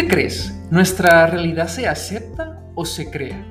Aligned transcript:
qué 0.00 0.06
crees? 0.06 0.54
¿Nuestra 0.70 1.26
realidad 1.26 1.66
se 1.66 1.88
acepta 1.88 2.62
o 2.76 2.84
se 2.84 3.10
crea? 3.10 3.44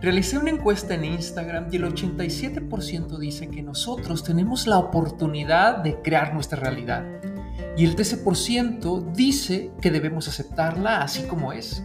Realicé 0.00 0.38
una 0.38 0.50
encuesta 0.50 0.94
en 0.94 1.04
Instagram 1.04 1.66
y 1.72 1.76
el 1.76 1.82
87% 1.82 3.18
dice 3.18 3.48
que 3.48 3.64
nosotros 3.64 4.22
tenemos 4.22 4.68
la 4.68 4.78
oportunidad 4.78 5.78
de 5.78 6.00
crear 6.00 6.34
nuestra 6.34 6.60
realidad. 6.60 7.04
Y 7.76 7.84
el 7.84 7.96
13% 7.96 9.12
dice 9.12 9.72
que 9.80 9.90
debemos 9.90 10.28
aceptarla 10.28 11.02
así 11.02 11.22
como 11.24 11.52
es. 11.52 11.82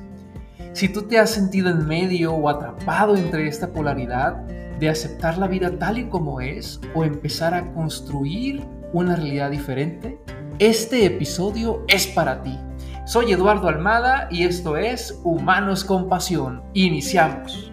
Si 0.74 0.90
tú 0.90 1.08
te 1.08 1.18
has 1.18 1.32
sentido 1.32 1.72
en 1.72 1.88
medio 1.88 2.34
o 2.34 2.50
atrapado 2.50 3.16
entre 3.16 3.48
esta 3.48 3.74
polaridad 3.74 4.36
de 4.80 4.90
aceptar 4.90 5.40
la 5.40 5.48
vida 5.48 5.72
tal 5.80 5.98
y 5.98 6.04
como 6.04 6.40
es 6.40 6.80
o 6.94 7.04
empezar 7.04 7.56
a 7.56 7.74
construir 7.74 8.64
una 8.94 9.16
realidad 9.16 9.50
diferente, 9.50 10.20
este 10.60 11.04
episodio 11.04 11.84
es 11.88 12.06
para 12.06 12.44
ti. 12.44 12.60
Soy 13.08 13.32
Eduardo 13.32 13.70
Almada 13.70 14.28
y 14.30 14.44
esto 14.44 14.76
es 14.76 15.18
Humanos 15.24 15.86
con 15.86 16.10
Pasión. 16.10 16.62
Iniciamos. 16.74 17.72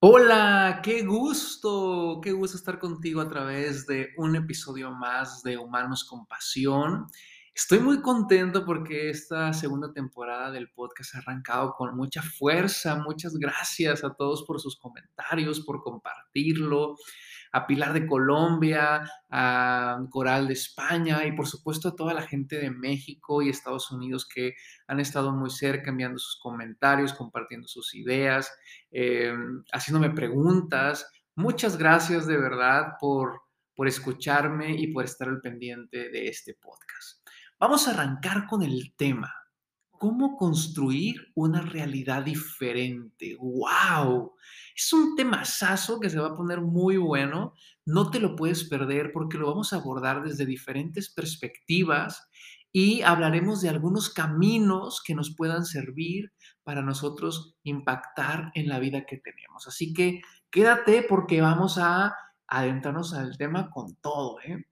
Hola, 0.00 0.80
qué 0.82 1.02
gusto, 1.02 2.20
qué 2.22 2.32
gusto 2.32 2.56
estar 2.56 2.78
contigo 2.78 3.20
a 3.20 3.28
través 3.28 3.86
de 3.86 4.14
un 4.16 4.34
episodio 4.34 4.90
más 4.90 5.42
de 5.42 5.58
Humanos 5.58 6.06
con 6.08 6.24
Pasión. 6.24 7.06
Estoy 7.54 7.80
muy 7.80 8.00
contento 8.00 8.64
porque 8.64 9.10
esta 9.10 9.52
segunda 9.52 9.92
temporada 9.92 10.50
del 10.50 10.70
podcast 10.70 11.16
ha 11.16 11.18
arrancado 11.18 11.74
con 11.74 11.94
mucha 11.94 12.22
fuerza. 12.22 12.96
Muchas 12.96 13.34
gracias 13.34 14.02
a 14.04 14.14
todos 14.14 14.42
por 14.44 14.58
sus 14.58 14.78
comentarios, 14.80 15.60
por 15.60 15.82
compartirlo 15.82 16.96
a 17.54 17.68
Pilar 17.68 17.92
de 17.92 18.04
Colombia, 18.04 19.08
a 19.30 20.04
Coral 20.10 20.48
de 20.48 20.54
España 20.54 21.24
y 21.24 21.30
por 21.30 21.46
supuesto 21.46 21.88
a 21.88 21.94
toda 21.94 22.12
la 22.12 22.22
gente 22.22 22.56
de 22.56 22.68
México 22.68 23.42
y 23.42 23.48
Estados 23.48 23.92
Unidos 23.92 24.26
que 24.28 24.54
han 24.88 24.98
estado 24.98 25.30
muy 25.30 25.50
cerca 25.50 25.90
enviando 25.90 26.18
sus 26.18 26.40
comentarios, 26.40 27.14
compartiendo 27.14 27.68
sus 27.68 27.94
ideas, 27.94 28.52
em, 28.90 29.62
haciéndome 29.72 30.10
preguntas. 30.10 31.08
Muchas 31.36 31.78
gracias 31.78 32.26
de 32.26 32.36
verdad 32.36 32.94
por, 32.98 33.42
por 33.76 33.86
escucharme 33.86 34.72
y 34.72 34.88
por 34.88 35.04
estar 35.04 35.28
al 35.28 35.40
pendiente 35.40 36.10
de 36.10 36.26
este 36.26 36.54
podcast. 36.54 37.24
Vamos 37.60 37.86
a 37.86 37.92
arrancar 37.92 38.48
con 38.48 38.64
el 38.64 38.94
tema. 38.96 39.32
¿Cómo 39.98 40.36
construir 40.36 41.16
una 41.34 41.60
realidad 41.60 42.24
diferente? 42.24 43.36
¡Wow! 43.40 44.34
Es 44.76 44.92
un 44.92 45.16
temazazo 45.16 46.00
que 46.00 46.10
se 46.10 46.18
va 46.18 46.28
a 46.28 46.36
poner 46.36 46.60
muy 46.60 46.96
bueno. 46.96 47.54
No 47.86 48.10
te 48.10 48.20
lo 48.20 48.36
puedes 48.36 48.64
perder 48.64 49.12
porque 49.12 49.38
lo 49.38 49.48
vamos 49.48 49.72
a 49.72 49.76
abordar 49.76 50.22
desde 50.22 50.46
diferentes 50.46 51.12
perspectivas 51.12 52.28
y 52.76 53.02
hablaremos 53.02 53.60
de 53.60 53.68
algunos 53.68 54.10
caminos 54.10 55.00
que 55.00 55.14
nos 55.14 55.36
puedan 55.36 55.64
servir 55.64 56.32
para 56.64 56.82
nosotros 56.82 57.54
impactar 57.62 58.50
en 58.54 58.68
la 58.68 58.80
vida 58.80 59.06
que 59.06 59.18
tenemos. 59.18 59.68
Así 59.68 59.94
que 59.94 60.22
quédate 60.50 61.06
porque 61.08 61.40
vamos 61.40 61.78
a 61.78 62.16
adentrarnos 62.48 63.14
al 63.14 63.38
tema 63.38 63.70
con 63.70 63.94
todo. 63.96 64.40
¿eh? 64.40 64.66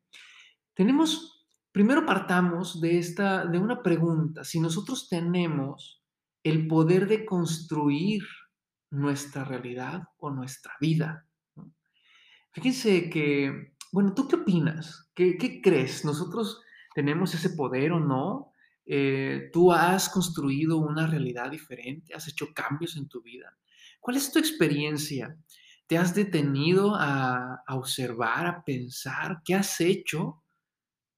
Tenemos, 0.74 1.41
primero 1.72 2.04
partamos 2.06 2.80
de, 2.80 2.98
esta, 2.98 3.46
de 3.46 3.58
una 3.58 3.82
pregunta. 3.82 4.44
Si 4.44 4.60
nosotros 4.60 5.08
tenemos 5.08 6.02
el 6.44 6.66
poder 6.68 7.08
de 7.08 7.24
construir 7.24 8.22
nuestra 8.90 9.44
realidad 9.44 10.02
o 10.18 10.30
nuestra 10.30 10.74
vida. 10.80 11.26
Fíjense 12.52 13.08
que, 13.08 13.74
bueno, 13.90 14.12
¿tú 14.14 14.28
qué 14.28 14.36
opinas? 14.36 15.10
¿Qué, 15.14 15.60
crees? 15.62 16.04
¿Nosotros 16.04 16.60
tenemos 16.94 17.34
ese 17.34 17.50
poder 17.50 17.92
o 17.92 18.00
no? 18.00 18.52
Eh, 18.84 19.48
¿Tú 19.52 19.72
has 19.72 20.08
construido 20.10 20.76
una 20.76 21.06
realidad 21.06 21.50
diferente? 21.50 22.14
¿Has 22.14 22.28
hecho 22.28 22.52
cambios 22.52 22.96
en 22.96 23.08
tu 23.08 23.22
vida? 23.22 23.56
¿Cuál 24.00 24.18
es 24.18 24.30
tu 24.30 24.38
experiencia? 24.38 25.38
¿Te 25.86 25.96
has 25.96 26.14
detenido 26.14 26.94
a, 26.94 27.62
a 27.66 27.74
observar, 27.76 28.46
a 28.46 28.64
pensar 28.64 29.40
qué 29.44 29.54
has 29.54 29.80
hecho 29.80 30.41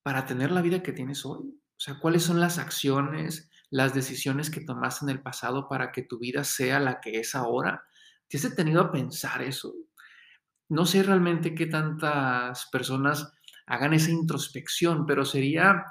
para 0.04 0.26
tener 0.26 0.52
la 0.52 0.60
vida 0.62 0.82
que 0.82 0.92
tienes 0.92 1.24
hoy? 1.24 1.40
O 1.48 1.80
sea, 1.80 1.98
¿cuáles 1.98 2.22
son 2.22 2.38
las 2.38 2.58
acciones, 2.58 3.50
las 3.70 3.94
decisiones 3.94 4.50
que 4.50 4.60
tomaste 4.60 5.06
en 5.06 5.08
el 5.08 5.22
pasado 5.22 5.66
para 5.66 5.90
que 5.92 6.02
tu 6.02 6.18
vida 6.18 6.44
sea 6.44 6.78
la 6.78 7.00
que 7.00 7.18
es 7.18 7.34
ahora? 7.34 7.82
¿Te 8.28 8.36
has 8.36 8.42
detenido 8.42 8.82
a 8.82 8.92
pensar 8.92 9.42
eso? 9.42 9.74
No 10.68 10.84
sé 10.84 11.02
realmente 11.02 11.54
qué 11.54 11.66
tantas 11.66 12.68
personas 12.70 13.32
hagan 13.66 13.94
esa 13.94 14.10
introspección, 14.10 15.06
pero 15.06 15.24
sería, 15.24 15.84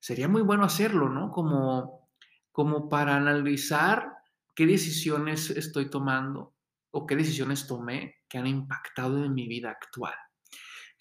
sería 0.00 0.26
muy 0.26 0.42
bueno 0.42 0.64
hacerlo, 0.64 1.08
¿no? 1.08 1.30
Como, 1.30 2.10
como 2.50 2.88
para 2.88 3.14
analizar 3.14 4.12
qué 4.56 4.66
decisiones 4.66 5.50
estoy 5.50 5.88
tomando 5.88 6.56
o 6.90 7.06
qué 7.06 7.14
decisiones 7.14 7.68
tomé 7.68 8.16
que 8.28 8.38
han 8.38 8.48
impactado 8.48 9.24
en 9.24 9.34
mi 9.34 9.46
vida 9.46 9.70
actual. 9.70 10.14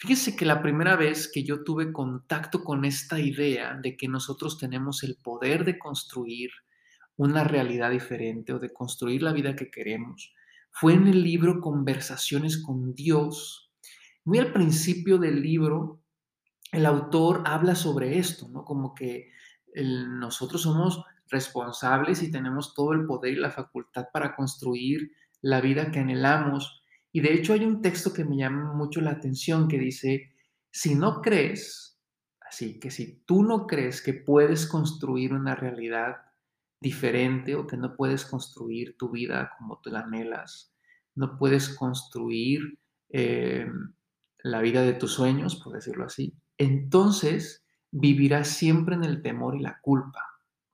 Fíjese 0.02 0.36
que 0.36 0.46
la 0.48 0.64
primera 0.64 0.96
vez 0.96 1.30
que 1.32 1.44
yo 1.44 1.64
tuve 1.64 1.94
contacto 1.94 2.64
con 2.64 2.86
esta 2.86 3.20
idea 3.20 3.76
de 3.76 3.96
que 3.96 4.08
nosotros 4.08 4.58
tenemos 4.58 5.04
el 5.04 5.16
poder 5.18 5.64
de 5.64 5.78
construir 5.78 6.50
una 7.18 7.44
realidad 7.44 7.92
diferente 7.92 8.52
o 8.52 8.58
de 8.58 8.74
construir 8.74 9.22
la 9.22 9.32
vida 9.32 9.56
que 9.56 9.70
queremos 9.70 10.34
fue 10.72 10.94
en 10.94 11.06
el 11.06 11.22
libro 11.22 11.62
Conversaciones 11.62 12.64
con 12.64 12.96
Dios. 12.96 13.72
Muy 14.26 14.40
al 14.40 14.52
principio 14.52 15.20
del 15.20 15.40
libro, 15.40 16.02
el 16.72 16.88
autor 16.88 17.44
habla 17.46 17.76
sobre 17.76 18.18
esto, 18.18 18.50
¿no? 18.50 18.66
Como 18.66 18.96
que 18.96 19.30
nosotros 19.76 20.64
somos 20.64 21.04
responsables 21.30 22.24
y 22.24 22.32
tenemos 22.32 22.74
todo 22.74 22.94
el 22.94 23.06
poder 23.06 23.34
y 23.34 23.40
la 23.40 23.52
facultad 23.52 24.06
para 24.12 24.36
construir 24.36 25.12
la 25.42 25.62
vida 25.62 25.92
que 25.92 26.00
anhelamos 26.00 26.81
y 27.12 27.22
de 27.22 27.34
hecho 27.34 27.54
hay 27.54 27.66
un 27.66 27.82
texto 27.82 28.14
que 28.14 28.24
me 28.24 28.38
llama 28.38 28.74
mucho 28.74 29.02
la 29.02 29.12
atención 29.12 29.68
que 29.68 29.78
dice, 29.78 30.34
si 30.72 30.96
no 30.96 31.22
crees, 31.22 32.00
así 32.40 32.80
que 32.80 32.92
si 32.92 33.24
tú 33.26 33.44
no 33.44 33.68
crees 33.68 34.02
que 34.02 34.14
puedes 34.14 34.66
construir 34.66 35.34
una 35.34 35.56
realidad 35.56 36.18
diferente 36.80 37.56
o 37.56 37.68
que 37.68 37.78
no 37.78 37.96
puedes 37.96 38.26
construir 38.26 38.96
tu 38.98 39.12
vida 39.12 39.52
como 39.58 39.80
tú 39.82 39.90
la 39.90 40.02
anhelas, 40.02 40.74
no 41.16 41.38
puedes 41.38 41.76
construir 41.76 42.80
eh, 43.10 43.68
la 44.44 44.62
vida 44.62 44.82
de 44.82 44.94
tus 44.94 45.14
sueños, 45.14 45.58
por 45.58 45.74
decirlo 45.74 46.06
así, 46.06 46.34
entonces 46.58 47.66
vivirás 47.92 48.48
siempre 48.48 48.96
en 48.96 49.04
el 49.04 49.22
temor 49.22 49.56
y 49.56 49.60
la 49.60 49.80
culpa. 49.82 50.22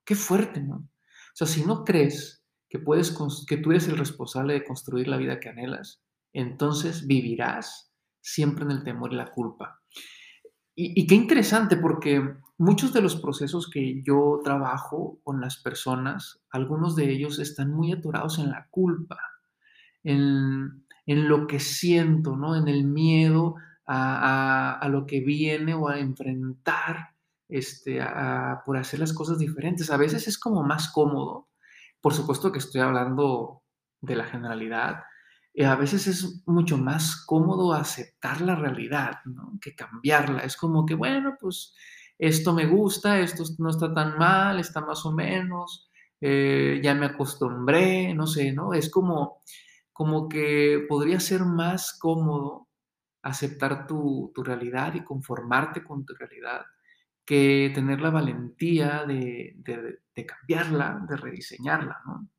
Qué 0.05 0.15
fuerte, 0.15 0.61
¿no? 0.61 0.75
O 0.75 1.33
sea, 1.33 1.47
si 1.47 1.65
no 1.65 1.83
crees 1.83 2.43
que 2.69 2.79
puedes 2.79 3.15
que 3.47 3.57
tú 3.57 3.71
eres 3.71 3.87
el 3.87 3.97
responsable 3.97 4.53
de 4.53 4.63
construir 4.63 5.07
la 5.07 5.17
vida 5.17 5.39
que 5.39 5.49
anhelas, 5.49 6.01
entonces 6.39 7.07
vivirás 7.07 7.91
siempre 8.21 8.65
en 8.65 8.71
el 8.71 8.83
temor 8.83 9.11
y 9.11 9.15
la 9.15 9.31
culpa. 9.31 9.81
Y, 10.79 11.07
qué 11.07 11.15
interesante 11.15 11.75
porque 11.75 12.21
muchos 12.59 12.93
de 12.93 13.01
los 13.01 13.15
procesos 13.15 13.67
que 13.67 14.03
yo 14.03 14.39
trabajo 14.43 15.19
con 15.23 15.41
las 15.41 15.57
personas, 15.57 16.39
algunos 16.51 16.95
de 16.95 17.09
ellos 17.09 17.39
están 17.39 17.71
muy 17.71 17.91
atorados 17.91 18.37
en 18.37 18.51
la 18.51 18.67
culpa, 18.69 19.17
en, 20.03 20.83
lo 21.07 21.47
que 21.47 21.59
siento, 21.59 22.37
¿no? 22.37 22.55
en 22.55 22.67
el 22.67 22.83
miedo 22.83 23.55
a, 23.87 24.87
lo 24.91 25.07
que 25.07 25.21
viene 25.21 25.73
o 25.73 25.87
a 25.87 25.97
enfrentar 25.97 27.15
este, 27.49 27.99
por 28.63 28.77
hacer 28.77 28.99
las 28.99 29.13
cosas 29.13 29.39
diferentes. 29.39 29.89
A 29.89 29.97
veces 29.97 30.27
es 30.27 30.37
como 30.37 30.61
más 30.61 30.91
cómodo. 30.91 31.47
Por 32.01 32.13
supuesto 32.13 32.51
que 32.51 32.59
estoy 32.59 32.81
hablando 32.81 33.63
de 34.01 34.15
la 34.15 34.25
generalidad, 34.25 35.05
eh, 35.57 35.65
a 35.65 35.75
veces 35.75 36.05
es 36.05 36.43
mucho 36.45 36.77
más 36.77 37.25
cómodo 37.25 37.73
aceptar 37.73 38.41
la 38.41 38.53
realidad 38.53 39.21
que 39.59 39.73
cambiarla. 39.75 40.41
Es 40.41 40.55
como 40.55 40.85
que, 40.85 40.93
bueno, 40.93 41.35
pues 41.39 41.73
esto 42.19 42.53
me 42.53 42.67
gusta, 42.67 43.19
esto 43.19 43.43
no 43.57 43.71
está 43.71 43.91
tan 43.91 44.19
mal, 44.19 44.59
está 44.59 44.81
más 44.81 45.03
o 45.07 45.11
menos, 45.11 45.89
eh, 46.21 46.79
ya 46.83 46.93
me 46.93 47.07
acostumbré, 47.07 48.13
no 48.13 48.27
sé, 48.27 48.53
¿no? 48.53 48.75
Es 48.75 48.91
como, 48.91 49.41
como 49.91 50.29
que 50.29 50.85
podría 50.87 51.19
ser 51.19 51.43
más 51.43 51.97
cómodo 51.99 52.67
aceptar 53.23 53.87
tu, 53.87 54.31
realidad 54.35 54.93
y 54.93 55.03
conformarte 55.03 55.83
con 55.83 56.05
tu 56.05 56.13
realidad 56.13 56.61
que 57.25 57.71
tener 57.73 57.99
la 57.99 58.11
valentía 58.11 59.05
de, 59.05 59.55
de 59.57 60.25
cambiarla, 60.27 61.03
de 61.09 61.17
rediseñarla, 61.17 61.97
¿no? 62.05 62.29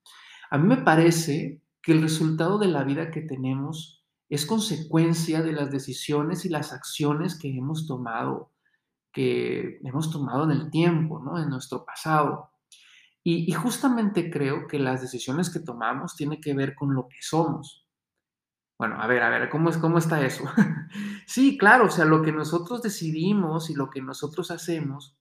A 0.51 0.59
mí 0.59 0.69
me 0.69 0.79
parece 0.79 1.61
que 1.83 1.93
el 1.93 2.03
resultado 2.03 2.59
de 2.59 2.69
la 2.69 2.85
vida 2.85 3.11
que 3.11 3.23
tenemos 3.23 4.05
es 4.29 4.45
consecuencia 4.45 5.43
de 5.43 5.53
las 5.53 5.71
decisiones 5.71 6.45
y 6.45 6.49
las 6.49 6.73
acciones 6.73 7.39
que 7.39 7.57
hemos 7.57 7.87
tomado, 7.87 8.53
que 9.13 9.79
hemos 9.83 10.11
tomado 10.11 10.45
en 10.45 10.51
el 10.51 10.71
tiempo, 10.71 11.21
¿no? 11.21 11.43
en 11.43 11.49
nuestro 11.49 11.85
pasado. 11.85 12.51
Y, 13.25 13.53
justamente 13.53 14.31
creo 14.31 14.67
que 14.67 14.79
las 14.79 15.03
decisiones 15.03 15.51
que 15.51 15.61
tomamos 15.61 16.17
tienen 16.17 16.41
que 16.41 16.55
ver 16.55 16.75
con 16.75 16.95
lo 16.95 17.09
que 17.09 17.19
somos. 17.21 17.87
Bueno, 18.79 19.03
a 19.03 19.07
ver, 19.07 19.23
a 19.23 19.29
ver, 19.29 19.51
¿cómo, 19.51 19.69
es, 19.69 19.77
cómo 19.77 19.99
está 19.99 20.25
eso? 20.25 20.45
Sí, 21.27 21.59
claro, 21.59 21.87
o 21.87 21.91
sea, 21.91 22.07
lo 22.07 22.23
que 22.23 22.33
nosotros 22.33 22.81
decidimos 22.81 23.69
y 23.69 23.75
lo 23.75 23.91
que 23.91 24.01
nosotros 24.01 24.51
hacemos 24.51 25.19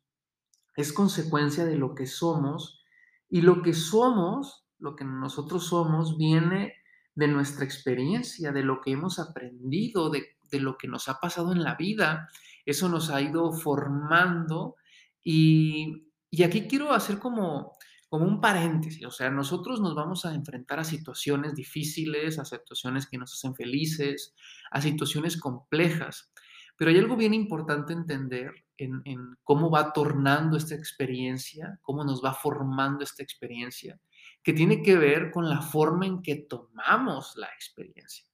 es 0.77 0.94
consecuencia 0.94 1.65
de 1.65 1.75
lo 1.75 1.95
que 1.95 2.06
somos 2.06 2.81
y 3.27 3.42
lo 3.42 3.62
que 3.62 3.74
somos, 3.74 4.67
lo 4.79 4.95
que 4.95 5.06
nosotros 5.06 5.68
somos, 5.68 6.18
viene 6.18 6.75
de 7.15 7.27
nuestra 7.27 7.65
experiencia, 7.65 8.51
de 8.51 8.63
lo 8.63 8.81
que 8.81 8.91
hemos 8.91 9.19
aprendido, 9.19 10.09
de, 10.09 10.35
lo 10.59 10.77
que 10.77 10.88
nos 10.88 11.07
ha 11.09 11.19
pasado 11.19 11.51
en 11.51 11.63
la 11.63 11.75
vida. 11.75 12.29
Eso 12.65 12.89
nos 12.89 13.09
ha 13.09 13.21
ido 13.21 13.51
formando 13.53 14.75
y, 15.24 16.07
y 16.29 16.44
aquí 16.44 16.68
quiero 16.68 16.94
hacer 16.94 17.18
como, 17.18 17.74
como 18.09 18.25
un 18.25 18.39
paréntesis, 18.39 19.06
o 19.06 19.12
sea, 19.12 19.29
nosotros 19.29 19.81
nos 19.81 19.94
vamos 19.94 20.25
a 20.25 20.33
enfrentar 20.33 20.80
a 20.80 20.85
situaciones 20.85 21.56
difíciles, 21.56 22.39
a 22.39 22.45
situaciones 22.45 23.06
que 23.06 23.18
nos 23.18 23.33
hacen 23.33 23.53
felices, 23.53 24.33
a 24.71 24.81
situaciones 24.81 25.38
complejas, 25.38 26.31
pero 26.77 26.91
hay 26.91 26.97
algo 27.00 27.18
bien 27.18 27.33
importante 27.33 27.91
entender 27.91 28.51
en, 28.77 29.01
en, 29.03 29.35
cómo 29.44 29.69
va 29.69 29.91
tornando 29.91 30.56
esta 30.56 30.75
experiencia, 30.75 31.80
cómo 31.81 32.06
nos 32.06 32.23
va 32.23 32.33
formando 32.33 33.03
esta 33.03 33.23
experiencia, 33.23 34.00
que 34.47 34.53
tiene 34.53 34.81
que 34.81 34.95
ver 34.95 35.29
con 35.29 35.49
la 35.49 35.61
forma 35.61 36.05
en 36.05 36.21
que 36.21 36.35
tomamos 36.35 37.35
la 37.35 37.47
experiencia, 37.47 38.25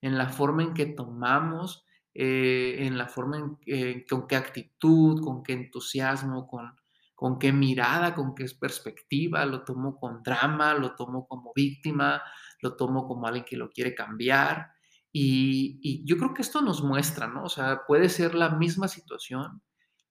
en 0.00 0.16
la 0.16 0.30
forma 0.30 0.62
en 0.62 0.72
que 0.72 0.86
tomamos, 0.86 1.84
eh, 2.14 2.76
en 2.78 2.96
la 2.96 3.08
forma 3.08 3.36
en 3.36 3.58
eh, 3.66 4.06
con 4.08 4.26
qué 4.26 4.36
actitud, 4.36 5.22
con 5.22 5.42
qué 5.42 5.52
entusiasmo, 5.52 6.46
con, 6.46 6.74
con 7.14 7.38
qué 7.38 7.52
mirada, 7.52 8.14
con 8.14 8.34
qué 8.34 8.46
perspectiva, 8.58 9.44
lo 9.44 9.64
tomo 9.64 10.00
con 10.00 10.22
drama, 10.22 10.72
lo 10.72 10.94
tomo 10.94 11.26
como 11.28 11.52
víctima, 11.54 12.22
lo 12.62 12.74
tomo 12.74 13.06
como 13.06 13.26
alguien 13.26 13.44
que 13.44 13.58
lo 13.58 13.68
quiere 13.68 13.94
cambiar. 13.94 14.70
Y, 15.12 15.78
y, 15.82 16.06
yo 16.06 16.16
creo 16.16 16.32
que 16.32 16.40
esto 16.40 16.62
nos 16.62 16.82
muestra, 16.82 17.26
¿no? 17.26 17.44
O 17.44 17.50
sea, 17.50 17.82
puede 17.86 18.08
ser 18.08 18.34
la 18.34 18.48
misma 18.48 18.88
situación, 18.88 19.60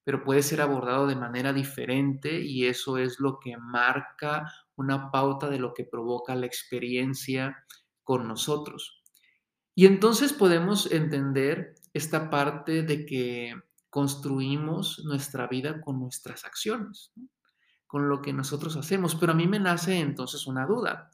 pero 0.04 0.24
puede 0.24 0.44
ser 0.44 0.62
abordado 0.62 1.08
de 1.08 1.16
manera 1.16 1.54
diferente 1.54 2.40
y 2.40 2.68
eso 2.68 3.00
es 3.00 3.20
lo 3.20 3.40
que 3.40 3.58
marca 3.58 4.46
una 4.76 5.12
pauta 5.12 5.50
de 5.50 5.60
lo 5.60 5.74
que 5.74 5.86
provoca 5.86 6.36
la 6.36 6.46
experiencia 6.46 7.66
con 8.04 8.28
nosotros. 8.28 9.04
Y 9.76 9.86
entonces 9.86 10.34
podemos 10.34 10.92
entender 10.92 11.76
esta 11.94 12.30
parte 12.30 12.84
de 12.84 13.06
que 13.06 13.56
construimos 13.90 15.04
nuestra 15.06 15.48
vida 15.48 15.82
con 15.82 16.00
nuestras 16.00 16.46
acciones, 16.46 17.12
con 17.88 18.10
lo 18.10 18.22
que 18.22 18.34
nosotros 18.34 18.76
hacemos. 18.76 19.16
Pero 19.16 19.32
a 19.32 19.36
mí 19.36 19.48
me 19.48 19.60
nace 19.60 20.00
entonces 20.00 20.48
una 20.48 20.66
duda. 20.66 21.12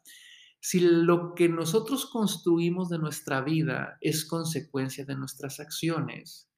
Si 0.61 0.79
lo 0.79 1.35
que 1.35 1.47
nosotros 1.47 2.05
construimos 2.05 2.89
de 2.89 2.99
nuestra 2.99 3.41
vida 3.41 3.97
es 4.01 4.25
consecuencia 4.25 5.05
de 5.05 5.15
nuestras 5.15 5.59
acciones, 5.59 6.49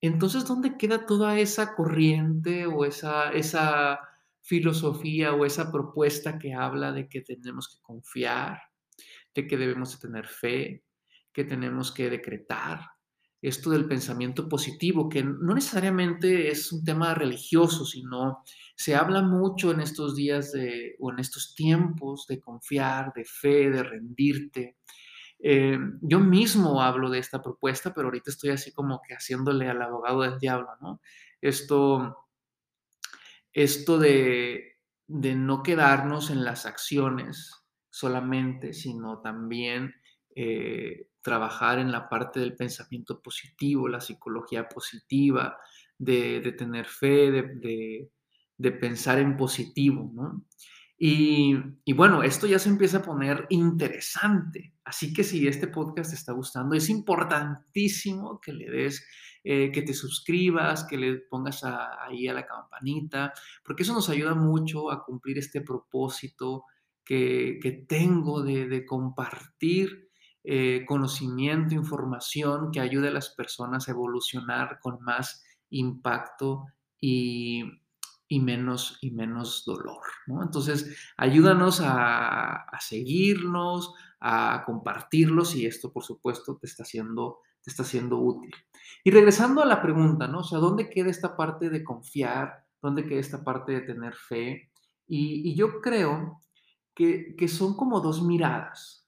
entonces 0.00 0.46
¿dónde 0.46 0.76
queda 0.76 1.06
toda 1.06 1.38
esa 1.38 1.74
corriente 1.74 2.66
o 2.66 2.84
esa, 2.84 3.30
esa 3.32 4.00
filosofía 4.44 5.32
o 5.32 5.46
esa 5.46 5.72
propuesta 5.72 6.38
que 6.38 6.52
habla 6.52 6.92
de 6.92 7.08
que 7.08 7.22
tenemos 7.22 7.68
que 7.68 7.82
confiar, 7.82 8.60
de 9.34 9.46
que 9.46 9.56
debemos 9.56 9.92
de 9.92 10.06
tener 10.06 10.28
fe, 10.28 10.84
que 11.32 11.44
tenemos 11.44 11.90
que 11.90 12.10
decretar, 12.10 12.80
esto 13.40 13.68
del 13.70 13.86
pensamiento 13.86 14.48
positivo, 14.48 15.08
que 15.10 15.22
no 15.22 15.54
necesariamente 15.54 16.50
es 16.50 16.72
un 16.72 16.82
tema 16.82 17.14
religioso, 17.14 17.84
sino 17.84 18.42
se 18.74 18.94
habla 18.94 19.20
mucho 19.20 19.70
en 19.70 19.80
estos 19.80 20.16
días 20.16 20.52
de, 20.52 20.96
o 20.98 21.12
en 21.12 21.18
estos 21.18 21.54
tiempos 21.54 22.26
de 22.26 22.40
confiar, 22.40 23.12
de 23.14 23.26
fe, 23.26 23.68
de 23.68 23.82
rendirte. 23.82 24.78
Eh, 25.38 25.78
yo 26.00 26.20
mismo 26.20 26.80
hablo 26.80 27.10
de 27.10 27.18
esta 27.18 27.42
propuesta, 27.42 27.92
pero 27.92 28.06
ahorita 28.06 28.30
estoy 28.30 28.48
así 28.48 28.72
como 28.72 29.02
que 29.06 29.12
haciéndole 29.12 29.68
al 29.68 29.82
abogado 29.82 30.22
del 30.22 30.38
diablo, 30.38 30.70
¿no? 30.80 31.02
Esto, 31.42 32.23
esto 33.54 33.98
de, 33.98 34.74
de 35.06 35.34
no 35.36 35.62
quedarnos 35.62 36.30
en 36.30 36.44
las 36.44 36.66
acciones 36.66 37.52
solamente, 37.90 38.74
sino 38.74 39.20
también 39.20 39.94
eh, 40.34 41.08
trabajar 41.22 41.78
en 41.78 41.92
la 41.92 42.08
parte 42.08 42.40
del 42.40 42.56
pensamiento 42.56 43.22
positivo, 43.22 43.88
la 43.88 44.00
psicología 44.00 44.68
positiva, 44.68 45.56
de, 45.96 46.40
de 46.40 46.52
tener 46.52 46.86
fe, 46.86 47.30
de, 47.30 47.42
de, 47.54 48.10
de, 48.58 48.72
pensar 48.72 49.18
en 49.20 49.36
positivo, 49.36 50.10
¿no? 50.12 50.44
Y, 50.96 51.54
bueno, 51.92 52.22
esto 52.22 52.46
ya 52.46 52.58
se 52.58 52.68
empieza 52.68 52.98
a 52.98 53.02
poner 53.02 53.46
interesante. 53.50 54.74
Así 54.84 55.12
que 55.12 55.24
si 55.24 55.46
este 55.48 55.68
podcast 55.68 56.10
te 56.10 56.16
está 56.16 56.32
gustando, 56.32 56.74
es 56.74 56.88
importantísimo 56.88 58.40
que 58.40 58.52
le 58.52 58.70
des, 58.70 59.06
eh, 59.42 59.70
que 59.72 59.82
te 59.82 59.92
suscribas, 59.92 60.84
que 60.84 60.96
le 60.96 61.16
pongas 61.18 61.64
a, 61.64 62.04
ahí 62.04 62.28
a 62.28 62.34
la 62.34 62.46
campanita, 62.46 63.32
porque 63.64 63.82
eso 63.82 63.92
nos 63.92 64.08
ayuda 64.08 64.34
mucho 64.34 64.90
a 64.90 65.04
cumplir 65.04 65.38
este 65.38 65.62
propósito 65.62 66.64
que, 67.04 67.58
que 67.60 67.72
tengo 67.72 68.42
de, 68.42 68.66
de 68.66 68.86
compartir 68.86 70.04
eh, 70.46 70.84
conocimiento, 70.86 71.74
información 71.74 72.70
que 72.70 72.80
ayude 72.80 73.08
a 73.08 73.12
las 73.12 73.30
personas 73.30 73.88
a 73.88 73.92
evolucionar 73.92 74.78
con 74.78 75.02
más 75.02 75.42
impacto 75.70 76.66
y, 77.00 77.64
y 78.28 78.40
menos, 78.40 78.98
y 79.00 79.10
menos 79.10 79.64
dolor. 79.64 80.02
¿no? 80.26 80.42
Entonces, 80.42 80.96
ayúdanos 81.16 81.80
a, 81.80 82.54
a, 82.54 82.80
seguirnos, 82.80 83.94
a 84.20 84.64
compartirlos 84.66 85.54
y 85.56 85.66
esto, 85.66 85.92
por 85.92 86.04
supuesto, 86.04 86.56
te 86.56 86.66
está 86.66 86.84
siendo, 86.84 87.40
te 87.62 87.70
está 87.70 87.84
siendo 87.84 88.18
útil. 88.18 88.54
Y 89.04 89.10
regresando 89.10 89.62
a 89.62 89.66
la 89.66 89.82
pregunta, 89.82 90.26
¿no? 90.26 90.40
O 90.40 90.44
sea, 90.44 90.58
¿dónde 90.58 90.88
queda 90.88 91.10
esta 91.10 91.36
parte 91.36 91.70
de 91.70 91.84
confiar? 91.84 92.64
¿Dónde 92.80 93.04
queda 93.06 93.20
esta 93.20 93.44
parte 93.44 93.72
de 93.72 93.80
tener 93.82 94.14
fe? 94.14 94.70
Y, 95.06 95.54
yo 95.54 95.80
creo 95.80 96.40
que, 96.94 97.36
que 97.36 97.48
son 97.48 97.76
como 97.76 98.00
dos 98.00 98.22
miradas. 98.22 99.06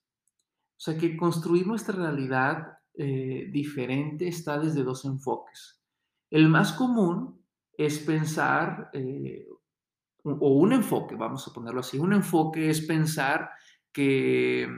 O 0.77 0.81
sea 0.81 0.99
que 0.99 1.17
construir 1.17 1.67
nuestra 1.67 1.97
realidad 1.97 2.79
eh, 2.95 3.49
diferente 3.51 4.29
está 4.29 4.59
desde 4.59 4.83
dos 4.83 5.05
enfoques. 5.05 5.83
El 6.31 6.49
más 6.49 6.73
común 6.73 7.46
es 7.77 7.99
pensar, 7.99 8.91
eh, 8.93 9.47
o 10.25 10.49
un 10.57 10.73
enfoque, 10.73 11.15
vamos 11.15 11.47
a 11.47 11.53
ponerlo 11.53 11.81
así, 11.81 11.99
un 11.99 12.13
enfoque 12.13 12.71
es 12.71 12.81
pensar 12.83 13.51
que, 13.93 14.69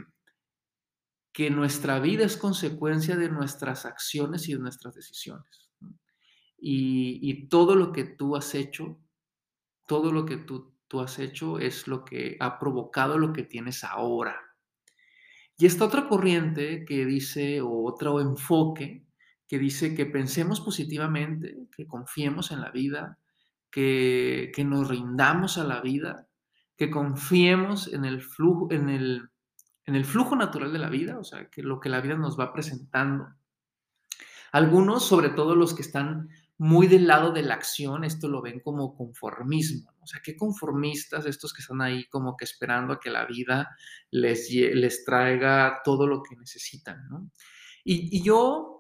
que 1.33 1.51
nuestra 1.51 2.01
vida 2.01 2.25
es 2.25 2.37
consecuencia 2.37 3.17
de 3.17 3.31
nuestras 3.31 3.87
acciones 3.87 4.49
y 4.49 4.55
de 4.55 4.61
nuestras 4.61 4.95
decisiones. 4.95 5.71
Y, 6.61 7.21
y, 7.23 7.49
todo 7.49 7.77
lo 7.77 7.93
que 7.93 8.05
tú 8.05 8.35
has 8.35 8.55
hecho, 8.55 8.99
todo 9.87 10.13
lo 10.13 10.27
que 10.27 10.39
tú, 10.39 10.75
tú 10.89 11.01
has 11.01 11.21
hecho 11.21 11.61
es 11.61 11.87
lo 11.87 12.05
que 12.05 12.37
ha 12.41 12.59
provocado 12.59 13.17
lo 13.17 13.33
que 13.33 13.45
tienes 13.45 13.85
ahora. 13.85 14.37
Y 15.57 15.67
esta 15.67 15.85
otra 15.85 16.09
corriente 16.09 16.85
que 16.85 17.05
dice, 17.05 17.61
o 17.61 17.85
otro 17.85 18.21
enfoque, 18.21 19.08
que 19.49 19.59
dice 19.59 19.95
que 19.95 20.07
pensemos 20.07 20.61
positivamente, 20.61 21.57
que 21.75 21.87
confiemos 21.87 22.51
en 22.51 22.61
la 22.61 22.71
vida, 22.71 23.19
que, 23.71 24.53
que 24.55 24.63
nos 24.63 24.89
rindamos 24.89 25.57
a 25.57 25.65
la 25.65 25.81
vida, 25.81 26.29
que 26.77 26.91
confiemos 26.91 27.93
en 27.93 28.05
el, 28.05 28.21
flujo, 28.21 28.69
en, 28.71 28.91
el, 28.91 29.31
en 29.87 29.95
el 29.95 30.05
flujo 30.05 30.37
natural 30.37 30.73
de 30.73 30.79
la 30.79 30.91
vida, 30.91 31.19
o 31.19 31.25
sea, 31.25 31.49
que 31.49 31.63
lo 31.63 31.81
que 31.81 31.89
la 31.89 32.03
vida 32.03 32.17
nos 32.17 32.39
va 32.39 32.53
presentando. 32.53 33.27
Algunos, 34.53 35.05
sobre 35.05 35.31
todo 35.31 35.57
los 35.57 35.75
que 35.75 35.83
están 35.83 36.29
muy 36.59 36.87
del 36.87 37.07
lado 37.07 37.33
de 37.33 37.43
la 37.43 37.55
acción, 37.55 38.05
esto 38.05 38.29
lo 38.29 38.43
ven 38.43 38.61
como 38.61 38.95
conformismo. 38.97 39.95
O 40.01 40.07
sea, 40.07 40.21
qué 40.23 40.37
conformistas 40.37 41.25
estos 41.25 41.55
que 41.55 41.63
están 41.63 41.81
ahí 41.81 42.07
como 42.09 42.37
que 42.37 42.45
esperando 42.45 42.93
a 42.93 43.01
que 43.01 43.11
la 43.11 43.25
vida 43.27 43.77
les, 44.11 44.51
les 44.51 45.05
traiga 45.05 45.81
todo 45.85 46.07
lo 46.07 46.23
que 46.23 46.37
necesitan, 46.37 47.09
¿no? 47.09 47.31
Y, 47.85 48.19
y 48.19 48.23
yo 48.23 48.78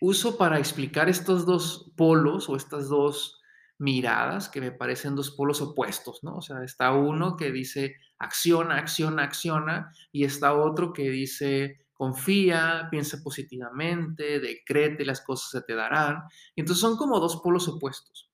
uso 0.00 0.38
para 0.38 0.58
explicar 0.58 1.08
estos 1.08 1.46
dos 1.46 1.92
polos 1.96 2.48
o 2.48 2.56
estas 2.56 2.88
dos 2.88 3.40
miradas 3.78 4.48
que 4.48 4.60
me 4.60 4.72
parecen 4.72 5.14
dos 5.14 5.30
polos 5.30 5.60
opuestos, 5.60 6.20
¿no? 6.22 6.36
O 6.36 6.42
sea, 6.42 6.62
está 6.64 6.92
uno 6.92 7.36
que 7.36 7.52
dice 7.52 7.96
acciona, 8.18 8.76
acciona, 8.76 9.24
acciona, 9.24 9.92
y 10.12 10.24
está 10.24 10.54
otro 10.54 10.92
que 10.92 11.08
dice 11.10 11.86
confía, 11.92 12.88
piensa 12.90 13.18
positivamente, 13.22 14.40
decrete, 14.40 15.04
las 15.04 15.20
cosas 15.20 15.50
se 15.50 15.62
te 15.62 15.74
darán. 15.74 16.22
Entonces 16.56 16.80
son 16.80 16.96
como 16.96 17.20
dos 17.20 17.40
polos 17.42 17.68
opuestos. 17.68 18.30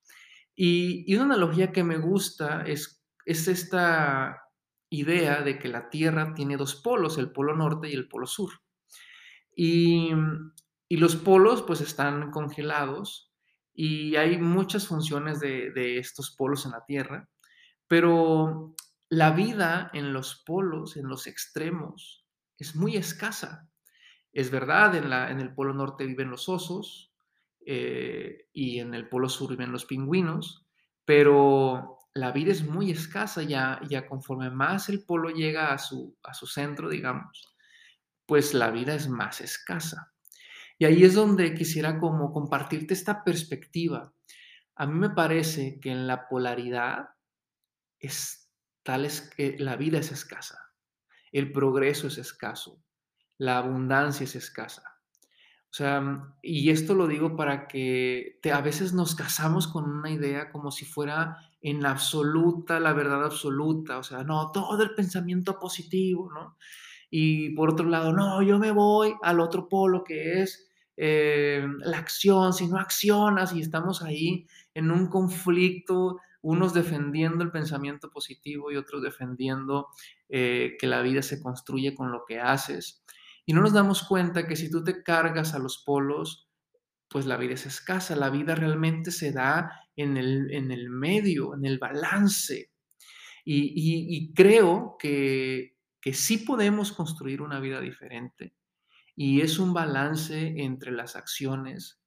Y, 0.55 1.05
y 1.07 1.17
una 1.17 1.35
analogía 1.35 1.73
que 1.73 1.83
me 1.83 1.99
gusta 1.99 2.63
es, 2.63 3.05
es 3.25 3.49
esta 3.49 4.41
idea 4.89 5.43
de 5.43 5.59
que 5.59 5.69
la 5.69 5.91
Tierra 5.91 6.33
tiene 6.33 6.57
dos 6.57 6.77
polos, 6.77 7.19
el 7.19 7.33
polo 7.33 7.57
norte 7.57 7.89
y 7.89 7.95
el 7.95 8.09
polo 8.09 8.27
sur. 8.27 8.51
Y, 9.55 10.11
y 10.89 10.97
los 10.99 11.17
polos 11.17 11.63
pues 11.63 11.81
están 11.81 12.31
congelados 12.31 13.33
y 13.75 14.17
hay 14.17 14.39
muchas 14.39 14.87
funciones 14.87 15.41
de, 15.41 15.71
de 15.73 15.99
estos 15.99 16.31
polos 16.31 16.65
en 16.65 16.73
la 16.73 16.85
Tierra, 16.85 17.29
pero 17.89 18.75
la 19.09 19.31
vida 19.31 19.91
en 19.93 20.13
los 20.13 20.43
polos, 20.45 20.97
en 20.97 21.09
los 21.09 21.27
extremos, 21.27 22.27
es 22.59 22.75
muy 22.75 22.97
escasa. 22.97 23.69
Es 24.33 24.51
verdad, 24.51 24.95
en, 24.95 25.11
la, 25.11 25.31
en 25.31 25.41
el 25.41 25.55
Polo 25.55 25.73
Norte 25.73 26.05
viven 26.05 26.31
los 26.31 26.49
osos 26.49 27.13
eh, 27.65 28.49
y 28.53 28.81
en 28.81 28.95
el 28.95 29.09
Polo 29.09 29.29
Sur 29.29 29.51
viven 29.51 29.73
los 29.73 29.87
pingüinos, 29.87 30.67
pero 31.05 31.99
la 32.15 32.33
vida 32.33 32.53
es 32.53 32.67
muy 32.67 32.91
escasa 32.91 33.43
ya, 33.43 33.81
ya 33.89 34.07
conforme 34.07 34.51
más 34.51 34.89
el 34.89 35.05
polo 35.05 35.31
llega 35.31 35.73
a 35.73 35.79
su, 35.79 36.17
a 36.23 36.35
su 36.35 36.47
centro, 36.47 36.89
digamos, 36.89 37.55
pues 38.27 38.55
la 38.55 38.71
vida 38.71 38.95
es 38.95 39.09
más 39.09 39.41
escasa. 39.41 40.13
Y 40.79 40.85
ahí 40.85 41.05
es 41.05 41.15
donde 41.15 41.55
quisiera 41.55 41.99
como 41.99 42.33
compartirte 42.33 42.95
esta 42.95 43.25
perspectiva. 43.25 44.13
A 44.75 44.87
mí 44.87 44.99
me 44.99 45.11
parece 45.11 45.81
que 45.81 45.91
en 45.91 46.07
la 46.07 46.29
polaridad 46.29 47.11
es 47.99 48.51
tal 48.83 49.05
es 49.05 49.21
que 49.21 49.57
la 49.59 49.77
vida 49.77 49.99
es 49.99 50.13
escasa, 50.13 50.73
el 51.33 51.51
progreso 51.51 52.07
es 52.07 52.19
escaso, 52.19 52.81
la 53.37 53.59
abundancia 53.59 54.25
es 54.25 54.37
escasa. 54.37 54.83
O 55.65 55.75
sea, 55.77 56.35
y 56.41 56.71
esto 56.71 56.95
lo 56.95 57.07
digo 57.09 57.37
para 57.37 57.67
que 57.67 58.39
a 58.51 58.61
veces 58.61 58.93
nos 58.93 59.15
casamos 59.17 59.67
con 59.67 59.91
una 59.91 60.11
idea 60.11 60.53
como 60.53 60.71
si 60.71 60.85
fuera 60.85 61.37
en 61.61 61.85
absoluta, 61.85 62.79
la 62.79 62.93
verdad 62.93 63.25
absoluta, 63.25 63.99
o 63.99 64.05
sea, 64.05 64.23
no, 64.23 64.53
todo 64.53 64.81
el 64.83 64.95
pensamiento 64.95 65.59
positivo, 65.59 66.31
¿no? 66.33 66.57
Y 67.11 67.51
por 67.51 67.71
otro 67.71 67.89
lado, 67.89 68.13
no, 68.13 68.41
yo 68.43 68.59
me 68.59 68.71
voy 68.71 69.15
al 69.23 69.41
otro 69.41 69.69
polo 69.69 70.05
que 70.05 70.43
es 70.43 70.66
eh, 70.97 71.67
la 71.81 71.99
acción, 71.99 72.53
si 72.53 72.67
no 72.69 72.79
accionas 72.79 73.55
y 73.55 73.61
estamos 73.61 74.03
ahí 74.03 74.47
en 74.75 74.91
un 74.91 75.09
conflicto, 75.09 76.21
unos 76.43 76.75
defendiendo 76.75 77.43
el 77.43 77.51
pensamiento 77.51 78.11
positivo 78.11 78.71
y 78.71 78.77
otros 78.77 79.03
defendiendo 79.03 79.89
eh, 80.29 80.77
que 80.79 80.87
la 80.87 81.03
vida 81.03 81.23
se 81.23 81.43
construye 81.43 81.95
con 81.95 82.13
lo 82.13 82.25
que 82.27 82.41
haces. 82.41 83.03
Y 83.45 83.53
no 83.53 83.63
nos 83.63 83.73
damos 83.73 84.03
cuenta 84.03 84.47
que 84.47 84.57
si 84.57 84.71
tú 84.71 84.83
te 84.83 85.03
cargas 85.03 85.55
a 85.55 85.59
los 85.59 85.83
polos, 85.85 86.49
pues 87.09 87.27
la 87.27 87.37
vida 87.37 87.55
es 87.55 87.67
escasa, 87.67 88.17
la 88.17 88.31
vida 88.31 88.55
realmente 88.55 89.11
se 89.11 89.33
da 89.33 89.71
en 89.97 90.17
el, 90.17 90.53
en 90.53 90.71
el 90.71 90.91
medio, 90.91 91.55
en 91.55 91.65
el 91.65 91.79
balance. 91.79 92.71
Y, 93.45 94.33
creo 94.35 94.97
que, 94.99 95.77
que 96.01 96.13
sí 96.13 96.39
podemos 96.39 96.91
construir 96.91 97.43
una 97.43 97.61
vida 97.61 97.81
diferente. 97.81 98.55
Y 99.17 99.41
es 99.41 99.59
un 99.59 99.73
balance 99.73 100.63
entre 100.63 100.93
las 100.93 101.17
acciones 101.17 102.01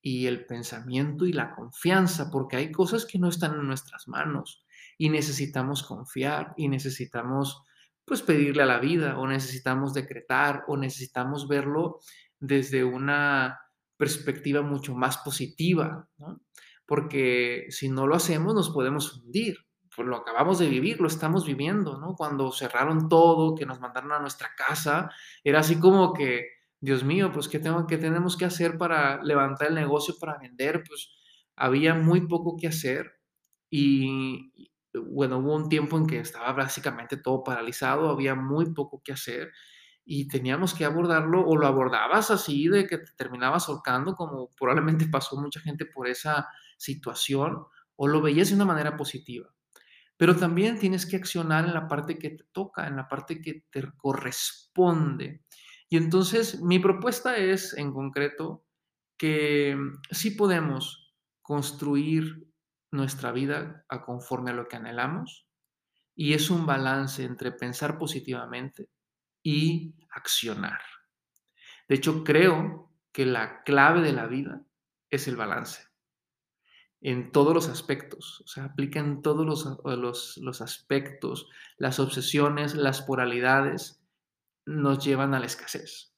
y 0.00 0.26
el 0.26 0.46
pensamiento 0.46 1.26
y 1.26 1.32
la 1.32 1.54
confianza, 1.54 2.30
porque 2.30 2.56
hay 2.56 2.72
cosas 2.72 3.04
que 3.04 3.18
no 3.18 3.28
están 3.28 3.54
en 3.54 3.66
nuestras 3.66 4.08
manos 4.08 4.64
y 4.98 5.10
necesitamos 5.10 5.82
confiar 5.82 6.54
y 6.56 6.68
necesitamos 6.68 7.62
pues 8.04 8.22
pedirle 8.22 8.62
a 8.62 8.66
la 8.66 8.78
vida 8.78 9.18
o 9.18 9.26
necesitamos 9.26 9.92
decretar 9.92 10.64
o 10.68 10.76
necesitamos 10.76 11.48
verlo 11.48 11.98
desde 12.38 12.84
una 12.84 13.60
perspectiva 13.96 14.62
mucho 14.62 14.94
más 14.94 15.18
positiva. 15.18 16.08
Porque 16.86 17.66
si 17.70 17.88
no 17.88 18.06
lo 18.06 18.14
hacemos 18.14 18.54
nos 18.54 18.70
podemos 18.70 19.12
hundir. 19.12 19.65
Pues 19.96 20.06
lo 20.08 20.16
acabamos 20.16 20.58
de 20.58 20.68
vivir, 20.68 21.00
lo 21.00 21.08
estamos 21.08 21.46
viviendo, 21.46 21.98
¿no? 21.98 22.14
Cuando 22.14 22.52
cerraron 22.52 23.08
todo, 23.08 23.54
que 23.54 23.66
nos 23.66 23.80
mandaron 23.80 24.12
a 24.12 24.20
nuestra 24.20 24.50
casa, 24.56 25.10
era 25.42 25.60
así 25.60 25.80
como 25.80 26.12
que, 26.12 26.50
Dios 26.80 27.02
mío, 27.02 27.32
pues 27.32 27.48
¿qué, 27.48 27.58
tengo, 27.58 27.86
qué 27.86 27.96
tenemos 27.98 28.36
que 28.36 28.44
hacer 28.44 28.76
para 28.78 29.22
levantar 29.22 29.68
el 29.68 29.74
negocio, 29.74 30.14
para 30.20 30.38
vender? 30.38 30.84
Pues 30.86 31.10
había 31.56 31.94
muy 31.94 32.26
poco 32.28 32.56
que 32.58 32.68
hacer 32.68 33.18
y, 33.70 34.52
bueno, 34.94 35.38
hubo 35.38 35.56
un 35.56 35.68
tiempo 35.70 35.96
en 35.98 36.06
que 36.06 36.20
estaba 36.20 36.52
básicamente 36.52 37.16
todo 37.16 37.42
paralizado, 37.42 38.10
había 38.10 38.34
muy 38.34 38.72
poco 38.74 39.02
que 39.02 39.12
hacer 39.12 39.52
y 40.04 40.28
teníamos 40.28 40.74
que 40.74 40.84
abordarlo 40.84 41.44
o 41.46 41.56
lo 41.56 41.66
abordabas 41.66 42.30
así 42.30 42.68
de 42.68 42.86
que 42.86 42.98
te 42.98 43.12
terminabas 43.16 43.68
ahorcando, 43.68 44.14
como 44.14 44.50
probablemente 44.58 45.06
pasó 45.08 45.36
mucha 45.40 45.60
gente 45.60 45.86
por 45.86 46.08
esa 46.08 46.48
situación, 46.78 47.64
o 47.96 48.06
lo 48.08 48.20
veías 48.22 48.50
de 48.50 48.56
una 48.56 48.66
manera 48.66 48.96
positiva. 48.96 49.55
Pero 50.16 50.36
también 50.36 50.78
tienes 50.78 51.04
que 51.06 51.16
accionar 51.16 51.66
en 51.66 51.74
la 51.74 51.88
parte 51.88 52.18
que 52.18 52.30
te 52.30 52.44
toca, 52.52 52.86
en 52.86 52.96
la 52.96 53.08
parte 53.08 53.40
que 53.40 53.64
te 53.70 53.84
corresponde. 53.96 55.44
Y 55.88 55.96
entonces 55.96 56.60
mi 56.62 56.78
propuesta 56.78 57.36
es, 57.36 57.76
en 57.76 57.92
concreto, 57.92 58.64
que 59.18 59.76
sí 60.10 60.30
podemos 60.32 61.14
construir 61.42 62.48
nuestra 62.90 63.32
vida 63.32 63.84
a 63.88 64.04
conforme 64.04 64.50
a 64.50 64.54
lo 64.54 64.68
que 64.68 64.76
anhelamos 64.76 65.46
y 66.14 66.32
es 66.32 66.50
un 66.50 66.66
balance 66.66 67.22
entre 67.22 67.52
pensar 67.52 67.98
positivamente 67.98 68.88
y 69.42 69.94
accionar. 70.10 70.80
De 71.88 71.96
hecho, 71.96 72.24
creo 72.24 72.90
que 73.12 73.26
la 73.26 73.62
clave 73.62 74.00
de 74.00 74.12
la 74.12 74.26
vida 74.26 74.64
es 75.10 75.28
el 75.28 75.36
balance 75.36 75.85
en 77.06 77.30
todos 77.30 77.54
los 77.54 77.68
aspectos, 77.68 78.42
o 78.44 78.48
sea, 78.48 78.64
aplica 78.64 79.00
todos 79.22 79.46
los, 79.46 80.36
los, 80.38 80.60
aspectos, 80.60 81.48
las 81.78 82.00
obsesiones, 82.00 82.74
las 82.74 83.00
polaridades 83.00 84.02
nos 84.64 85.04
llevan 85.04 85.32
a 85.32 85.38
la 85.38 85.46
escasez. 85.46 86.12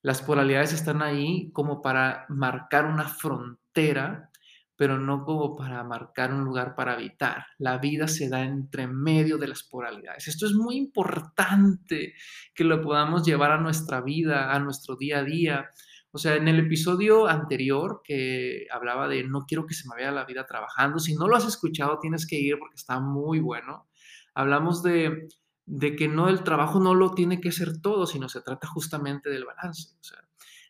Las 0.00 0.22
polaridades 0.22 0.72
están 0.72 1.02
ahí 1.02 1.50
como 1.52 1.82
para 1.82 2.24
marcar 2.30 2.86
una 2.86 3.06
frontera 3.06 4.30
pero 4.76 4.98
no 4.98 5.24
como 5.24 5.56
para 5.56 5.84
marcar 5.84 6.32
un 6.32 6.44
lugar 6.44 6.74
para 6.74 6.94
habitar. 6.94 7.46
La 7.58 7.78
vida 7.78 8.08
se 8.08 8.28
da 8.28 8.42
entre 8.42 8.88
medio 8.88 9.38
de 9.38 9.46
las 9.46 9.62
polaridades. 9.62 10.26
Esto 10.26 10.46
es 10.46 10.54
muy 10.54 10.76
importante 10.76 12.14
que 12.54 12.64
lo 12.64 12.82
podamos 12.82 13.24
llevar 13.24 13.52
a 13.52 13.60
nuestra 13.60 14.00
vida, 14.00 14.52
a 14.52 14.58
nuestro 14.58 14.96
día 14.96 15.20
a 15.20 15.22
día. 15.22 15.70
O 16.14 16.18
sea, 16.18 16.36
en 16.36 16.46
el 16.46 16.60
episodio 16.60 17.26
anterior 17.26 18.00
que 18.04 18.68
hablaba 18.70 19.08
de 19.08 19.24
no 19.24 19.46
quiero 19.46 19.66
que 19.66 19.74
se 19.74 19.88
me 19.88 19.96
vaya 19.96 20.12
la 20.12 20.24
vida 20.24 20.46
trabajando, 20.46 21.00
si 21.00 21.16
no 21.16 21.26
lo 21.26 21.34
has 21.34 21.44
escuchado 21.44 21.98
tienes 21.98 22.24
que 22.24 22.36
ir 22.36 22.56
porque 22.56 22.76
está 22.76 23.00
muy 23.00 23.40
bueno. 23.40 23.88
Hablamos 24.32 24.84
de, 24.84 25.26
de 25.66 25.96
que 25.96 26.06
no 26.06 26.28
el 26.28 26.44
trabajo 26.44 26.78
no 26.78 26.94
lo 26.94 27.14
tiene 27.14 27.40
que 27.40 27.50
ser 27.50 27.80
todo, 27.80 28.06
sino 28.06 28.28
se 28.28 28.42
trata 28.42 28.68
justamente 28.68 29.28
del 29.28 29.44
balance. 29.44 29.88
O 30.00 30.04
sea, 30.04 30.20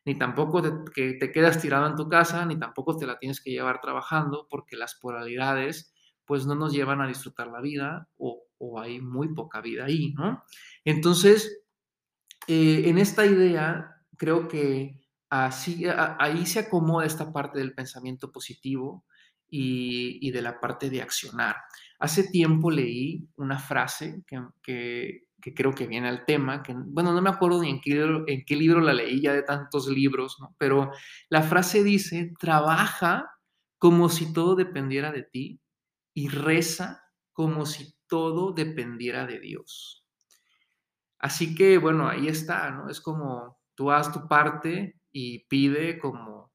ni 0.06 0.16
tampoco 0.16 0.62
te, 0.62 0.72
que 0.94 1.18
te 1.18 1.30
quedas 1.30 1.60
tirado 1.60 1.86
en 1.88 1.96
tu 1.96 2.08
casa, 2.08 2.46
ni 2.46 2.58
tampoco 2.58 2.96
te 2.96 3.06
la 3.06 3.18
tienes 3.18 3.42
que 3.42 3.50
llevar 3.50 3.82
trabajando, 3.82 4.46
porque 4.48 4.78
las 4.78 4.94
polaridades 4.94 5.92
pues 6.24 6.46
no 6.46 6.54
nos 6.54 6.72
llevan 6.72 7.02
a 7.02 7.06
disfrutar 7.06 7.48
la 7.48 7.60
vida 7.60 8.08
o, 8.16 8.40
hay 8.80 8.98
muy 8.98 9.34
poca 9.34 9.60
vida 9.60 9.84
ahí, 9.84 10.14
¿no? 10.14 10.42
Entonces, 10.86 11.64
eh, 12.48 12.84
en 12.86 12.96
esta 12.96 13.26
idea, 13.26 14.00
creo 14.16 14.48
que 14.48 15.03
así, 15.42 15.84
ahí 16.18 16.46
se 16.46 16.60
acomoda 16.60 17.06
esta 17.06 17.32
parte 17.32 17.58
del 17.58 17.74
pensamiento 17.74 18.30
positivo 18.30 19.04
y, 19.48 20.30
de 20.30 20.42
la 20.42 20.60
parte 20.60 20.90
de 20.90 21.02
accionar. 21.02 21.56
Hace 21.98 22.28
tiempo 22.28 22.70
leí 22.70 23.28
una 23.36 23.58
frase 23.58 24.22
que, 24.26 24.40
que 24.62 25.54
creo 25.54 25.74
que 25.74 25.86
viene 25.86 26.08
al 26.08 26.24
tema, 26.24 26.62
que 26.62 26.74
bueno, 26.74 27.12
no 27.12 27.20
me 27.20 27.30
acuerdo 27.30 27.60
ni 27.60 27.70
en 27.70 27.80
qué 27.80 28.00
en 28.26 28.44
qué 28.44 28.56
libro 28.56 28.80
la 28.80 28.92
leí 28.92 29.20
ya 29.20 29.32
de 29.32 29.42
tantos 29.42 29.88
libros, 29.88 30.36
¿no? 30.40 30.54
pero 30.58 30.90
la 31.28 31.42
frase 31.42 31.84
dice, 31.84 32.32
trabaja 32.38 33.30
como 33.78 34.08
si 34.08 34.32
todo 34.32 34.54
dependiera 34.54 35.12
de 35.12 35.22
ti 35.22 35.60
y 36.14 36.28
reza 36.28 37.02
como 37.32 37.66
si 37.66 37.94
todo 38.06 38.52
dependiera 38.52 39.26
de 39.26 39.40
Dios. 39.40 40.04
Así 41.18 41.54
que 41.54 41.78
bueno, 41.78 42.08
ahí 42.08 42.28
está, 42.28 42.70
¿no? 42.70 42.88
Es 42.88 43.00
como 43.00 43.58
tú 43.74 43.90
haz 43.90 44.12
tu 44.12 44.26
parte 44.28 44.98
y 45.16 45.46
pide 45.46 45.96
como, 46.00 46.52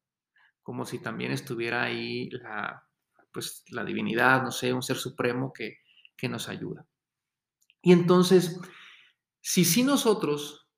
como 0.62 0.86
si 0.86 1.00
también 1.00 1.32
estuviera 1.32 1.84
ahí 1.84 2.30
la, 2.30 2.84
pues, 3.32 3.64
la 3.70 3.86
divinidad, 3.86 4.44
no 4.44 4.52
sé, 4.52 4.74
un 4.74 4.84
ser 4.84 4.98
supremo 4.98 5.54
que, 5.54 5.78
que 6.18 6.28
nos 6.28 6.50
ayuda. 6.50 6.86
Y 7.82 7.94
entonces, 7.94 8.60
si 9.40 9.82
nosotros, 9.84 10.70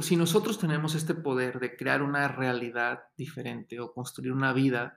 si 0.00 0.14
nosotros 0.14 0.60
tenemos 0.60 0.94
este 0.94 1.14
poder 1.14 1.58
de 1.58 1.76
crear 1.76 2.02
una 2.02 2.28
realidad 2.28 3.00
diferente 3.16 3.80
o 3.80 3.92
construir 3.92 4.32
una 4.32 4.52
vida 4.52 4.96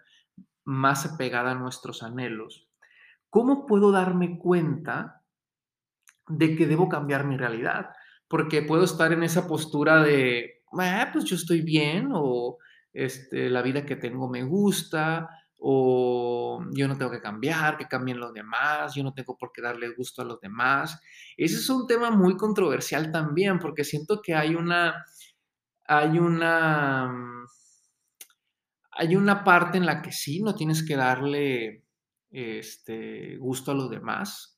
más 0.63 1.07
apegada 1.07 1.51
a 1.51 1.55
nuestros 1.55 2.03
anhelos, 2.03 2.69
¿cómo 3.31 3.65
puedo 3.65 3.91
darme 3.91 4.37
cuenta 4.37 5.23
de 6.27 6.55
que 6.55 6.67
debo 6.67 6.87
cambiar 6.87 7.25
mi 7.25 7.35
realidad? 7.35 7.89
Porque 8.27 8.61
puedo 8.61 8.83
estar 8.83 9.11
en 9.11 9.23
esa 9.23 9.47
postura 9.47 10.03
de, 10.03 10.60
ah, 10.79 11.09
pues 11.11 11.25
yo 11.25 11.35
estoy 11.35 11.61
bien 11.61 12.09
o 12.13 12.57
este, 12.93 13.49
la 13.49 13.61
vida 13.61 13.85
que 13.85 13.95
tengo 13.95 14.29
me 14.29 14.43
gusta 14.43 15.29
o 15.63 16.65
yo 16.71 16.87
no 16.87 16.97
tengo 16.97 17.11
que 17.11 17.21
cambiar, 17.21 17.77
que 17.77 17.87
cambien 17.87 18.19
los 18.19 18.33
demás, 18.33 18.95
yo 18.95 19.03
no 19.03 19.13
tengo 19.13 19.37
por 19.37 19.51
qué 19.51 19.61
darle 19.61 19.93
gusto 19.93 20.23
a 20.23 20.25
los 20.25 20.39
demás. 20.41 20.99
Ese 21.37 21.57
es 21.57 21.69
un 21.69 21.85
tema 21.85 22.09
muy 22.09 22.35
controversial 22.35 23.11
también, 23.11 23.59
porque 23.59 23.83
siento 23.83 24.21
que 24.23 24.33
hay 24.33 24.55
una, 24.55 25.05
hay 25.85 26.17
una, 26.17 27.07
mm, 27.07 27.45
hay 28.91 29.15
una 29.15 29.43
parte 29.43 29.77
en 29.77 29.85
la 29.85 30.01
que 30.01 30.11
sí, 30.11 30.41
no 30.41 30.55
tienes 30.55 30.83
que 30.83 30.95
darle 30.95 31.85
este, 32.31 33.37
gusto 33.37 33.71
a 33.71 33.75
los 33.75 33.89
demás, 33.89 34.50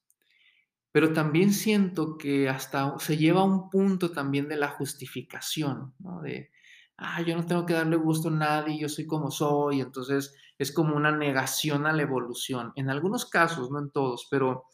pero 0.94 1.12
también 1.12 1.52
siento 1.52 2.20
que 2.20 2.48
hasta 2.48 3.00
se 3.00 3.18
lleva 3.18 3.44
un 3.44 3.72
punto 3.72 4.12
también 4.12 4.48
de 4.48 4.58
la 4.58 4.70
justificación, 4.70 5.96
¿no? 5.98 6.22
De, 6.22 6.52
ah, 6.98 7.20
yo 7.24 7.36
no 7.36 7.48
tengo 7.48 7.66
que 7.66 7.74
darle 7.74 7.96
gusto 7.96 8.28
a 8.28 8.32
nadie, 8.32 8.80
yo 8.80 8.88
soy 8.88 9.08
como 9.08 9.32
soy, 9.32 9.82
entonces 9.82 10.36
es 10.60 10.72
como 10.72 10.96
una 10.96 11.12
negación 11.12 11.88
a 11.88 11.94
la 11.94 12.04
evolución. 12.04 12.74
En 12.76 12.92
algunos 12.92 13.28
casos, 13.28 13.72
no 13.72 13.80
en 13.80 13.90
todos, 13.90 14.28
pero, 14.30 14.66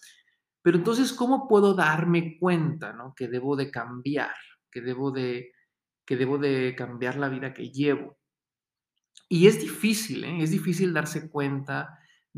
pero 0.62 0.78
entonces, 0.78 1.14
¿cómo 1.14 1.48
puedo 1.48 1.74
darme 1.74 2.38
cuenta 2.38 2.92
¿no? 2.92 3.14
que 3.16 3.30
debo 3.30 3.56
de 3.56 3.72
cambiar, 3.72 4.36
que 4.70 4.82
debo 4.82 5.12
de, 5.12 5.54
que 6.06 6.18
debo 6.18 6.38
de 6.38 6.76
cambiar 6.76 7.16
la 7.16 7.30
vida 7.30 7.54
que 7.54 7.72
llevo? 7.72 8.18
Y 9.30 9.48
es 9.48 9.62
difícil, 9.62 10.26
¿eh? 10.26 10.44
es 10.44 10.52
difícil 10.52 10.94
darse 10.94 11.30
cuenta 11.30 11.98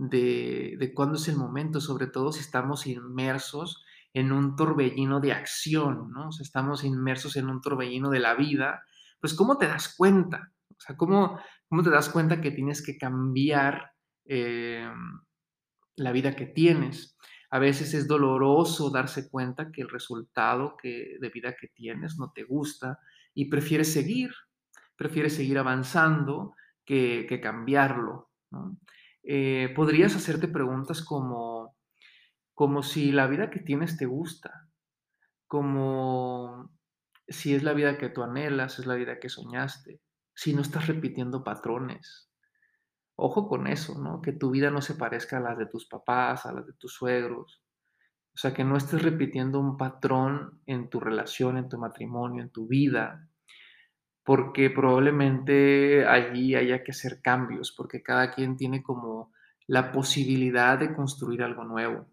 de, 0.09 0.77
de 0.79 0.93
cuándo 0.95 1.17
es 1.17 1.27
el 1.27 1.37
momento, 1.37 1.79
sobre 1.79 2.07
todo 2.07 2.31
si 2.31 2.39
estamos 2.39 2.87
inmersos 2.87 3.85
en 4.13 4.31
un 4.31 4.55
torbellino 4.55 5.19
de 5.19 5.31
acción, 5.31 6.11
¿no? 6.11 6.29
O 6.29 6.31
sea, 6.31 6.43
estamos 6.43 6.83
inmersos 6.83 7.35
en 7.35 7.47
un 7.47 7.61
torbellino 7.61 8.09
de 8.09 8.19
la 8.19 8.33
vida, 8.33 8.83
pues 9.19 9.35
¿cómo 9.35 9.59
te 9.59 9.67
das 9.67 9.93
cuenta? 9.95 10.51
O 10.69 10.79
sea, 10.79 10.97
¿cómo, 10.97 11.39
cómo 11.69 11.83
te 11.83 11.91
das 11.91 12.09
cuenta 12.09 12.41
que 12.41 12.49
tienes 12.49 12.83
que 12.83 12.97
cambiar 12.97 13.91
eh, 14.25 14.91
la 15.97 16.11
vida 16.11 16.35
que 16.35 16.47
tienes? 16.47 17.15
A 17.51 17.59
veces 17.59 17.93
es 17.93 18.07
doloroso 18.07 18.89
darse 18.89 19.29
cuenta 19.29 19.71
que 19.71 19.81
el 19.83 19.89
resultado 19.89 20.75
que, 20.81 21.17
de 21.21 21.29
vida 21.29 21.55
que 21.59 21.67
tienes 21.67 22.17
no 22.17 22.31
te 22.33 22.43
gusta 22.43 22.97
y 23.35 23.49
prefieres 23.49 23.93
seguir, 23.93 24.31
prefieres 24.95 25.35
seguir 25.35 25.59
avanzando 25.59 26.55
que, 26.85 27.27
que 27.29 27.39
cambiarlo. 27.39 28.31
Eh, 29.23 29.71
podrías 29.75 30.15
hacerte 30.15 30.47
preguntas 30.47 31.03
como, 31.03 31.75
como 32.53 32.83
si 32.83 33.11
la 33.11 33.27
vida 33.27 33.49
que 33.49 33.59
tienes 33.59 33.97
te 33.97 34.05
gusta, 34.05 34.69
como 35.47 36.71
si 37.27 37.53
es 37.53 37.63
la 37.63 37.73
vida 37.73 37.97
que 37.97 38.09
tú 38.09 38.23
anhelas, 38.23 38.79
es 38.79 38.85
la 38.85 38.95
vida 38.95 39.19
que 39.19 39.29
soñaste, 39.29 40.01
si 40.33 40.53
no 40.53 40.61
estás 40.61 40.87
repitiendo 40.87 41.43
patrones. 41.43 42.29
Ojo 43.15 43.47
con 43.47 43.67
eso, 43.67 43.99
¿no? 44.01 44.21
Que 44.21 44.31
tu 44.31 44.49
vida 44.49 44.71
no 44.71 44.81
se 44.81 44.95
parezca 44.95 45.37
a 45.37 45.41
las 45.41 45.57
de 45.57 45.67
tus 45.67 45.87
papás, 45.87 46.45
a 46.45 46.53
las 46.53 46.65
de 46.65 46.73
tus 46.73 46.93
suegros. 46.93 47.61
O 48.33 48.37
sea, 48.37 48.53
que 48.53 48.63
no 48.63 48.77
estés 48.77 49.01
repitiendo 49.03 49.59
un 49.59 49.77
patrón 49.77 50.61
en 50.65 50.89
tu 50.89 50.99
relación, 50.99 51.57
en 51.57 51.69
tu 51.69 51.77
matrimonio, 51.77 52.41
en 52.41 52.49
tu 52.49 52.67
vida, 52.67 53.29
porque 54.31 54.69
probablemente 54.69 56.07
allí 56.07 56.55
haya 56.55 56.85
que 56.85 56.91
hacer 56.91 57.21
cambios, 57.21 57.73
porque 57.75 58.01
cada 58.01 58.31
quien 58.31 58.55
tiene 58.55 58.81
como 58.81 59.33
la 59.67 59.91
posibilidad 59.91 60.79
de 60.79 60.95
construir 60.95 61.43
algo 61.43 61.65
nuevo. 61.65 62.07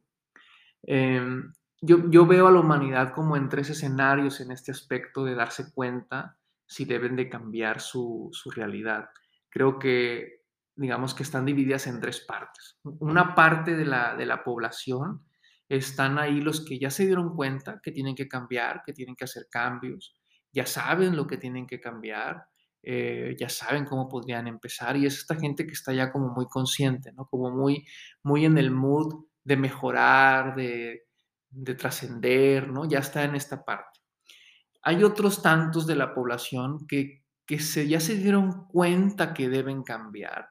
Em, 0.82 1.52
yo, 1.80 2.10
yo, 2.10 2.26
veo 2.26 2.48
a 2.48 2.50
la 2.50 2.58
humanidad 2.58 3.12
como 3.14 3.37
en 3.37 3.48
tres 3.48 3.70
escenarios 3.70 4.40
en 4.40 4.50
este 4.50 4.72
aspecto 4.72 5.25
de 5.25 5.37
darse 5.37 5.72
cuenta 5.72 6.37
si 6.66 6.87
deben 6.87 7.14
de 7.14 7.28
cambiar 7.28 7.80
su, 7.80 8.30
su 8.32 8.50
realidad. 8.50 9.10
Creo 9.48 9.78
que, 9.78 10.42
digamos 10.75 11.14
que 11.14 11.22
están 11.22 11.46
divididas 11.46 11.87
en 11.87 12.00
tres 12.00 12.25
partes. 12.26 12.80
Una 12.82 13.37
parte 13.37 13.76
de 13.76 13.84
la, 13.84 14.16
de 14.16 14.26
la 14.26 14.42
población 14.42 15.25
están 15.68 16.18
ahí 16.18 16.40
los 16.40 16.64
que 16.64 16.80
ya 16.80 16.90
se 16.90 17.06
dieron 17.06 17.37
cuenta 17.37 17.78
que 17.80 17.92
tienen 17.92 18.16
que 18.16 18.26
cambiar, 18.26 18.82
que 18.84 18.92
tienen 18.92 19.14
que 19.14 19.26
hacer 19.26 19.46
cambios, 19.48 20.17
ya 20.52 20.67
saben 20.67 21.17
lo 21.17 21.26
que 21.26 21.37
tienen 21.37 21.67
que 21.67 21.81
cambiar, 21.81 22.47
eh, 22.83 23.37
ya 23.38 23.49
saben 23.49 23.85
cómo 23.85 24.09
podrían 24.09 24.47
empezar 24.47 24.97
y 24.97 25.07
es 25.07 25.19
esta 25.19 25.35
gente 25.35 25.67
que 25.67 25.73
está 25.73 25.93
ya 25.93 26.11
como 26.11 26.28
muy 26.28 26.47
consciente, 26.47 27.12
¿no? 27.12 27.26
Como 27.26 27.50
muy, 27.50 27.87
muy 28.23 28.45
en 28.45 28.57
el 28.59 28.71
mood 28.71 29.26
de 29.45 29.57
mejorar, 29.57 30.55
de, 30.55 31.02
de 31.50 31.75
trascender, 31.75 32.69
¿no? 32.69 32.88
Ya 32.88 33.00
está 33.00 33.25
en 33.25 33.35
esta 33.35 33.64
parte. 33.64 34.00
Hay 34.83 35.02
otros 35.02 35.43
tantos 35.43 35.87
de 35.87 35.97
la 35.97 36.14
población 36.14 36.87
que, 36.87 37.25
que 37.47 37.59
se, 37.59 37.88
ya 37.88 38.00
se 38.00 38.17
dieron 38.17 38.67
cuenta 38.69 39.35
que 39.35 39.49
deben 39.49 39.83
cambiar, 39.83 40.50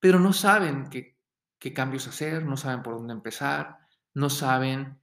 pero 0.00 0.18
no 0.18 0.32
saben 0.32 0.90
qué, 0.90 1.18
qué 1.58 1.72
cambios 1.72 2.08
hacer, 2.08 2.44
no 2.44 2.56
saben 2.56 2.82
por 2.82 2.94
dónde 2.94 3.12
empezar, 3.14 3.78
no 4.14 4.28
saben 4.28 4.99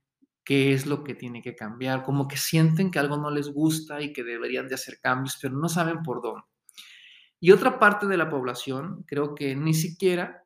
qué 0.48 0.72
es 0.72 0.86
lo 0.86 1.04
que 1.04 1.14
tiene 1.14 1.42
que 1.42 1.58
cambiar, 1.58 2.04
como 2.04 2.26
que 2.26 2.38
sienten 2.38 2.90
que 2.90 3.00
algo 3.00 3.18
no 3.18 3.30
les 3.30 3.50
gusta 3.50 4.02
y 4.02 4.14
que 4.14 4.24
deberían 4.24 4.70
de 4.70 4.76
hacer 4.76 4.98
cambios, 5.02 5.38
pero 5.42 5.58
no 5.58 5.68
saben 5.68 6.04
por 6.04 6.22
dónde. 6.22 6.48
Y 7.42 7.52
otra 7.52 7.78
parte 7.80 8.08
de 8.08 8.16
la 8.16 8.30
población 8.30 9.04
creo 9.06 9.36
que 9.36 9.58
ni 9.58 9.74
siquiera 9.74 10.46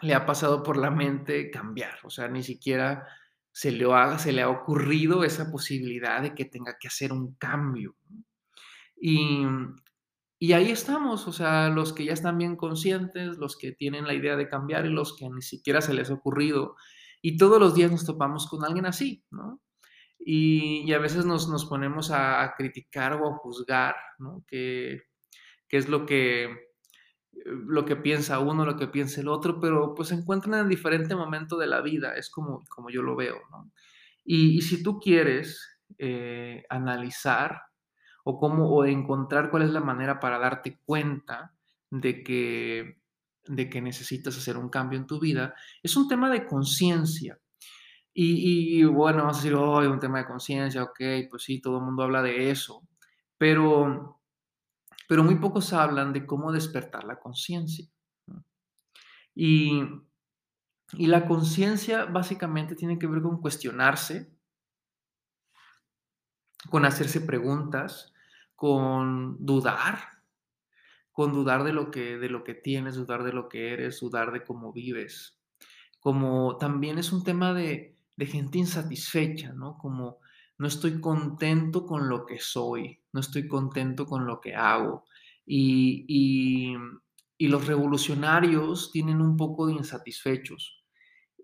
le 0.00 0.12
ha 0.12 0.26
pasado 0.26 0.64
por 0.64 0.76
la 0.76 0.90
mente 0.90 1.52
cambiar, 1.52 2.00
o 2.02 2.10
sea, 2.10 2.26
ni 2.26 2.42
siquiera 2.42 3.06
se 3.52 3.70
le, 3.70 3.86
ha, 3.94 4.18
se 4.18 4.32
le 4.32 4.42
ha 4.42 4.48
ocurrido 4.48 5.22
esa 5.22 5.52
posibilidad 5.52 6.20
de 6.20 6.34
que 6.34 6.44
tenga 6.44 6.76
que 6.76 6.88
hacer 6.88 7.12
un 7.12 7.36
cambio. 7.36 7.94
Y, 8.96 9.46
y 10.40 10.52
ahí 10.52 10.72
estamos, 10.72 11.28
o 11.28 11.32
sea, 11.32 11.68
los 11.68 11.92
que 11.92 12.06
ya 12.06 12.12
están 12.12 12.38
bien 12.38 12.56
conscientes, 12.56 13.38
los 13.38 13.56
que 13.56 13.70
tienen 13.70 14.04
la 14.04 14.14
idea 14.14 14.34
de 14.34 14.48
cambiar 14.48 14.84
y 14.84 14.90
los 14.90 15.16
que 15.16 15.30
ni 15.30 15.42
siquiera 15.42 15.80
se 15.80 15.94
les 15.94 16.10
ha 16.10 16.14
ocurrido. 16.14 16.74
Y 17.22 17.36
todos 17.36 17.58
los 17.60 17.74
días 17.74 17.90
nos 17.90 18.04
topamos 18.04 18.48
con 18.48 18.64
alguien 18.64 18.86
así, 18.86 19.24
¿no? 19.30 19.60
Y, 20.18 20.82
y 20.86 20.92
a 20.92 20.98
veces 20.98 21.24
nos, 21.24 21.48
nos 21.48 21.66
ponemos 21.66 22.10
a, 22.10 22.54
criticar 22.56 23.14
o 23.14 23.28
a 23.28 23.36
juzgar, 23.36 23.96
¿no? 24.18 24.44
Que, 24.46 25.02
que 25.68 25.76
es 25.76 25.88
lo 25.88 26.06
que 26.06 26.66
lo 27.44 27.84
que 27.84 27.96
piensa 27.96 28.38
uno, 28.38 28.64
lo 28.64 28.76
que 28.76 28.88
piensa 28.88 29.20
el 29.20 29.28
otro, 29.28 29.60
pero 29.60 29.94
pues 29.94 30.08
se 30.08 30.14
encuentran 30.14 30.60
en 30.60 30.68
diferente 30.68 31.14
momento 31.14 31.58
de 31.58 31.66
la 31.66 31.82
vida, 31.82 32.16
es 32.16 32.30
como, 32.30 32.64
como 32.68 32.88
yo 32.90 33.02
lo 33.02 33.14
veo, 33.14 33.36
¿no? 33.50 33.70
Y, 34.24 34.56
y 34.56 34.62
si 34.62 34.82
tú 34.82 34.98
quieres 34.98 35.76
eh, 35.98 36.64
analizar 36.68 37.62
o, 38.24 38.38
cómo, 38.38 38.68
o 38.68 38.84
encontrar 38.84 39.50
cuál 39.50 39.62
es 39.62 39.70
la 39.70 39.80
manera 39.80 40.18
para 40.18 40.38
darte 40.38 40.80
cuenta 40.84 41.54
de 41.90 42.22
que, 42.24 42.98
de 43.48 43.68
que 43.68 43.80
necesitas 43.80 44.36
hacer 44.36 44.56
un 44.56 44.68
cambio 44.68 44.98
en 44.98 45.06
tu 45.06 45.20
vida, 45.20 45.54
es 45.82 45.96
un 45.96 46.08
tema 46.08 46.30
de 46.30 46.46
conciencia. 46.46 47.38
Y, 48.18 48.82
bueno, 48.84 49.18
vamos 49.18 49.36
a 49.36 49.40
decir, 49.40 49.54
oh, 49.54 49.78
un 49.78 50.00
tema 50.00 50.18
de 50.18 50.26
conciencia, 50.26 50.82
ok, 50.82 51.00
pues 51.28 51.42
sí, 51.42 51.60
todo 51.60 51.78
el 51.78 51.84
mundo 51.84 52.02
habla 52.02 52.22
de 52.22 52.50
eso, 52.50 52.88
pero 53.36 54.16
pero 55.08 55.22
muy 55.22 55.36
pocos 55.36 55.72
hablan 55.72 56.12
de 56.12 56.26
cómo 56.26 56.52
despertar 56.52 57.04
la 57.04 57.18
conciencia. 57.18 57.86
Y, 59.34 59.82
y 60.94 61.06
la 61.06 61.26
conciencia 61.26 62.06
básicamente 62.06 62.74
tiene 62.74 62.98
que 62.98 63.06
ver 63.06 63.22
con 63.22 63.40
cuestionarse, 63.40 64.32
con 66.70 66.84
hacerse 66.84 67.20
preguntas, 67.20 68.12
con 68.56 69.36
dudar, 69.44 70.15
con 71.16 71.32
dudar 71.32 71.64
de 71.64 71.72
lo 71.72 71.90
que, 71.90 72.18
de 72.18 72.28
lo 72.28 72.44
que 72.44 72.52
tienes, 72.52 72.96
dudar 72.96 73.24
de 73.24 73.32
lo 73.32 73.48
que 73.48 73.72
eres, 73.72 74.00
dudar 74.00 74.32
de 74.32 74.44
cómo 74.44 74.70
vives. 74.70 75.40
Como 75.98 76.58
también 76.58 76.98
es 76.98 77.10
un 77.10 77.24
tema 77.24 77.54
de, 77.54 77.96
gente 78.18 78.58
insatisfecha, 78.58 79.54
¿no? 79.54 79.78
Como 79.78 80.18
no 80.58 80.68
estoy 80.68 81.00
contento 81.00 81.86
con 81.86 82.10
lo 82.10 82.26
que 82.26 82.38
soy, 82.38 83.00
no 83.14 83.20
estoy 83.20 83.48
contento 83.48 84.04
con 84.04 84.26
lo 84.26 84.42
que 84.42 84.54
hago. 84.54 85.06
Y, 85.46 86.04
y, 87.38 87.48
los 87.48 87.66
revolucionarios 87.66 88.92
tienen 88.92 89.22
un 89.22 89.38
poco 89.38 89.66
de 89.66 89.72
insatisfechos 89.72 90.84